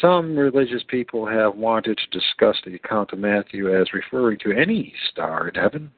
Some 0.00 0.36
religious 0.36 0.82
people 0.88 1.26
have 1.26 1.56
wanted 1.56 1.98
to 1.98 2.18
discuss 2.18 2.56
the 2.64 2.74
account 2.74 3.12
of 3.12 3.18
Matthew 3.18 3.74
as 3.74 3.94
referring 3.94 4.38
to 4.40 4.52
any 4.52 4.92
star 5.10 5.48
in 5.48 5.54
heaven. 5.54 5.90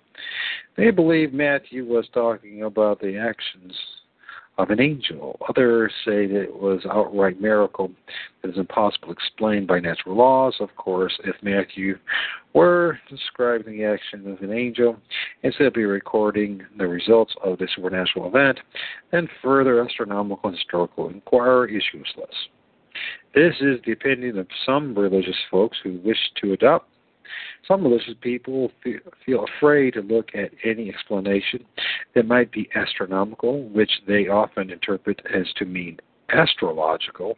They 0.76 0.90
believe 0.90 1.32
Matthew 1.32 1.84
was 1.84 2.06
talking 2.14 2.62
about 2.62 3.00
the 3.00 3.16
actions 3.16 3.74
of 4.58 4.70
an 4.70 4.80
angel. 4.80 5.38
Others 5.48 5.92
say 6.04 6.26
that 6.26 6.42
it 6.42 6.60
was 6.60 6.80
outright 6.90 7.40
miracle 7.40 7.92
that 8.42 8.50
is 8.50 8.58
impossible 8.58 9.08
to 9.08 9.12
explain 9.12 9.66
by 9.66 9.78
natural 9.78 10.16
laws. 10.16 10.56
Of 10.60 10.74
course, 10.76 11.16
if 11.24 11.36
Matthew 11.42 11.96
were 12.54 12.98
describing 13.08 13.78
the 13.78 13.84
action 13.84 14.30
of 14.30 14.42
an 14.42 14.52
angel 14.52 14.96
instead 15.44 15.68
of 15.68 15.76
recording 15.76 16.62
the 16.76 16.88
results 16.88 17.34
of 17.44 17.58
the 17.58 17.68
supernatural 17.74 18.26
event, 18.26 18.58
then 19.12 19.28
further 19.40 19.82
astronomical 19.84 20.50
and 20.50 20.58
historical 20.58 21.08
inquiry 21.08 21.76
is 21.76 21.84
useless. 21.94 22.34
This 23.34 23.54
is 23.60 23.78
the 23.86 23.92
opinion 23.92 24.38
of 24.38 24.48
some 24.66 24.92
religious 24.98 25.36
folks 25.50 25.78
who 25.84 26.00
wish 26.04 26.18
to 26.42 26.52
adopt. 26.52 26.88
Some 27.66 27.82
religious 27.82 28.14
people 28.20 28.70
feel 28.82 29.44
afraid 29.56 29.94
to 29.94 30.00
look 30.00 30.30
at 30.34 30.50
any 30.64 30.88
explanation 30.88 31.64
that 32.14 32.26
might 32.26 32.50
be 32.50 32.68
astronomical, 32.74 33.68
which 33.68 33.90
they 34.06 34.28
often 34.28 34.70
interpret 34.70 35.20
as 35.34 35.46
to 35.56 35.64
mean 35.64 35.98
astrological. 36.30 37.36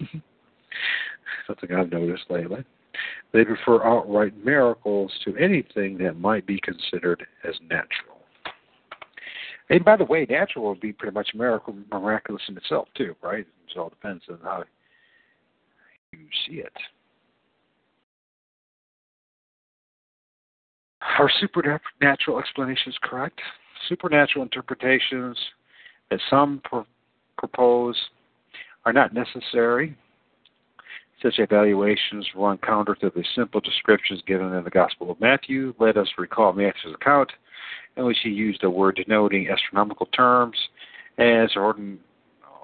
Something 1.46 1.72
I've 1.72 1.92
noticed 1.92 2.24
lately. 2.30 2.64
They 3.32 3.44
prefer 3.44 3.84
outright 3.84 4.44
miracles 4.44 5.12
to 5.24 5.36
anything 5.36 5.98
that 5.98 6.18
might 6.18 6.46
be 6.46 6.60
considered 6.60 7.26
as 7.46 7.54
natural. 7.68 8.18
And 9.70 9.84
by 9.84 9.96
the 9.96 10.04
way, 10.04 10.26
natural 10.28 10.68
would 10.70 10.80
be 10.80 10.92
pretty 10.92 11.14
much 11.14 11.30
miracle, 11.34 11.76
miraculous 11.90 12.42
in 12.48 12.56
itself 12.56 12.88
too, 12.96 13.14
right? 13.22 13.46
It 13.68 13.78
all 13.78 13.90
depends 13.90 14.24
on 14.30 14.38
how 14.42 14.64
you 16.12 16.18
see 16.46 16.60
it. 16.60 16.72
Are 21.00 21.30
supernatural 21.40 22.38
explanations 22.38 22.96
correct? 23.02 23.40
Supernatural 23.88 24.42
interpretations 24.42 25.38
that 26.10 26.20
some 26.28 26.60
pro- 26.64 26.86
propose 27.36 27.96
are 28.84 28.92
not 28.92 29.14
necessary. 29.14 29.96
Such 31.22 31.38
evaluations 31.38 32.26
run 32.36 32.58
counter 32.58 32.94
to 32.96 33.10
the 33.14 33.24
simple 33.34 33.60
descriptions 33.60 34.22
given 34.26 34.52
in 34.54 34.64
the 34.64 34.70
Gospel 34.70 35.10
of 35.10 35.20
Matthew. 35.20 35.74
Let 35.78 35.96
us 35.96 36.08
recall 36.16 36.52
Matthew's 36.52 36.94
account 36.94 37.30
in 37.96 38.04
which 38.04 38.18
he 38.22 38.30
used 38.30 38.62
a 38.62 38.70
word 38.70 38.96
denoting 38.96 39.48
astronomical 39.48 40.06
terms 40.06 40.56
as 41.18 41.50
ordin- 41.56 41.98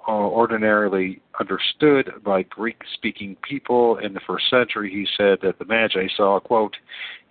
uh, 0.06 0.12
ordinarily 0.12 1.20
understood 1.40 2.12
by 2.22 2.42
Greek 2.42 2.76
speaking 2.94 3.36
people 3.42 3.98
in 3.98 4.12
the 4.12 4.20
first 4.26 4.48
century, 4.50 4.90
he 4.90 5.06
said 5.16 5.38
that 5.42 5.58
the 5.58 5.64
Magi 5.64 6.06
saw, 6.16 6.38
quote, 6.38 6.76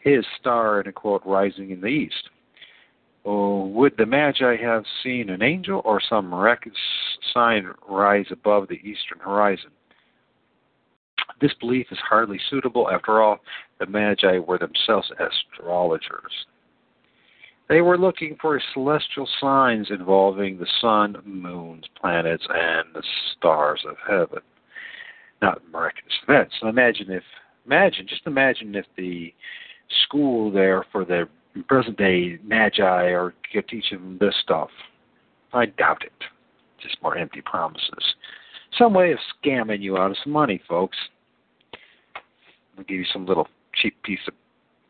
his 0.03 0.25
star, 0.39 0.81
in 0.81 0.87
a 0.87 0.91
quote, 0.91 1.21
rising 1.25 1.71
in 1.71 1.81
the 1.81 1.87
east. 1.87 2.29
Oh, 3.25 3.67
would 3.67 3.93
the 3.97 4.05
Magi 4.05 4.57
have 4.57 4.83
seen 5.01 5.29
an 5.29 5.41
angel 5.41 5.81
or 5.85 6.01
some 6.01 6.27
miraculous 6.27 6.77
sign 7.33 7.69
rise 7.87 8.25
above 8.31 8.67
the 8.67 8.75
eastern 8.75 9.19
horizon? 9.19 9.71
This 11.39 11.53
belief 11.59 11.87
is 11.91 11.97
hardly 11.99 12.39
suitable. 12.49 12.89
After 12.89 13.21
all, 13.21 13.39
the 13.79 13.85
Magi 13.85 14.39
were 14.39 14.57
themselves 14.57 15.09
astrologers. 15.19 16.31
They 17.69 17.79
were 17.79 17.97
looking 17.97 18.35
for 18.41 18.61
celestial 18.73 19.27
signs 19.39 19.87
involving 19.89 20.57
the 20.57 20.67
sun, 20.81 21.15
moons, 21.25 21.85
planets, 21.99 22.45
and 22.49 22.93
the 22.93 23.03
stars 23.37 23.81
of 23.87 23.95
heaven, 24.05 24.41
not 25.41 25.61
miraculous 25.71 26.13
events. 26.27 26.55
So 26.59 26.67
imagine 26.67 27.09
if, 27.09 27.23
imagine, 27.65 28.05
just 28.07 28.27
imagine 28.27 28.75
if 28.75 28.85
the 28.97 29.33
school 30.05 30.51
there 30.51 30.85
for 30.91 31.05
the 31.05 31.27
present 31.67 31.97
day 31.97 32.37
magi 32.43 33.11
are 33.11 33.33
teaching 33.53 33.81
them 33.91 34.17
this 34.19 34.35
stuff. 34.41 34.69
I 35.53 35.67
doubt 35.67 36.03
it. 36.03 36.11
Just 36.81 36.97
more 37.01 37.17
empty 37.17 37.41
promises. 37.41 38.15
Some 38.77 38.93
way 38.93 39.11
of 39.11 39.19
scamming 39.43 39.81
you 39.81 39.97
out 39.97 40.11
of 40.11 40.17
some 40.23 40.33
money, 40.33 40.61
folks. 40.67 40.97
I'll 42.77 42.83
give 42.85 42.97
you 42.97 43.05
some 43.13 43.25
little 43.25 43.47
cheap 43.75 44.01
piece 44.03 44.19
of 44.27 44.33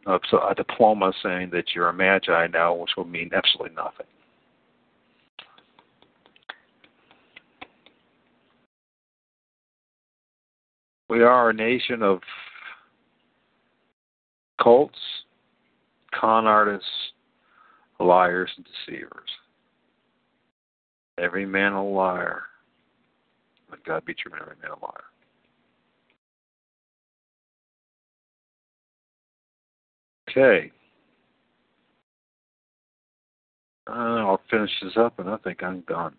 uh, 0.06 0.20
so 0.30 0.46
a 0.50 0.54
diploma 0.54 1.14
saying 1.24 1.50
that 1.52 1.74
you're 1.74 1.88
a 1.88 1.94
magi 1.94 2.48
now, 2.48 2.74
which 2.76 2.92
will 2.98 3.06
mean 3.06 3.30
absolutely 3.34 3.74
nothing. 3.76 4.06
We 11.10 11.22
are 11.24 11.52
a 11.52 11.54
nation 11.54 12.02
of 12.02 12.20
cults, 14.62 14.98
con 16.20 16.46
artists, 16.46 16.88
liars, 18.00 18.52
and 18.58 18.66
deceivers. 18.66 19.30
Every 21.18 21.46
man 21.46 21.74
a 21.74 21.84
liar. 21.84 22.44
Let 23.70 23.84
God 23.84 24.06
be 24.06 24.14
true 24.14 24.32
and 24.34 24.42
every 24.42 24.56
man 24.62 24.72
a 24.72 24.86
liar. 24.86 25.04
Okay. 30.30 30.72
Uh, 33.88 33.92
I'll 34.26 34.42
finish 34.50 34.72
this 34.82 34.94
up, 34.98 35.20
and 35.20 35.30
I 35.30 35.38
think 35.38 35.62
I'm 35.62 35.82
done. 35.82 36.16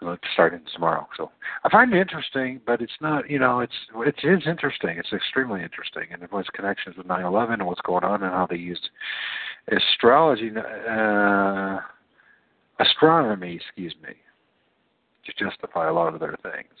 I'm 0.00 0.08
going 0.08 0.18
to 0.18 0.28
start 0.32 0.54
it 0.54 0.62
tomorrow. 0.72 1.06
So 1.16 1.30
I 1.64 1.70
find 1.70 1.92
it 1.92 2.00
interesting, 2.00 2.60
but 2.66 2.82
it's 2.82 2.92
not. 3.00 3.30
You 3.30 3.38
know, 3.38 3.60
it's 3.60 3.72
it 3.94 4.16
is 4.22 4.42
interesting. 4.46 4.96
It's 4.98 5.12
extremely 5.12 5.62
interesting, 5.62 6.04
and 6.12 6.22
it 6.22 6.30
connections 6.54 6.96
with 6.96 7.06
9/11 7.06 7.54
and 7.54 7.66
what's 7.66 7.80
going 7.82 8.04
on, 8.04 8.22
and 8.22 8.32
how 8.32 8.46
they 8.48 8.56
used 8.56 8.88
astrology, 9.68 10.50
uh, 10.56 11.78
astronomy, 12.80 13.56
excuse 13.56 13.94
me, 14.02 14.14
to 15.24 15.32
justify 15.44 15.88
a 15.88 15.92
lot 15.92 16.12
of 16.12 16.20
their 16.20 16.36
things. 16.42 16.74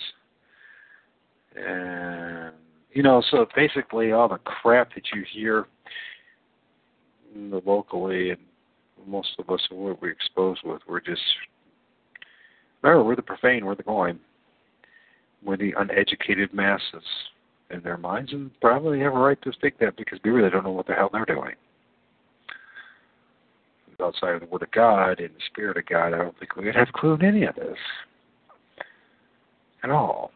And 1.56 2.54
you 2.92 3.02
know, 3.02 3.22
so 3.30 3.46
basically 3.54 4.12
all 4.12 4.28
the 4.28 4.38
crap 4.38 4.94
that 4.94 5.04
you 5.14 5.24
hear 5.32 5.66
locally 7.36 8.30
and 8.30 8.40
most 9.06 9.30
of 9.38 9.50
us 9.50 9.60
what 9.70 10.00
we're 10.00 10.10
exposed 10.10 10.60
with, 10.64 10.80
we're 10.88 11.00
just 11.00 11.20
remember 12.84 13.04
we're 13.04 13.16
the 13.16 13.22
profane, 13.22 13.64
we're 13.64 13.74
the 13.74 13.82
going. 13.82 14.18
We're 15.44 15.56
the 15.56 15.74
uneducated 15.76 16.52
masses 16.54 17.02
in 17.70 17.82
their 17.82 17.96
minds 17.96 18.32
and 18.32 18.50
probably 18.60 19.00
have 19.00 19.14
a 19.14 19.18
right 19.18 19.40
to 19.42 19.52
think 19.60 19.78
that 19.78 19.96
because 19.96 20.18
we 20.24 20.30
really 20.30 20.50
don't 20.50 20.64
know 20.64 20.70
what 20.70 20.86
the 20.86 20.94
hell 20.94 21.10
they're 21.12 21.24
doing. 21.24 21.54
outside 24.02 24.34
of 24.34 24.40
the 24.40 24.46
Word 24.46 24.62
of 24.62 24.70
God 24.70 25.20
and 25.20 25.30
the 25.30 25.42
Spirit 25.46 25.76
of 25.78 25.86
God, 25.86 26.14
I 26.14 26.18
don't 26.18 26.38
think 26.38 26.56
we 26.56 26.66
would 26.66 26.74
have 26.74 26.88
a 26.88 26.98
clue 26.98 27.14
in 27.14 27.24
any 27.24 27.44
of 27.44 27.54
this 27.54 27.78
at 29.82 29.90
all. 29.90 30.30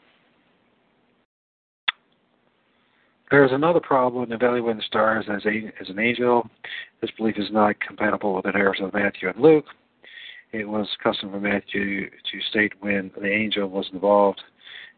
There's 3.30 3.53
another 3.53 3.80
problem 3.80 4.24
in 4.24 4.32
evaluating 4.32 4.78
the 4.78 4.82
stars 4.84 5.26
as, 5.30 5.44
a, 5.44 5.70
as 5.80 5.90
an 5.90 5.99
angel. 5.99 6.49
This 7.03 7.11
belief 7.18 7.36
is 7.38 7.51
not 7.51 7.78
compatible 7.80 8.34
with 8.34 8.44
the 8.44 8.53
narratives 8.53 8.86
of 8.86 8.94
Matthew 8.94 9.28
and 9.28 9.38
Luke. 9.38 9.66
It 10.53 10.66
was 10.66 10.88
custom 11.03 11.30
for 11.30 11.40
Matthew 11.40 12.09
to 12.09 12.40
state 12.49 12.72
when 12.80 13.11
the 13.20 13.30
angel 13.30 13.68
was 13.68 13.88
involved 13.92 14.40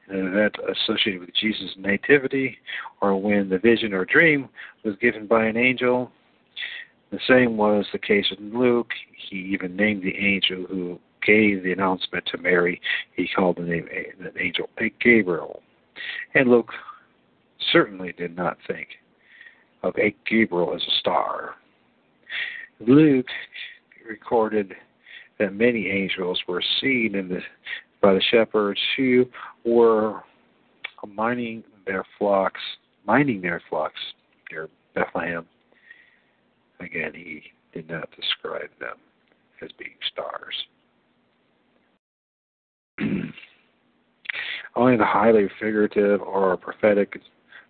in 0.09 0.17
an 0.17 0.27
event 0.29 0.57
associated 0.71 1.21
with 1.21 1.35
Jesus' 1.35 1.75
nativity 1.77 2.59
or 3.01 3.21
when 3.21 3.49
the 3.49 3.59
vision 3.59 3.93
or 3.93 4.05
dream 4.05 4.49
was 4.85 4.95
given 5.01 5.27
by 5.27 5.47
an 5.47 5.57
angel. 5.57 6.13
The 7.11 7.19
same 7.27 7.57
was 7.57 7.85
the 7.93 7.99
case 7.99 8.27
with 8.31 8.39
Luke. 8.41 8.93
He 9.29 9.39
even 9.39 9.75
named 9.75 10.05
the 10.05 10.17
angel 10.17 10.67
who 10.69 11.01
gave 11.27 11.65
the 11.65 11.73
announcement 11.73 12.27
to 12.27 12.39
Mary. 12.39 12.81
He 13.17 13.29
called 13.35 13.57
the 13.57 13.63
name 13.63 13.89
the 14.21 14.41
angel 14.41 14.71
Gabriel. 15.01 15.63
And 16.35 16.49
Luke 16.49 16.73
certainly 17.73 18.13
did 18.13 18.37
not 18.37 18.57
think 18.69 18.89
of 19.83 19.97
Gabriel 20.29 20.75
as 20.75 20.83
a 20.83 20.99
star. 21.01 21.57
Luke 22.79 23.27
recorded 24.09 24.75
that 25.41 25.55
many 25.55 25.89
angels 25.89 26.41
were 26.47 26.63
seen 26.81 27.17
in 27.17 27.29
the, 27.29 27.41
by 28.01 28.13
the 28.15 28.23
shepherds 28.31 28.79
who 28.97 29.25
were 29.65 30.21
mining 31.09 31.65
their 31.87 32.05
flocks, 32.19 32.61
minding 33.07 33.41
their 33.41 33.61
flocks 33.69 33.99
near 34.53 34.69
Bethlehem. 34.95 35.47
Again, 36.79 37.13
he 37.15 37.43
did 37.73 37.89
not 37.89 38.09
describe 38.15 38.69
them 38.79 38.97
as 39.63 39.71
being 39.79 39.97
stars. 40.13 40.55
Only 44.77 44.97
the 44.99 45.05
highly 45.05 45.49
figurative 45.59 46.21
or 46.21 46.57
prophetic 46.59 47.21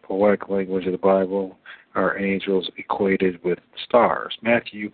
poetic 0.02 0.48
language 0.48 0.86
of 0.86 0.92
the 0.92 0.98
Bible 0.98 1.56
are 1.94 2.18
angels 2.18 2.68
equated 2.76 3.42
with 3.44 3.58
stars. 3.86 4.36
Matthew 4.42 4.90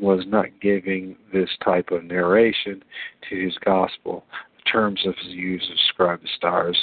was 0.00 0.24
not 0.26 0.46
giving 0.60 1.16
this 1.32 1.50
type 1.64 1.90
of 1.90 2.04
narration 2.04 2.82
to 3.28 3.44
his 3.44 3.56
gospel. 3.64 4.24
The 4.56 4.70
terms 4.70 5.00
of 5.06 5.14
his 5.16 5.32
use 5.34 5.66
of 5.70 5.76
describe 5.76 6.20
the 6.22 6.28
stars 6.36 6.76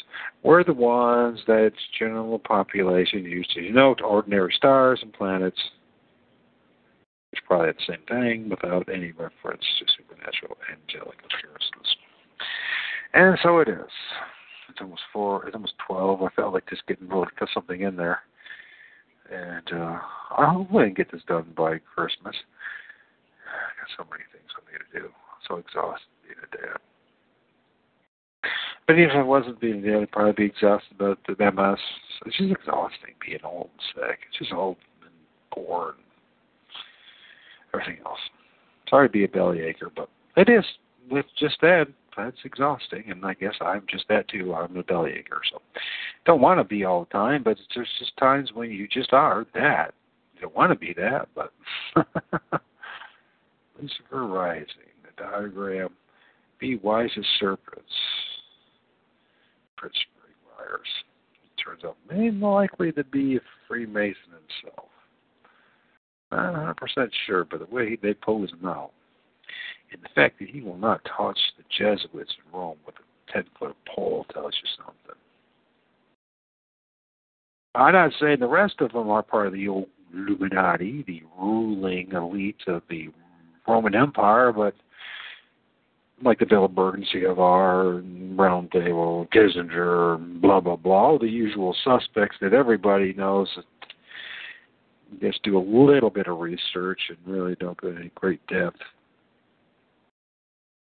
were 0.43 0.63
the 0.63 0.74
ones 0.74 1.39
that 1.47 1.74
general 1.97 2.39
population 2.39 3.24
used 3.24 3.51
to 3.51 3.61
denote 3.61 4.01
ordinary 4.01 4.53
stars 4.55 4.99
and 5.01 5.13
planets, 5.13 5.59
which 7.32 7.41
probably 7.47 7.72
the 7.72 7.93
same 7.93 8.05
thing 8.07 8.49
without 8.49 8.89
any 8.89 9.11
reference 9.11 9.63
to 9.80 9.86
supernatural 9.97 10.57
angelic 10.72 11.18
appearances. 11.26 11.95
And 13.13 13.38
so 13.43 13.59
it 13.59 13.70
is. 13.70 13.91
It's 14.70 14.82
almost 14.82 15.03
four. 15.13 15.45
It's 15.45 15.55
almost 15.55 15.74
twelve. 15.88 16.22
I 16.22 16.28
felt 16.36 16.53
like 16.53 16.68
just 16.70 16.86
getting 16.86 17.07
really 17.07 17.28
cut 17.39 17.47
something 17.53 17.82
in 17.82 17.95
there, 17.95 18.20
and 19.32 19.72
uh, 19.72 19.99
I 20.38 20.51
hope 20.51 20.68
I 20.72 20.86
can 20.86 20.93
get 20.93 21.11
this 21.11 21.22
done 21.26 21.53
by 21.55 21.78
Christmas. 21.78 22.36
Got 23.86 24.05
so 24.05 24.09
many 24.09 24.23
things 24.33 24.49
I 24.57 24.71
need 24.71 24.81
to 24.81 24.99
do. 24.99 25.05
I'm 25.13 25.41
so 25.47 25.57
exhausted 25.57 26.09
being 26.25 26.41
a 26.41 26.57
dad. 26.57 26.79
But 28.88 28.93
even 28.93 29.11
if 29.11 29.15
I 29.15 29.23
wasn't 29.23 29.59
being 29.59 29.86
a 29.86 29.91
dad, 29.91 30.01
I'd 30.01 30.11
probably 30.11 30.33
be 30.33 30.45
exhausted 30.45 30.95
about 30.95 31.19
the 31.27 31.36
MS. 31.38 31.79
It's 32.25 32.38
just 32.38 32.51
exhausting 32.51 33.13
being 33.23 33.39
old 33.43 33.69
and 33.71 33.81
sick. 33.93 34.19
It's 34.29 34.39
just 34.39 34.53
old 34.53 34.77
and 35.01 35.11
and 35.55 35.93
everything 37.73 37.97
else. 38.05 38.19
Sorry 38.89 39.07
to 39.07 39.11
be 39.11 39.23
a 39.23 39.27
bellyacre, 39.27 39.91
but 39.95 40.09
it 40.36 40.49
is 40.49 40.65
with 41.09 41.25
just 41.38 41.61
that 41.61 41.88
that's 42.17 42.38
exhausting, 42.45 43.03
and 43.09 43.25
I 43.25 43.33
guess 43.33 43.55
I'm 43.61 43.83
just 43.89 44.07
that 44.09 44.27
too. 44.27 44.53
I'm 44.53 44.75
a 44.77 44.83
bellyacher, 44.83 45.41
so 45.51 45.61
don't 46.25 46.41
want 46.41 46.59
to 46.59 46.63
be 46.63 46.86
all 46.86 47.01
the 47.01 47.09
time, 47.11 47.43
but 47.43 47.57
there's 47.75 47.89
just 47.99 48.15
times 48.17 48.51
when 48.53 48.71
you 48.71 48.88
just 48.88 49.13
are 49.13 49.45
that. 49.53 49.93
You 50.36 50.41
don't 50.41 50.55
want 50.55 50.71
to 50.71 50.79
be 50.79 50.93
that, 50.93 51.27
but 51.36 51.51
Lucifer 53.80 54.26
rising, 54.26 54.67
the 55.03 55.23
diagram. 55.23 55.89
Be 56.59 56.78
wise 56.78 57.09
as 57.17 57.26
serpents. 57.39 57.84
Prince 59.78 59.95
Wires. 60.57 60.88
It 61.43 61.61
turns 61.61 61.84
out 61.84 61.97
more 62.34 62.61
likely 62.61 62.91
to 62.93 63.03
be 63.03 63.38
a 63.38 63.39
Freemason 63.67 64.15
himself. 64.63 64.89
Not 66.32 66.78
100% 66.78 67.09
sure, 67.26 67.45
but 67.45 67.59
the 67.59 67.76
way 67.76 67.97
they 68.01 68.13
pose 68.13 68.51
him 68.51 68.67
out 68.67 68.91
and 69.91 70.01
the 70.01 70.09
fact 70.13 70.39
that 70.39 70.49
he 70.49 70.61
will 70.61 70.78
not 70.78 71.01
touch 71.17 71.38
the 71.57 71.63
Jesuits 71.69 72.34
in 72.38 72.57
Rome 72.57 72.78
with 72.86 72.95
a 72.95 73.32
10 73.32 73.45
foot 73.59 73.76
pole 73.93 74.26
tells 74.34 74.53
you 74.61 74.69
something. 74.78 75.21
I'm 77.76 77.93
not 77.93 78.11
saying 78.19 78.39
the 78.39 78.47
rest 78.47 78.76
of 78.80 78.93
them 78.93 79.09
are 79.09 79.23
part 79.23 79.47
of 79.47 79.53
the 79.53 79.67
old 79.67 79.88
Illuminati, 80.13 81.03
the 81.07 81.23
ruling 81.38 82.11
elite 82.11 82.61
of 82.67 82.84
the 82.89 83.09
Roman 83.68 83.95
Empire, 83.95 84.51
but 84.51 84.74
like 86.24 86.39
the 86.39 86.45
Bill 86.45 86.66
of 86.66 86.72
Bilderberg 86.72 87.99
and 87.99 88.38
Round 88.38 88.72
Table, 88.72 89.28
Kissinger, 89.34 90.41
blah, 90.41 90.59
blah, 90.59 90.76
blah, 90.76 91.18
the 91.18 91.28
usual 91.28 91.76
suspects 91.84 92.38
that 92.41 92.53
everybody 92.53 93.13
knows 93.13 93.49
just 95.22 95.43
do 95.43 95.57
a 95.57 95.59
little 95.59 96.09
bit 96.09 96.28
of 96.28 96.39
research 96.39 96.99
and 97.09 97.18
really 97.26 97.55
don't 97.55 97.80
go 97.80 97.89
into 97.89 98.09
great 98.16 98.45
depth. 98.47 98.80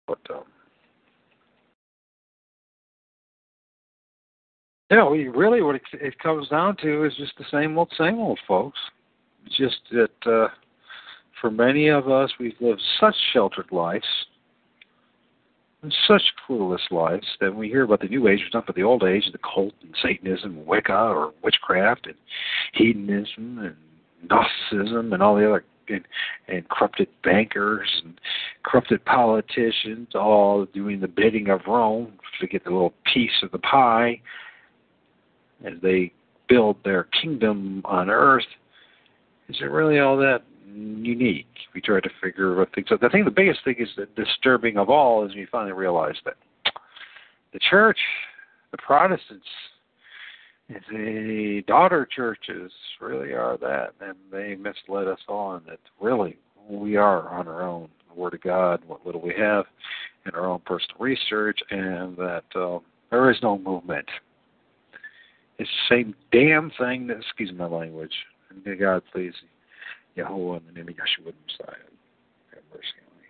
But 0.07 0.20
um, 0.30 0.43
you 4.89 4.97
know, 4.97 5.09
really, 5.09 5.61
what 5.61 5.76
it, 5.76 5.82
it 5.93 6.20
comes 6.20 6.47
down 6.49 6.78
to 6.78 7.05
is 7.05 7.13
just 7.18 7.34
the 7.38 7.45
same 7.51 7.78
old, 7.78 7.91
same 7.97 8.20
old, 8.20 8.39
folks. 8.47 8.80
It's 9.45 9.57
just 9.57 9.78
that 9.91 10.32
uh, 10.32 10.47
for 11.45 11.51
many 11.51 11.89
of 11.89 12.09
us, 12.09 12.31
we've 12.39 12.55
lived 12.59 12.81
such 12.99 13.13
sheltered 13.31 13.71
lives, 13.71 14.07
and 15.83 15.93
such 16.07 16.23
clueless 16.49 16.89
lives 16.89 17.27
that 17.39 17.51
when 17.51 17.59
we 17.59 17.67
hear 17.67 17.83
about 17.83 17.99
the 17.99 18.07
New 18.07 18.27
Age, 18.27 18.39
it's 18.43 18.51
not 18.55 18.65
but 18.65 18.73
the 18.73 18.81
old 18.81 19.03
age, 19.03 19.25
the 19.31 19.37
cult 19.37 19.75
and 19.83 19.93
Satanism, 20.01 20.65
Wicca 20.65 20.91
or 20.91 21.33
witchcraft, 21.43 22.07
and 22.07 22.15
hedonism 22.73 23.59
and 23.59 23.75
Gnosticism, 24.27 25.13
and 25.13 25.21
all 25.21 25.35
the 25.35 25.47
other 25.47 25.63
and, 25.87 26.01
and 26.47 26.67
corrupted 26.67 27.09
bankers 27.23 27.87
and 28.03 28.19
corrupted 28.63 29.05
politicians 29.05 30.07
all 30.15 30.65
doing 30.73 30.99
the 30.99 31.07
bidding 31.07 31.49
of 31.49 31.61
Rome 31.67 32.13
to 32.41 32.47
get 32.47 32.65
a 32.65 32.71
little 32.71 32.95
piece 33.13 33.43
of 33.43 33.51
the 33.51 33.59
pie 33.59 34.19
as 35.63 35.73
they 35.83 36.11
build 36.49 36.77
their 36.83 37.03
kingdom 37.21 37.83
on 37.85 38.09
earth. 38.09 38.47
Is 39.47 39.57
it 39.61 39.65
really 39.65 39.99
all 39.99 40.17
that 40.17 40.41
unique? 40.66 41.47
We 41.74 41.82
try 41.82 41.99
to 41.99 42.09
figure 42.22 42.55
what 42.55 42.74
things 42.74 42.88
out. 42.91 43.01
the 43.01 43.09
thing, 43.09 43.26
the 43.26 43.32
biggest 43.32 43.63
thing 43.63 43.76
is 43.80 43.89
that 43.97 44.16
disturbing 44.16 44.78
of 44.78 44.89
all 44.89 45.26
is 45.26 45.36
we 45.36 45.47
finally 45.51 45.74
realize 45.74 46.16
that 46.26 46.36
the 47.53 47.59
church, 47.70 47.99
the 48.72 48.78
Protestants, 48.78 49.45
the 50.68 51.63
daughter 51.68 52.07
churches 52.13 52.72
really 52.99 53.34
are 53.34 53.57
that, 53.57 53.93
and 54.01 54.16
they 54.32 54.55
misled 54.55 55.07
us 55.07 55.20
on 55.28 55.61
that 55.68 55.80
really 56.01 56.38
we 56.68 56.95
are 56.95 57.30
on 57.30 57.47
our 57.47 57.61
own. 57.61 57.89
The 58.09 58.20
Word 58.20 58.34
of 58.34 58.41
God, 58.41 58.82
what 58.88 59.05
little 59.05 59.22
we 59.22 59.34
have, 59.38 59.66
and 60.26 60.36
our 60.36 60.47
own 60.47 60.59
personal 60.66 60.97
research, 60.99 61.59
and 61.70 62.18
that 62.18 62.43
uh, 62.55 62.80
there 63.11 63.30
is 63.30 63.38
no 63.43 63.57
movement. 63.59 64.07
It's 65.59 65.70
the 65.89 65.95
same 65.95 66.16
damn 66.32 66.72
thing 66.80 67.07
that, 67.07 67.18
excuse 67.18 67.51
my 67.53 67.68
language, 67.68 68.13
God 68.80 69.03
please 69.11 69.34
Yahweh 70.16 70.57
in 70.57 70.63
the 70.68 70.72
name 70.72 70.89
of 70.89 70.95
Yeshua 70.95 71.34
Messiah. 71.45 71.76
Have 72.53 72.63
mercy 72.72 72.88
on 73.05 73.18
me. 73.22 73.28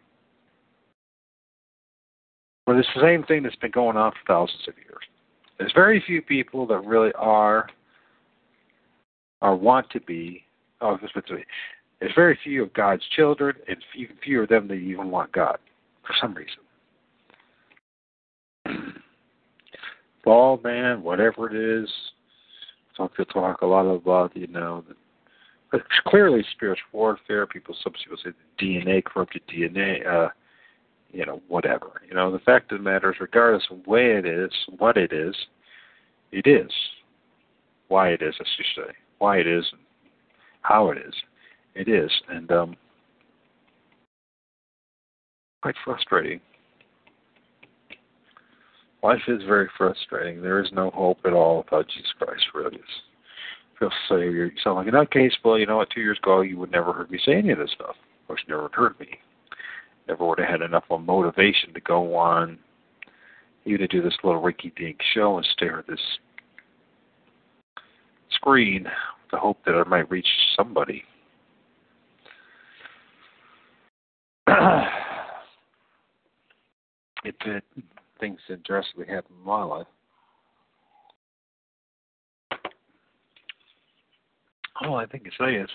Well, 2.67 2.79
it's 2.79 2.87
the 2.95 3.01
same 3.01 3.23
thing 3.23 3.43
that's 3.43 3.55
been 3.57 3.71
going 3.71 3.97
on 3.97 4.11
for 4.11 4.17
thousands 4.27 4.67
of 4.67 4.75
years. 4.77 5.03
There's 5.57 5.73
very 5.73 6.03
few 6.05 6.21
people 6.21 6.67
that 6.67 6.85
really 6.85 7.11
are 7.15 7.67
or 9.41 9.55
want 9.55 9.89
to 9.91 9.99
be. 10.01 10.43
Oh, 10.81 10.97
this 11.01 11.11
There's 11.99 12.11
very 12.15 12.37
few 12.43 12.63
of 12.63 12.73
God's 12.73 13.03
children, 13.15 13.55
and 13.67 13.77
even 13.95 14.17
fewer 14.23 14.43
of 14.43 14.49
them 14.49 14.67
that 14.67 14.75
even 14.75 15.09
want 15.09 15.31
God 15.31 15.57
for 16.05 16.13
some 16.21 16.33
reason. 16.33 16.59
Ball 20.25 20.59
man, 20.63 21.01
whatever 21.03 21.49
it 21.49 21.55
is, 21.55 21.89
talk 22.97 23.15
to 23.15 23.25
talk 23.25 23.61
a 23.61 23.65
lot 23.65 23.85
about 23.85 24.35
you 24.35 24.47
know. 24.47 24.83
But 24.87 24.97
clearly, 26.07 26.43
spiritual 26.51 26.87
warfare. 26.91 27.45
People, 27.47 27.75
some 27.83 27.93
people 27.93 28.17
say 28.23 28.31
DNA, 28.61 29.03
corrupted 29.03 29.41
DNA. 29.47 30.05
Uh, 30.05 30.29
you 31.15 31.25
know, 31.25 31.41
whatever. 31.47 32.01
You 32.07 32.13
know, 32.13 32.31
the 32.31 32.39
fact 32.39 32.71
of 32.71 32.79
the 32.79 32.83
matter 32.83 33.11
is, 33.11 33.19
regardless 33.21 33.63
of 33.71 33.79
where 33.85 34.19
it 34.19 34.25
is, 34.25 34.51
what 34.77 34.97
it 34.97 35.13
is, 35.13 35.35
it 36.31 36.45
is. 36.45 36.69
Why 37.87 38.09
it 38.09 38.21
is, 38.21 38.35
I 38.39 38.43
should 38.55 38.83
say. 38.83 38.93
Why 39.19 39.37
it 39.37 39.47
is, 39.47 39.63
how 40.61 40.91
it 40.91 40.97
is. 40.97 41.13
It 41.73 41.87
is. 41.87 42.11
And 42.27 42.51
um, 42.51 42.75
quite 45.61 45.75
frustrating. 45.85 46.41
Life 49.01 49.21
is 49.27 49.41
very 49.47 49.69
frustrating. 49.77 50.41
There 50.41 50.61
is 50.61 50.71
no 50.73 50.89
hope 50.89 51.19
at 51.25 51.33
all 51.33 51.59
without 51.59 51.87
Jesus 51.87 52.11
Christ, 52.17 52.43
really. 52.53 52.79
Feel 53.79 53.91
say 54.09 54.23
you 54.23 54.51
sound 54.63 54.77
like 54.77 54.87
in 54.87 54.93
that 54.93 55.11
case, 55.11 55.33
well, 55.43 55.59
you 55.59 55.65
know 55.65 55.77
what, 55.77 55.89
two 55.89 56.01
years 56.01 56.17
ago 56.17 56.41
you 56.41 56.57
would 56.57 56.71
never 56.71 56.93
heard 56.93 57.11
me 57.11 57.19
say 57.25 57.33
any 57.33 57.51
of 57.51 57.57
this 57.57 57.71
stuff. 57.75 57.95
Of 58.21 58.27
course 58.27 58.41
you 58.47 58.53
never 58.53 58.69
heard 58.73 58.97
me. 58.99 59.07
Never 60.07 60.25
would 60.25 60.39
have 60.39 60.47
had 60.47 60.61
enough 60.61 60.85
of 60.89 61.01
motivation 61.01 61.73
to 61.73 61.81
go 61.81 62.15
on 62.15 62.57
you 63.65 63.77
to 63.77 63.87
do 63.87 64.01
this 64.01 64.13
little 64.23 64.41
rinky 64.41 64.73
dink 64.75 64.99
show 65.13 65.37
and 65.37 65.47
stare 65.53 65.79
at 65.79 65.87
this 65.87 65.99
screen 68.29 68.83
with 68.83 69.31
the 69.31 69.37
hope 69.37 69.57
that 69.65 69.73
I 69.73 69.83
might 69.89 70.09
reach 70.09 70.27
somebody. 70.55 71.03
if 74.47 74.53
it, 77.45 77.63
things 78.19 78.39
interestingly 78.47 79.07
happen 79.07 79.35
in 79.39 79.45
my 79.45 79.63
life. 79.63 79.87
All 84.81 84.95
I 84.95 85.05
think 85.05 85.23
to 85.23 85.31
say 85.39 85.55
is, 85.55 85.69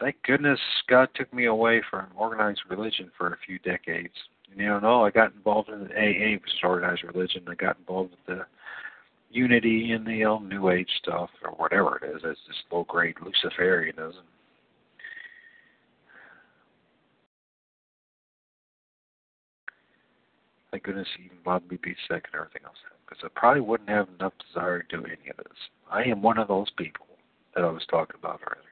thank 0.00 0.16
goodness 0.24 0.58
God 0.88 1.08
took 1.14 1.32
me 1.32 1.46
away 1.46 1.82
from 1.90 2.06
organized 2.16 2.60
religion 2.68 3.10
for 3.16 3.28
a 3.28 3.38
few 3.46 3.58
decades. 3.60 4.12
You 4.54 4.66
know, 4.66 4.78
no, 4.80 5.04
I 5.04 5.10
got 5.10 5.32
involved 5.32 5.70
in 5.70 5.84
the 5.84 5.94
AA, 5.94 6.34
which 6.34 6.52
is 6.52 6.60
organized 6.62 7.04
religion. 7.04 7.44
I 7.48 7.54
got 7.54 7.78
involved 7.78 8.10
with 8.10 8.36
the 8.38 8.44
unity 9.30 9.92
and 9.92 10.06
the 10.06 10.24
um, 10.24 10.48
New 10.48 10.68
Age 10.68 10.90
stuff, 11.02 11.30
or 11.42 11.52
whatever 11.52 11.96
it 11.96 12.16
is. 12.16 12.20
It's 12.22 12.40
just 12.46 12.60
low 12.70 12.84
grade 12.84 13.16
Luciferianism. 13.16 14.20
Thank 20.70 20.84
goodness 20.84 21.08
he 21.16 21.24
even 21.24 21.38
allowed 21.46 21.70
me 21.70 21.76
to 21.76 21.82
be 21.82 21.94
sick 22.08 22.24
and 22.32 22.34
everything 22.34 22.62
else, 22.64 22.76
because 23.06 23.22
I 23.24 23.28
probably 23.34 23.60
wouldn't 23.62 23.90
have 23.90 24.08
enough 24.18 24.32
desire 24.46 24.82
to 24.82 24.96
do 24.96 25.04
any 25.04 25.30
of 25.30 25.36
this. 25.36 25.58
I 25.90 26.02
am 26.04 26.22
one 26.22 26.38
of 26.38 26.48
those 26.48 26.70
people 26.76 27.06
that 27.54 27.64
I 27.64 27.70
was 27.70 27.84
talking 27.90 28.16
about 28.18 28.40
earlier. 28.46 28.68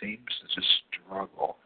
Seems 0.00 0.26
to 0.40 0.54
just 0.54 0.68
struggle. 0.88 1.56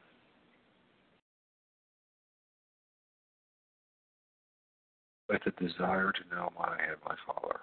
With 5.28 5.42
the 5.44 5.50
desire 5.52 6.12
to 6.12 6.34
know 6.34 6.50
why 6.54 6.76
I 6.78 6.88
have 6.88 6.98
my 7.04 7.16
Father. 7.26 7.60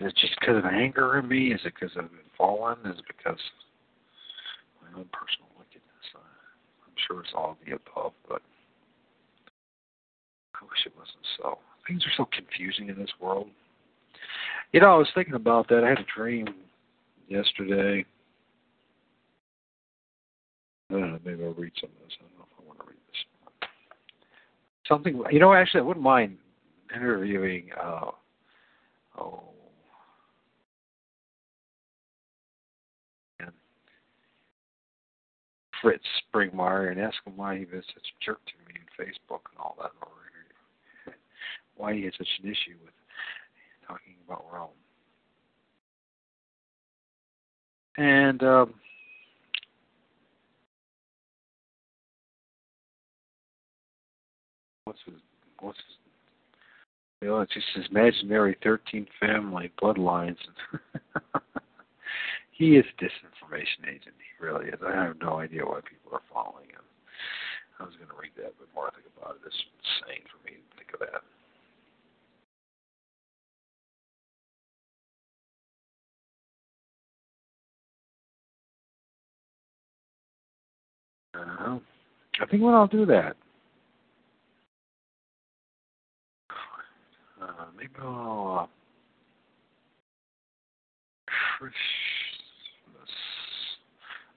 Is 0.00 0.06
it 0.06 0.16
just 0.16 0.32
because 0.40 0.56
of 0.56 0.64
anger 0.64 1.18
in 1.18 1.28
me? 1.28 1.52
Is 1.52 1.60
it 1.66 1.74
because 1.78 1.94
I've 1.94 2.08
been 2.08 2.32
fallen? 2.36 2.78
Is 2.86 2.98
it 2.98 3.04
because 3.06 3.38
my 4.80 4.88
own 4.98 5.04
personal 5.12 5.52
wickedness? 5.58 6.06
I'm 6.16 6.96
sure 7.06 7.20
it's 7.20 7.34
all 7.34 7.58
the 7.66 7.76
above, 7.76 8.12
but 8.26 8.40
I 10.56 10.64
wish 10.64 10.86
it 10.86 10.96
wasn't 10.96 11.26
so. 11.36 11.58
Things 11.86 12.04
are 12.04 12.12
so 12.16 12.28
confusing 12.32 12.88
in 12.88 12.98
this 12.98 13.10
world. 13.20 13.48
You 14.72 14.80
know, 14.80 14.94
I 14.94 14.96
was 14.96 15.08
thinking 15.14 15.34
about 15.34 15.68
that. 15.68 15.82
I 15.84 15.88
had 15.88 15.98
a 15.98 16.06
dream 16.16 16.46
yesterday. 17.28 18.04
Know, 20.90 21.18
maybe 21.24 21.44
I'll 21.44 21.54
read 21.54 21.72
some 21.80 21.90
of 21.90 22.04
this. 22.04 22.16
I 22.20 22.24
don't 22.24 22.38
know 22.38 22.46
if 22.50 22.64
I 22.64 22.66
want 22.66 22.78
to 22.80 22.86
read 22.86 22.98
this. 23.08 23.68
Something, 24.86 25.22
you 25.32 25.40
know, 25.40 25.52
actually, 25.52 25.80
I 25.80 25.84
wouldn't 25.84 26.04
mind 26.04 26.36
interviewing, 26.94 27.70
uh, 27.80 28.10
oh, 29.18 29.50
Fritz 35.80 36.04
Springmeier 36.34 36.90
and 36.90 37.00
ask 37.00 37.16
him 37.24 37.36
why 37.36 37.58
he 37.58 37.64
was 37.64 37.84
such 37.94 38.04
a 38.04 38.24
jerk 38.24 38.40
to 38.46 38.52
me 38.68 38.78
on 38.78 39.06
Facebook 39.06 39.40
and 39.50 39.58
all 39.58 39.76
that, 39.80 39.92
or 40.02 40.12
why 41.80 41.94
he 41.94 42.04
had 42.04 42.12
such 42.16 42.28
an 42.42 42.50
issue 42.50 42.76
with 42.84 42.94
talking 43.86 44.14
about 44.26 44.44
Rome. 44.52 44.68
And 47.96 48.42
um, 48.42 48.74
what's 54.84 55.00
his 55.04 55.14
what's 55.60 55.78
his 55.78 55.96
you 57.20 57.28
know, 57.28 57.40
it's 57.40 57.52
just 57.52 57.66
his 57.74 57.84
imaginary 57.90 58.56
thirteen 58.62 59.06
family 59.18 59.70
bloodlines. 59.82 60.38
he 62.50 62.76
is 62.76 62.84
a 62.84 63.04
disinformation 63.04 63.88
agent. 63.88 64.16
He 64.16 64.44
really 64.44 64.68
is. 64.68 64.80
I 64.86 65.04
have 65.04 65.20
no 65.20 65.38
idea 65.38 65.66
why 65.66 65.80
people 65.80 66.12
are 66.12 66.22
following 66.32 66.70
him. 66.70 66.80
I 67.78 67.84
was 67.84 67.94
going 67.96 68.08
to 68.08 68.16
read 68.16 68.32
that, 68.36 68.54
but 68.58 68.68
more 68.74 68.88
I 68.88 68.90
think 68.92 69.08
about 69.16 69.36
it, 69.36 69.46
it's 69.46 69.56
insane 69.56 70.24
for 70.28 70.40
me 70.48 70.56
to 70.56 70.76
think 70.76 70.92
of 70.94 71.00
that. 71.00 71.24
Uh, 81.48 81.78
I 82.40 82.46
think 82.46 82.62
when 82.62 82.74
I'll 82.74 82.86
do 82.86 83.06
that, 83.06 83.36
uh, 87.40 87.66
maybe 87.76 87.90
I'll 88.00 88.60
uh, 88.62 88.66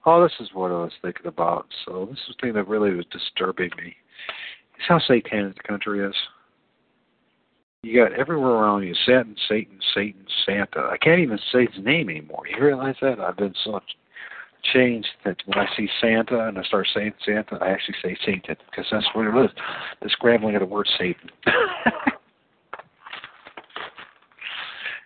Oh, 0.06 0.22
this 0.22 0.32
is 0.38 0.50
what 0.52 0.70
I 0.70 0.74
was 0.74 0.92
thinking 1.00 1.26
about. 1.26 1.66
So 1.84 2.06
this 2.10 2.18
is 2.28 2.36
the 2.36 2.46
thing 2.46 2.54
that 2.54 2.68
really 2.68 2.94
was 2.94 3.06
disturbing 3.10 3.70
me. 3.78 3.96
It's 4.76 4.86
how 4.86 4.98
satanic 4.98 5.56
the 5.56 5.62
country 5.62 6.06
is. 6.06 6.14
You 7.82 8.02
got 8.02 8.12
everywhere 8.18 8.50
around 8.50 8.82
you 8.82 8.94
Satan, 9.06 9.36
Satan, 9.48 9.78
Satan, 9.94 10.26
Santa. 10.44 10.88
I 10.90 10.96
can't 10.98 11.20
even 11.20 11.38
say 11.52 11.66
his 11.66 11.84
name 11.84 12.10
anymore. 12.10 12.42
You 12.46 12.62
realize 12.62 12.96
that? 13.00 13.20
I've 13.20 13.36
been 13.36 13.54
so 13.64 13.80
changed 14.72 15.08
that 15.24 15.36
when 15.46 15.58
I 15.58 15.66
see 15.76 15.88
Santa 16.00 16.48
and 16.48 16.58
I 16.58 16.62
start 16.62 16.86
saying 16.94 17.12
Santa, 17.24 17.56
I 17.60 17.68
actually 17.70 17.96
say 18.02 18.16
Satan 18.24 18.56
because 18.70 18.86
that's 18.90 19.06
what 19.12 19.26
it 19.26 19.44
is. 19.44 19.50
The 20.02 20.08
scrambling 20.10 20.56
of 20.56 20.60
the 20.60 20.66
word 20.66 20.88
Satan. 20.98 21.30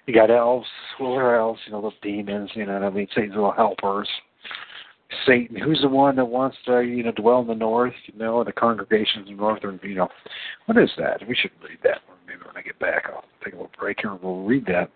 you 0.07 0.15
got 0.15 0.31
elves. 0.31 0.67
Well, 1.01 1.13
are 1.13 1.37
elves, 1.37 1.61
you 1.67 1.73
know, 1.73 1.83
the 1.83 1.91
demons, 2.03 2.51
you 2.55 2.67
know 2.67 2.75
what 2.75 2.83
I 2.83 2.91
mean? 2.91 3.09
Satan's 3.15 3.35
little 3.35 3.53
helpers. 3.53 4.09
Satan, 5.27 5.57
who's 5.57 5.81
the 5.81 5.89
one 5.89 6.17
that 6.17 6.25
wants 6.25 6.57
to, 6.67 6.81
you 6.81 7.03
know, 7.03 7.13
dwell 7.13 7.41
in 7.41 7.47
the 7.47 7.55
north, 7.55 7.95
you 8.07 8.19
know, 8.19 8.45
the 8.45 8.53
congregations 8.53 9.29
in 9.29 9.37
the 9.37 9.41
north, 9.41 9.65
or, 9.65 9.79
you 9.83 9.95
know, 9.95 10.09
what 10.67 10.77
is 10.77 10.91
that? 10.99 11.27
We 11.27 11.35
should 11.35 11.51
read 11.63 11.79
that. 11.85 12.01
Maybe 12.27 12.41
when 12.45 12.57
I 12.57 12.63
get 12.63 12.79
back, 12.79 13.05
I'll 13.07 13.25
take 13.43 13.55
a 13.55 13.57
little 13.57 13.71
break 13.79 14.01
here 14.03 14.13
and 14.13 14.23
we'll 14.23 14.43
read 14.43 14.67
that. 14.67 14.91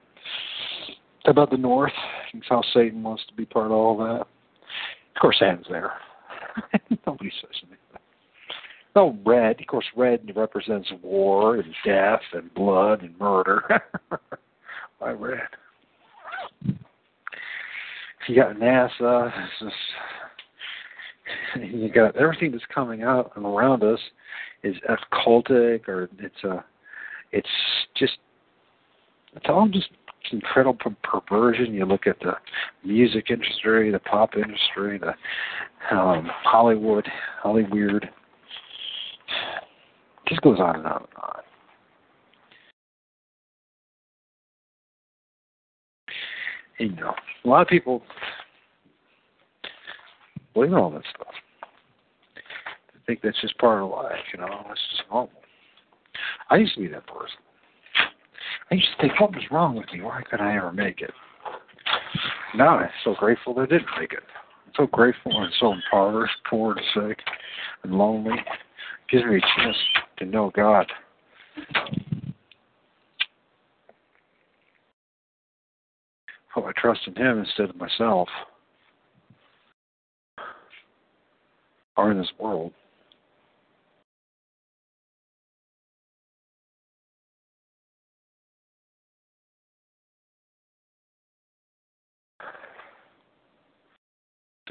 About 1.24 1.50
the 1.50 1.56
north, 1.56 1.92
and 2.32 2.42
how 2.48 2.62
Satan 2.74 3.02
wants 3.02 3.22
to 3.28 3.34
be 3.34 3.44
part 3.44 3.66
of 3.66 3.72
all 3.72 3.96
that. 3.98 4.26
Of 5.14 5.20
course, 5.20 5.37
Satan's 5.39 5.66
there. 5.68 5.93
Nobody 7.07 7.31
says 7.41 7.51
anything. 7.62 7.79
Oh, 8.95 9.16
red. 9.25 9.61
Of 9.61 9.66
course, 9.66 9.87
red 9.97 10.31
represents 10.37 10.91
war 11.03 11.57
and 11.57 11.75
death 11.85 12.20
and 12.33 12.53
blood 12.55 13.03
and 13.03 13.18
murder. 13.18 13.62
Why 14.99 15.11
red? 15.12 15.41
you 18.29 18.37
got 18.37 18.57
NASA, 18.57 19.33
just, 19.59 19.75
you 21.73 21.89
got 21.93 22.16
everything 22.16 22.53
that's 22.53 22.64
coming 22.73 23.03
out 23.03 23.33
and 23.37 23.45
around 23.45 23.83
us 23.83 23.99
is 24.62 24.77
occultic 24.89 25.89
or 25.89 26.09
it's 26.18 26.45
a, 26.45 26.64
it's 27.33 27.49
just, 27.97 28.18
it's 29.35 29.47
all 29.49 29.66
just 29.68 29.89
incredible 30.31 30.95
perversion. 31.03 31.75
You 31.75 31.87
look 31.87 32.07
at 32.07 32.20
the 32.20 32.35
music 32.85 33.31
industry, 33.31 33.91
the 33.91 33.99
pop 33.99 34.37
industry, 34.37 34.99
the 34.99 35.14
um, 35.97 36.31
Hollywood, 36.45 37.07
Hollyweird. 37.45 38.09
Just 40.29 40.43
goes 40.43 40.61
on 40.61 40.77
and 40.77 40.87
on 40.87 40.97
and 40.97 41.23
on. 41.23 41.43
you 46.83 46.97
know, 46.97 47.14
a 47.45 47.49
lot 47.49 47.62
of 47.62 47.68
people 47.68 48.03
believe 50.53 50.73
in 50.73 50.79
all 50.79 50.91
that 50.91 51.03
stuff. 51.14 51.35
They 52.93 53.01
think 53.07 53.20
that's 53.23 53.41
just 53.41 53.57
part 53.59 53.83
of 53.83 53.91
life, 53.91 54.18
you 54.33 54.41
know, 54.41 54.66
it's 54.70 54.81
just 54.91 55.03
normal. 55.11 55.31
I 56.51 56.57
used 56.57 56.75
to 56.75 56.81
be 56.81 56.89
that 56.89 57.07
person. 57.07 57.39
I 58.73 58.77
used 58.77 58.89
to 58.97 59.03
think, 59.07 59.20
what 59.20 59.35
was 59.35 59.45
wrong 59.51 59.77
with 59.77 59.93
me? 59.93 60.01
Why 60.01 60.23
couldn't 60.23 60.47
I 60.47 60.57
ever 60.57 60.73
make 60.73 61.03
it? 61.03 61.11
Now 62.55 62.79
I'm 62.79 62.89
so 63.05 63.14
grateful 63.18 63.53
that 63.53 63.61
I 63.61 63.66
didn't 63.66 63.87
make 64.01 64.14
it. 64.14 64.23
I'm 64.64 64.73
so 64.75 64.87
grateful 64.87 65.43
and 65.43 65.53
so 65.61 65.75
impoverished, 65.75 66.37
poor 66.49 66.73
and 66.73 66.81
sick 66.95 67.18
and 67.83 67.93
lonely. 67.93 68.33
Gives 69.11 69.25
me 69.27 69.37
a 69.37 69.61
chance 69.61 69.77
to 70.20 70.25
know 70.25 70.51
God. 70.57 70.91
put 76.55 76.64
my 76.64 76.73
trust 76.77 77.01
in 77.07 77.14
Him 77.14 77.41
instead 77.41 77.68
of 77.68 77.77
myself. 77.77 78.29
are 81.99 82.11
in 82.11 82.16
this 82.16 82.33
world. 82.39 82.73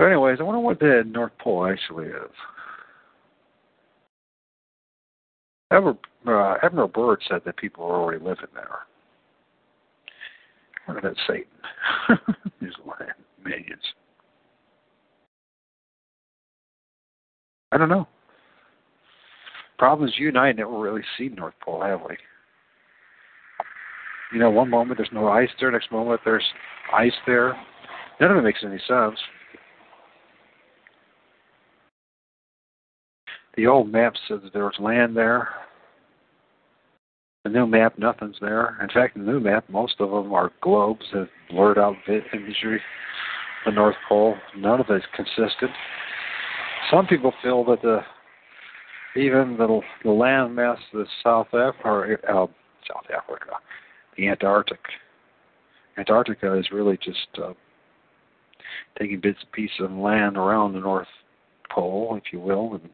So, 0.02 0.08
anyways, 0.08 0.38
I 0.40 0.44
wonder 0.44 0.60
what 0.60 0.80
the 0.80 1.04
North 1.06 1.34
Pole 1.38 1.68
actually 1.72 2.08
is. 2.08 2.32
Ever, 5.72 5.96
uh, 6.26 6.56
Admiral 6.64 6.88
Byrd 6.88 7.22
said 7.30 7.42
that 7.46 7.56
people 7.58 7.86
are 7.86 8.02
already 8.02 8.18
living 8.18 8.48
there. 8.56 8.80
Or 10.88 11.00
that's 11.04 11.20
Satan. 11.28 11.46
His 12.60 12.74
minions. 13.46 13.84
I 17.72 17.78
don't 17.78 17.90
know. 17.90 18.08
Problem 19.78 20.10
is, 20.10 20.16
you 20.18 20.30
and 20.30 20.38
I 20.40 20.52
never 20.52 20.80
really 20.80 21.04
seen 21.16 21.36
North 21.36 21.54
Pole, 21.64 21.84
have 21.84 22.02
we? 22.10 22.18
You 24.34 24.40
know, 24.40 24.50
one 24.50 24.72
moment 24.72 24.98
there's 24.98 25.10
no 25.14 25.28
ice 25.28 25.50
there, 25.60 25.70
next 25.70 25.92
moment 25.92 26.22
there's 26.26 26.44
ice 26.92 27.14
there. 27.28 27.56
None 28.20 28.32
of 28.32 28.38
it 28.38 28.42
makes 28.42 28.64
any 28.66 28.82
sense. 28.88 29.20
The 33.56 33.68
old 33.68 33.92
map 33.92 34.14
says 34.28 34.40
that 34.44 34.54
there 34.54 34.66
was 34.66 34.76
land 34.80 35.16
there. 35.16 35.50
The 37.44 37.50
new 37.50 37.66
map, 37.66 37.98
nothing's 37.98 38.38
there. 38.40 38.78
In 38.82 38.90
fact, 38.90 39.16
the 39.16 39.24
new 39.24 39.40
map, 39.40 39.68
most 39.70 39.96
of 40.00 40.12
them 40.12 40.32
are 40.32 40.52
globes 40.62 41.06
that 41.12 41.28
blurred 41.50 41.78
out 41.78 41.96
imagery. 42.08 42.80
The 43.66 43.72
North 43.72 43.96
Pole, 44.08 44.36
none 44.56 44.80
of 44.80 44.88
it's 44.90 45.06
consistent. 45.16 45.72
Some 46.90 47.08
people 47.08 47.34
feel 47.44 47.64
that 47.66 47.82
the 47.82 48.02
even 49.16 49.58
the 49.58 49.82
the 50.04 50.12
land 50.12 50.56
mass 50.56 50.80
of 50.94 51.06
South 51.24 51.48
Africa, 51.54 52.18
uh, 52.28 52.48
South 52.88 53.06
Africa, 53.16 53.52
the 54.18 54.30
Antarctic, 54.30 54.80
Antarctica 55.98 56.58
is 56.58 56.72
really 56.72 56.98
just 56.98 57.28
uh, 57.44 57.54
taking 58.98 59.20
bits 59.20 59.40
and 59.42 59.52
pieces 59.52 59.76
of 59.82 59.92
land 59.92 60.38
around 60.38 60.74
the 60.74 60.80
North 60.80 61.08
Pole, 61.70 62.16
if 62.18 62.32
you 62.34 62.40
will, 62.40 62.74
and 62.76 62.90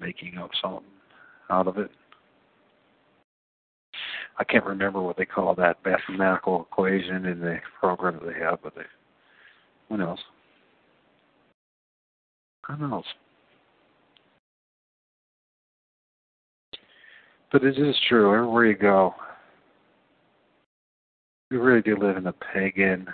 making 0.00 0.38
up 0.38 0.50
something 0.62 0.84
out 1.50 1.66
of 1.66 1.78
it. 1.78 1.90
I 4.38 4.44
can't 4.44 4.64
remember 4.64 5.02
what 5.02 5.16
they 5.16 5.26
call 5.26 5.54
that 5.56 5.78
mathematical 5.84 6.62
equation 6.62 7.26
in 7.26 7.40
the 7.40 7.58
program 7.78 8.14
that 8.14 8.32
they 8.32 8.38
have, 8.40 8.62
but 8.62 8.74
they, 8.74 8.82
who 9.88 9.98
knows? 9.98 10.18
Who 12.66 12.76
knows? 12.76 13.04
But 17.52 17.64
it 17.64 17.78
is 17.78 17.96
true, 18.08 18.34
everywhere 18.34 18.66
you 18.66 18.76
go, 18.76 19.14
we 21.50 21.56
really 21.56 21.82
do 21.82 21.96
live 21.96 22.16
in 22.16 22.28
a 22.28 22.32
pagan, 22.32 23.08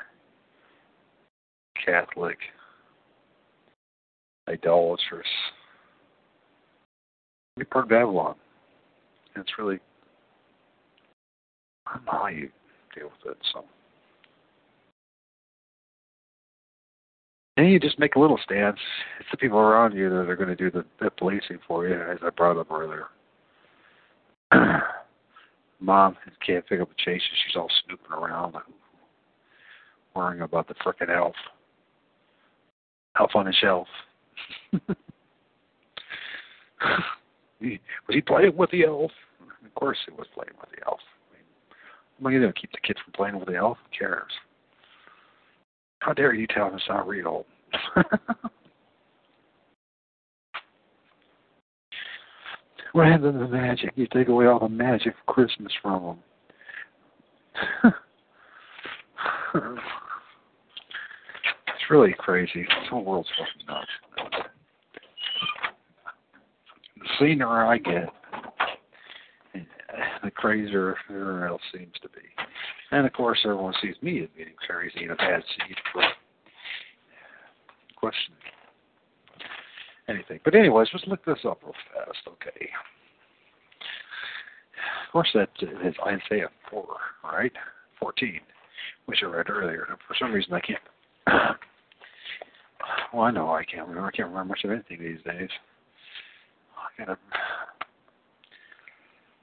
Catholic, 1.85 2.37
idolatrous 4.49 5.27
we 7.57 7.65
part 7.65 7.91
of. 7.91 8.37
And 9.35 9.43
it's 9.43 9.59
really 9.59 9.79
I 11.87 11.95
don't 11.97 12.07
know 12.07 12.13
how 12.13 12.27
you 12.27 12.51
deal 12.95 13.11
with 13.25 13.33
it. 13.33 13.39
So 13.53 13.65
and 17.57 17.71
you 17.71 17.81
just 17.81 17.99
make 17.99 18.17
a 18.17 18.21
little 18.21 18.39
stance. 18.43 18.79
It's 19.19 19.31
the 19.31 19.39
people 19.39 19.59
around 19.59 19.97
you 19.97 20.11
that 20.11 20.29
are 20.29 20.37
going 20.37 20.51
to 20.51 20.57
do 20.57 20.71
the, 20.71 20.85
the 21.01 21.11
policing 21.11 21.59
for 21.67 21.89
you, 21.89 21.95
as 21.95 22.19
I 22.23 22.29
brought 22.31 22.59
up 22.59 22.71
earlier. 22.71 23.07
Mom 25.81 26.17
can't 26.45 26.67
pick 26.67 26.81
up 26.81 26.91
a 26.91 26.95
chase. 27.03 27.23
She's 27.47 27.57
all 27.57 27.71
snooping 27.87 28.13
around, 28.13 28.57
worrying 30.15 30.43
about 30.43 30.69
the 30.69 30.75
frickin' 30.75 31.15
elf. 31.15 31.35
Elf 33.19 33.31
on 33.35 33.47
the 33.47 33.53
shelf. 33.53 33.89
was 38.07 38.15
he 38.15 38.21
playing 38.21 38.57
with 38.57 38.71
the 38.71 38.85
elf? 38.85 39.11
Of 39.65 39.75
course 39.75 39.99
he 40.07 40.13
was 40.13 40.27
playing 40.35 40.53
with 40.61 40.71
the 40.71 40.87
elf. 40.87 41.01
I 41.31 41.35
mean, 41.35 41.45
what 42.19 42.31
am 42.31 42.37
I 42.37 42.41
going 42.41 42.53
to 42.53 42.61
keep 42.61 42.73
the 42.73 42.79
kids 42.87 42.99
from 43.05 43.13
playing 43.13 43.39
with 43.39 43.49
the 43.49 43.57
elf? 43.57 43.79
Who 43.85 43.99
cares? 43.99 44.33
How 46.01 46.13
dare 46.13 46.35
you 46.35 46.47
tell 46.47 46.67
them 46.67 46.77
it's 46.77 46.85
not 46.89 47.09
real? 47.09 47.47
what 52.93 53.07
happened 53.07 53.33
to 53.35 53.39
the 53.41 53.49
magic? 53.49 53.93
You 53.97 54.07
take 54.13 54.29
away 54.29 54.47
all 54.47 54.61
the 54.61 54.69
magic 54.69 55.15
of 55.15 55.27
Christmas 55.27 55.73
from 55.83 56.19
them. 57.83 57.95
it's 61.69 61.91
really 61.91 62.15
crazy. 62.19 62.63
This 62.63 62.89
whole 62.91 63.05
world's 63.05 63.29
fucking 63.39 63.67
nuts 63.67 63.91
seener 67.21 67.67
I 67.67 67.79
get, 67.79 68.09
the 70.23 70.31
crazier 70.31 70.97
everyone 71.09 71.49
else 71.49 71.63
seems 71.73 71.95
to 72.03 72.09
be. 72.09 72.23
And 72.91 73.07
of 73.07 73.13
course, 73.13 73.39
everyone 73.45 73.75
sees 73.83 73.95
me 74.03 74.23
as 74.23 74.29
being 74.37 74.55
crazy 74.67 75.03
and 75.03 75.13
a 75.13 75.17
bad 75.17 75.43
seed 75.57 75.77
for 75.93 76.03
questioning 77.97 78.39
anything. 80.09 80.41
But 80.45 80.55
anyways, 80.55 80.89
let's 80.93 81.07
look 81.07 81.25
this 81.25 81.39
up 81.45 81.61
real 81.63 81.75
fast, 81.95 82.19
okay? 82.29 82.69
Of 85.07 85.13
course, 85.13 85.29
that 85.35 85.51
is 85.61 85.95
Isaiah 86.07 86.51
4, 86.71 86.87
right? 87.25 87.53
14, 87.99 88.41
which 89.07 89.21
I 89.23 89.27
read 89.27 89.51
earlier. 89.51 89.87
For 90.07 90.15
some 90.19 90.33
reason, 90.33 90.53
I 90.53 90.61
can't. 90.61 91.57
Well, 93.13 93.25
I 93.25 93.31
know 93.31 93.51
I 93.51 93.65
can't 93.65 93.89
remember. 93.89 94.07
I 94.07 94.11
can't 94.13 94.29
remember 94.29 94.51
much 94.51 94.65
of 94.65 94.71
anything 94.71 95.01
these 95.01 95.23
days 95.25 95.49
of 97.09 97.19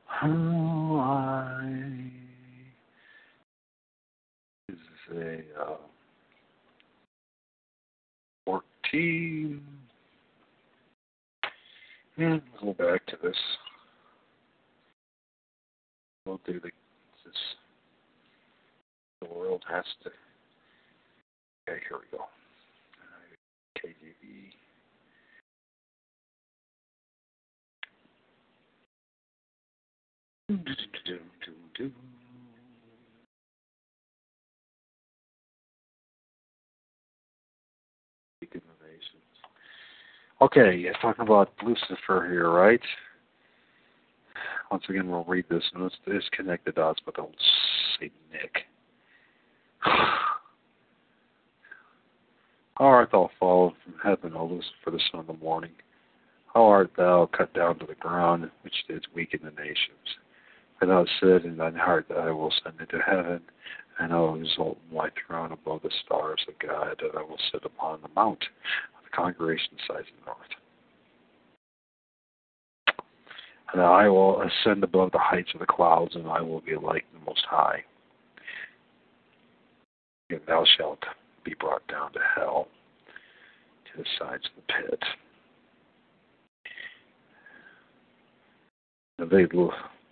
how 0.05 0.99
I 0.99 2.11
is 4.69 4.77
a 5.15 5.61
uh, 5.61 5.77
fourteen. 8.45 9.61
And 12.17 12.41
go 12.61 12.73
back 12.73 13.05
to 13.07 13.17
this. 13.23 13.35
We'll 16.25 16.39
do 16.45 16.59
the 16.59 16.69
this. 17.25 17.33
The 19.21 19.27
world 19.27 19.63
has 19.69 19.85
to. 20.03 20.09
Okay, 21.69 21.81
here 21.89 21.97
we 21.99 22.17
go. 22.17 22.25
KJV. 23.77 24.62
Okay, 40.43 40.77
talking 41.01 41.23
about 41.23 41.51
Lucifer 41.63 42.27
here, 42.29 42.49
right? 42.49 42.81
Once 44.69 44.83
again, 44.89 45.09
we'll 45.09 45.23
read 45.23 45.45
this 45.49 45.63
and 45.73 45.83
let's 45.83 45.95
disconnect 46.05 46.65
the 46.65 46.73
old 47.17 47.35
Saint 47.97 48.11
Nick. 48.29 48.51
How 49.83 50.19
art 52.77 53.09
thou 53.13 53.29
fallen 53.39 53.73
from 53.85 53.93
heaven, 54.03 54.33
O 54.35 54.45
Lucifer, 54.45 54.91
the 54.91 54.99
son 55.11 55.21
of 55.21 55.27
the 55.27 55.33
morning? 55.33 55.71
How 56.53 56.65
art 56.65 56.91
thou 56.97 57.29
cut 57.31 57.53
down 57.53 57.79
to 57.79 57.85
the 57.85 57.95
ground, 57.95 58.51
which 58.63 58.73
didst 58.89 59.07
weaken 59.15 59.39
the 59.43 59.51
nations? 59.51 60.17
And 60.83 60.91
thou 60.91 61.05
said 61.21 61.45
in 61.45 61.55
thine 61.55 61.75
heart 61.75 62.07
that 62.09 62.17
I 62.17 62.29
will 62.31 62.51
send 62.61 62.75
into 62.77 62.99
heaven, 62.99 63.39
and 63.99 64.11
I 64.11 64.19
will 64.19 64.35
exalt 64.35 64.77
my 64.91 65.09
throne 65.25 65.53
above 65.53 65.81
the 65.81 65.89
stars 66.03 66.45
of 66.49 66.59
God, 66.59 67.01
and 67.01 67.11
I 67.17 67.21
will 67.21 67.37
sit 67.53 67.63
upon 67.63 68.01
the 68.01 68.09
mount 68.13 68.43
of 68.43 69.03
the 69.05 69.15
congregation 69.15 69.77
sides 69.87 70.07
of 70.09 70.19
the 70.19 70.25
north. 70.25 70.49
And 73.71 73.81
I 73.81 74.09
will 74.09 74.41
ascend 74.41 74.83
above 74.83 75.13
the 75.13 75.19
heights 75.19 75.51
of 75.53 75.61
the 75.61 75.65
clouds, 75.65 76.15
and 76.15 76.27
I 76.27 76.41
will 76.41 76.59
be 76.59 76.75
like 76.75 77.05
the 77.13 77.25
Most 77.25 77.45
High. 77.49 77.85
And 80.31 80.41
thou 80.45 80.65
shalt 80.77 81.05
be 81.45 81.53
brought 81.61 81.87
down 81.87 82.11
to 82.11 82.19
hell, 82.35 82.67
to 83.85 84.01
the 84.01 84.05
sides 84.19 84.43
of 84.47 84.63
the 84.67 84.89
pit. 84.89 85.03
And 89.19 89.31
they 89.31 89.45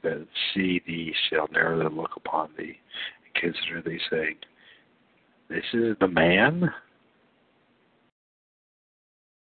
that 0.03 0.25
see 0.53 0.81
thee 0.85 1.13
shall 1.29 1.47
narrowly 1.51 1.93
look 1.93 2.11
upon 2.15 2.49
thee 2.57 2.77
and 3.25 3.33
consider 3.35 3.81
thee, 3.81 3.99
saying, 4.09 4.35
This 5.49 5.63
is 5.73 5.95
the 5.99 6.07
man? 6.07 6.71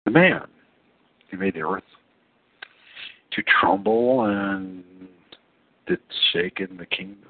The 0.05 0.11
man. 0.11 0.47
He 1.31 1.37
made 1.37 1.55
the 1.55 1.63
earth 1.63 1.83
to 3.33 3.43
tremble 3.61 4.25
and 4.27 4.85
did 5.87 5.99
shake 6.33 6.61
in 6.61 6.77
the 6.77 6.87
kingdoms, 6.87 7.29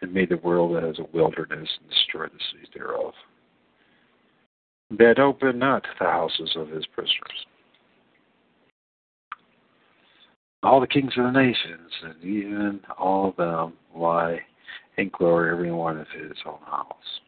and 0.00 0.12
made 0.12 0.30
the 0.30 0.36
world 0.38 0.82
as 0.82 0.98
a 0.98 1.16
wilderness 1.16 1.68
and 1.80 1.90
destroyed 1.90 2.30
the 2.32 2.40
cities 2.52 2.68
thereof. 2.74 3.12
That 4.90 5.18
opened 5.18 5.58
not 5.58 5.84
the 5.98 6.06
houses 6.06 6.50
of 6.56 6.68
his 6.68 6.86
prisoners. 6.86 7.46
All 10.62 10.80
the 10.80 10.86
kings 10.86 11.12
of 11.16 11.24
the 11.24 11.40
nations, 11.40 11.90
and 12.02 12.24
even 12.24 12.80
all 12.98 13.28
of 13.28 13.36
them, 13.36 13.74
lie 13.94 14.40
in 14.96 15.10
glory, 15.16 15.52
every 15.52 15.70
one 15.70 15.98
of 15.98 16.06
his 16.08 16.36
own 16.44 16.58
house. 16.66 17.20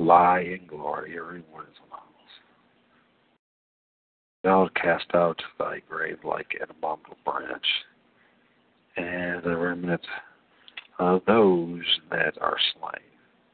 lie 0.00 0.40
in 0.40 0.66
glory, 0.66 1.16
every 1.18 1.42
one 1.52 1.62
of 1.62 1.68
his 1.68 1.76
own 1.84 1.90
house. 1.90 2.10
Thou 4.42 4.68
cast 4.74 5.14
out 5.14 5.40
thy 5.58 5.82
grave 5.88 6.18
like 6.24 6.56
an 6.60 6.68
abominable 6.70 7.18
branch, 7.24 7.66
and 8.96 9.42
the 9.44 9.56
remnant 9.56 10.04
of 10.98 11.22
those 11.26 11.84
that 12.10 12.40
are 12.40 12.56
slain. 12.74 13.04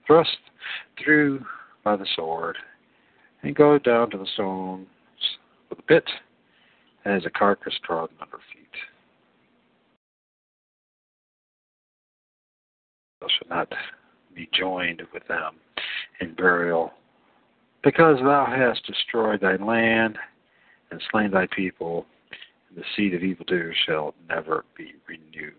Thrust 0.06 0.38
through 1.02 1.44
by 1.84 1.96
the 1.96 2.06
sword, 2.14 2.56
and 3.42 3.54
go 3.54 3.78
down 3.78 4.10
to 4.10 4.18
the 4.18 4.26
stones 4.34 4.86
with 5.70 5.78
a 5.78 5.82
pit, 5.82 6.04
as 7.04 7.24
a 7.24 7.30
carcass 7.30 7.74
trodden 7.84 8.16
under 8.20 8.38
feet. 8.52 8.66
Thou 13.20 13.28
shalt 13.28 13.48
not 13.48 13.72
be 14.34 14.48
joined 14.52 15.02
with 15.14 15.26
them 15.28 15.54
in 16.20 16.34
burial, 16.34 16.92
because 17.84 18.18
thou 18.18 18.44
hast 18.46 18.84
destroyed 18.86 19.40
thy 19.40 19.56
land 19.56 20.18
and 20.90 21.00
slain 21.10 21.30
thy 21.30 21.46
people, 21.54 22.06
and 22.68 22.78
the 22.78 22.84
seed 22.96 23.14
of 23.14 23.22
evildoers 23.22 23.76
shall 23.86 24.14
never 24.28 24.64
be 24.76 24.94
renewed. 25.08 25.54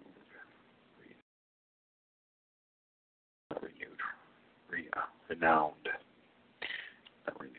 Renewed, 3.62 4.92
uh, 4.96 5.02
renowned, 5.30 5.74
not 7.26 7.40
renewed. 7.40 7.57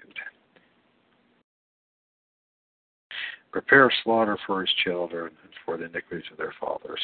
Prepare 3.53 3.91
slaughter 4.05 4.39
for 4.47 4.61
his 4.61 4.71
children 4.85 5.33
and 5.43 5.53
for 5.65 5.77
the 5.77 5.85
iniquities 5.85 6.31
of 6.31 6.39
their 6.39 6.55
fathers, 6.61 7.01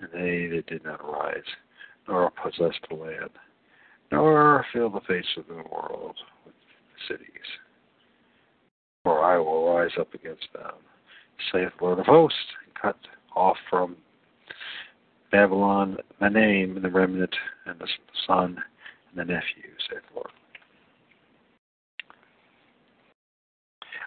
and 0.00 0.08
they 0.12 0.46
that 0.54 0.66
did 0.66 0.84
not 0.84 1.04
rise, 1.04 1.42
nor 2.06 2.30
possess 2.30 2.74
the 2.88 2.94
land 2.94 3.30
nor 4.10 4.66
fill 4.72 4.90
the 4.90 5.00
face 5.00 5.36
of 5.36 5.46
the 5.46 5.54
world 5.54 6.16
with 6.44 6.54
cities. 7.08 7.26
For 9.04 9.24
I 9.24 9.38
will 9.38 9.74
rise 9.74 9.92
up 9.98 10.12
against 10.14 10.48
them, 10.52 10.74
saith 11.52 11.72
the 11.78 11.84
Lord 11.84 11.98
of 12.00 12.06
hosts, 12.06 12.36
and 12.64 12.74
cut 12.74 12.96
off 13.34 13.56
from 13.68 13.96
Babylon 15.30 15.98
the 16.20 16.28
name 16.28 16.76
and 16.76 16.84
the 16.84 16.90
remnant 16.90 17.34
and 17.66 17.78
the 17.78 17.88
son 18.26 18.58
and 19.10 19.18
the 19.18 19.32
nephew, 19.32 19.70
saith 19.88 20.02
the 20.12 20.16
Lord. 20.16 20.30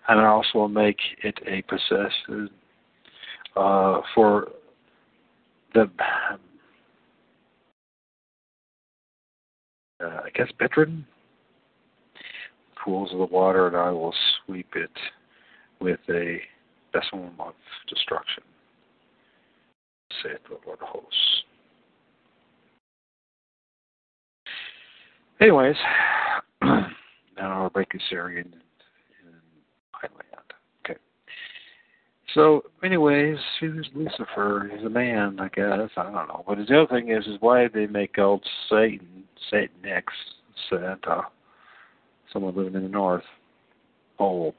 And 0.08 0.20
I 0.20 0.26
also 0.26 0.68
make 0.68 1.00
it 1.24 1.40
a 1.48 1.62
possession 1.64 2.50
uh, 3.56 4.02
for 4.14 4.50
the 5.74 5.90
uh, 10.04 10.22
I 10.26 10.30
guess, 10.36 10.48
bedridden 10.60 11.06
pools 12.84 13.12
of 13.12 13.20
the 13.20 13.26
water, 13.26 13.68
and 13.68 13.76
I 13.76 13.92
will 13.92 14.14
sweep 14.46 14.68
it 14.76 14.92
with 15.80 16.00
a 16.10 16.40
vessel 16.92 17.30
of 17.40 17.54
destruction, 17.88 18.44
saith 20.22 20.40
the 20.50 20.58
Lord 20.66 20.80
of 20.82 20.88
hosts. 20.88 21.44
Anyways, 25.40 25.76
now 26.62 26.92
I'll 27.38 27.70
break 27.70 27.92
this 27.92 28.02
area 28.12 28.42
in, 28.42 28.48
in 28.48 29.40
Highland. 29.92 30.24
Okay. 30.86 31.00
So, 32.34 32.64
anyways, 32.84 33.38
who's 33.60 33.88
Lucifer? 33.94 34.72
He's 34.74 34.86
a 34.86 34.90
man, 34.90 35.40
I 35.40 35.50
guess. 35.50 35.90
I 35.98 36.04
don't 36.04 36.28
know. 36.28 36.44
But 36.48 36.58
the 36.68 36.82
other 36.82 36.88
thing 36.88 37.10
is, 37.10 37.26
is 37.28 37.38
why 37.42 37.68
they 37.68 37.86
make 37.86 38.18
old 38.18 38.44
Satan 38.70 39.24
Satan 39.52 39.86
X 39.86 40.12
Santa, 40.70 41.24
someone 42.32 42.56
living 42.56 42.76
in 42.76 42.84
the 42.84 42.90
North 42.90 43.24
Pole. 44.18 44.56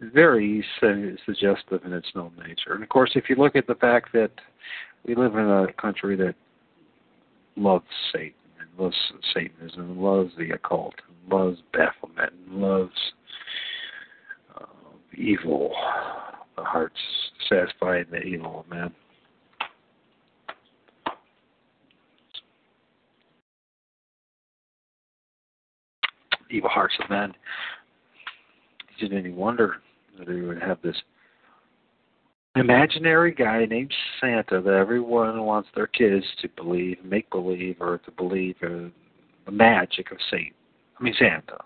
Very 0.00 0.64
suggestive 0.80 1.84
in 1.84 1.92
its 1.92 2.08
known 2.14 2.32
nature. 2.38 2.74
And 2.74 2.82
of 2.82 2.88
course, 2.88 3.12
if 3.14 3.28
you 3.28 3.36
look 3.36 3.56
at 3.56 3.66
the 3.66 3.76
fact 3.76 4.12
that 4.12 4.32
we 5.06 5.14
live 5.14 5.34
in 5.34 5.48
a 5.48 5.72
country 5.80 6.16
that 6.16 6.34
loves 7.56 7.84
Satan 8.12 8.34
and 8.60 8.68
loves 8.78 8.96
Satanism 9.32 9.90
and 9.90 10.02
loves 10.02 10.32
the 10.36 10.50
occult 10.50 10.94
and 11.08 11.32
loves 11.32 11.58
Baphomet 11.72 12.32
and 12.32 12.60
loves 12.60 12.92
evil, 15.14 15.72
the 16.56 16.64
heart's 16.64 16.94
satisfying 17.48 18.06
the 18.10 18.20
evil 18.22 18.60
of 18.60 18.70
man. 18.70 18.92
evil 26.50 26.68
hearts 26.68 26.94
of 27.02 27.08
men. 27.08 27.30
Is 29.00 29.10
it 29.10 29.14
any 29.14 29.30
wonder 29.30 29.76
that 30.18 30.28
we 30.28 30.42
would 30.42 30.60
have 30.60 30.76
this 30.82 30.96
imaginary 32.56 33.32
guy 33.32 33.64
named 33.64 33.92
Santa 34.20 34.60
that 34.60 34.74
everyone 34.74 35.42
wants 35.42 35.70
their 35.74 35.86
kids 35.86 36.24
to 36.42 36.48
believe, 36.50 36.98
make 37.04 37.30
believe, 37.30 37.76
or 37.80 37.98
to 37.98 38.10
believe 38.12 38.56
in 38.62 38.92
the 39.46 39.52
magic 39.52 40.12
of 40.12 40.18
Satan. 40.30 40.52
I 40.98 41.02
mean 41.02 41.14
Santa. 41.18 41.58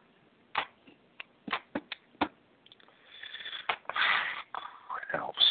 It 5.03 5.13
helps. 5.13 5.43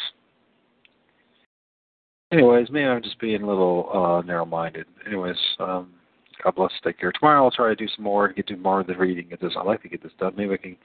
Anyways, 2.37 2.69
maybe 2.69 2.85
I'm 2.85 3.03
just 3.03 3.19
being 3.19 3.41
a 3.41 3.47
little 3.47 3.89
uh 3.93 4.21
narrow-minded. 4.21 4.85
Anyways, 5.07 5.37
um 5.59 5.91
God 6.43 6.55
bless. 6.55 6.71
Take 6.83 6.99
care. 6.99 7.11
Tomorrow 7.11 7.43
I'll 7.43 7.51
try 7.51 7.69
to 7.69 7.75
do 7.75 7.87
some 7.95 8.03
more 8.03 8.27
and 8.27 8.35
get 8.35 8.47
to 8.47 8.57
more 8.57 8.81
of 8.81 8.87
the 8.87 8.95
reading 8.95 9.31
of 9.33 9.39
this. 9.39 9.53
I 9.57 9.63
like 9.63 9.81
to 9.83 9.89
get 9.89 10.03
this 10.03 10.11
done. 10.19 10.33
Maybe 10.37 10.53
I 10.53 10.57
can 10.57 10.75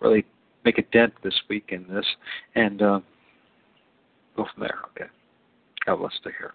really 0.00 0.24
make 0.64 0.78
a 0.78 0.82
dent 0.92 1.12
this 1.22 1.34
week 1.48 1.66
in 1.68 1.86
this 1.88 2.06
and 2.54 2.82
uh, 2.82 3.00
go 4.36 4.46
from 4.52 4.62
there. 4.62 4.78
Okay. 4.90 5.10
God 5.86 5.96
bless. 5.96 6.12
Take 6.24 6.38
care. 6.38 6.54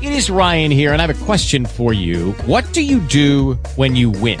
It 0.00 0.12
is 0.12 0.30
Ryan 0.30 0.70
here, 0.70 0.92
and 0.92 1.02
I 1.02 1.06
have 1.06 1.22
a 1.22 1.24
question 1.24 1.66
for 1.66 1.92
you. 1.92 2.32
What 2.46 2.72
do 2.72 2.82
you 2.82 3.00
do 3.00 3.54
when 3.76 3.94
you 3.94 4.10
win? 4.10 4.40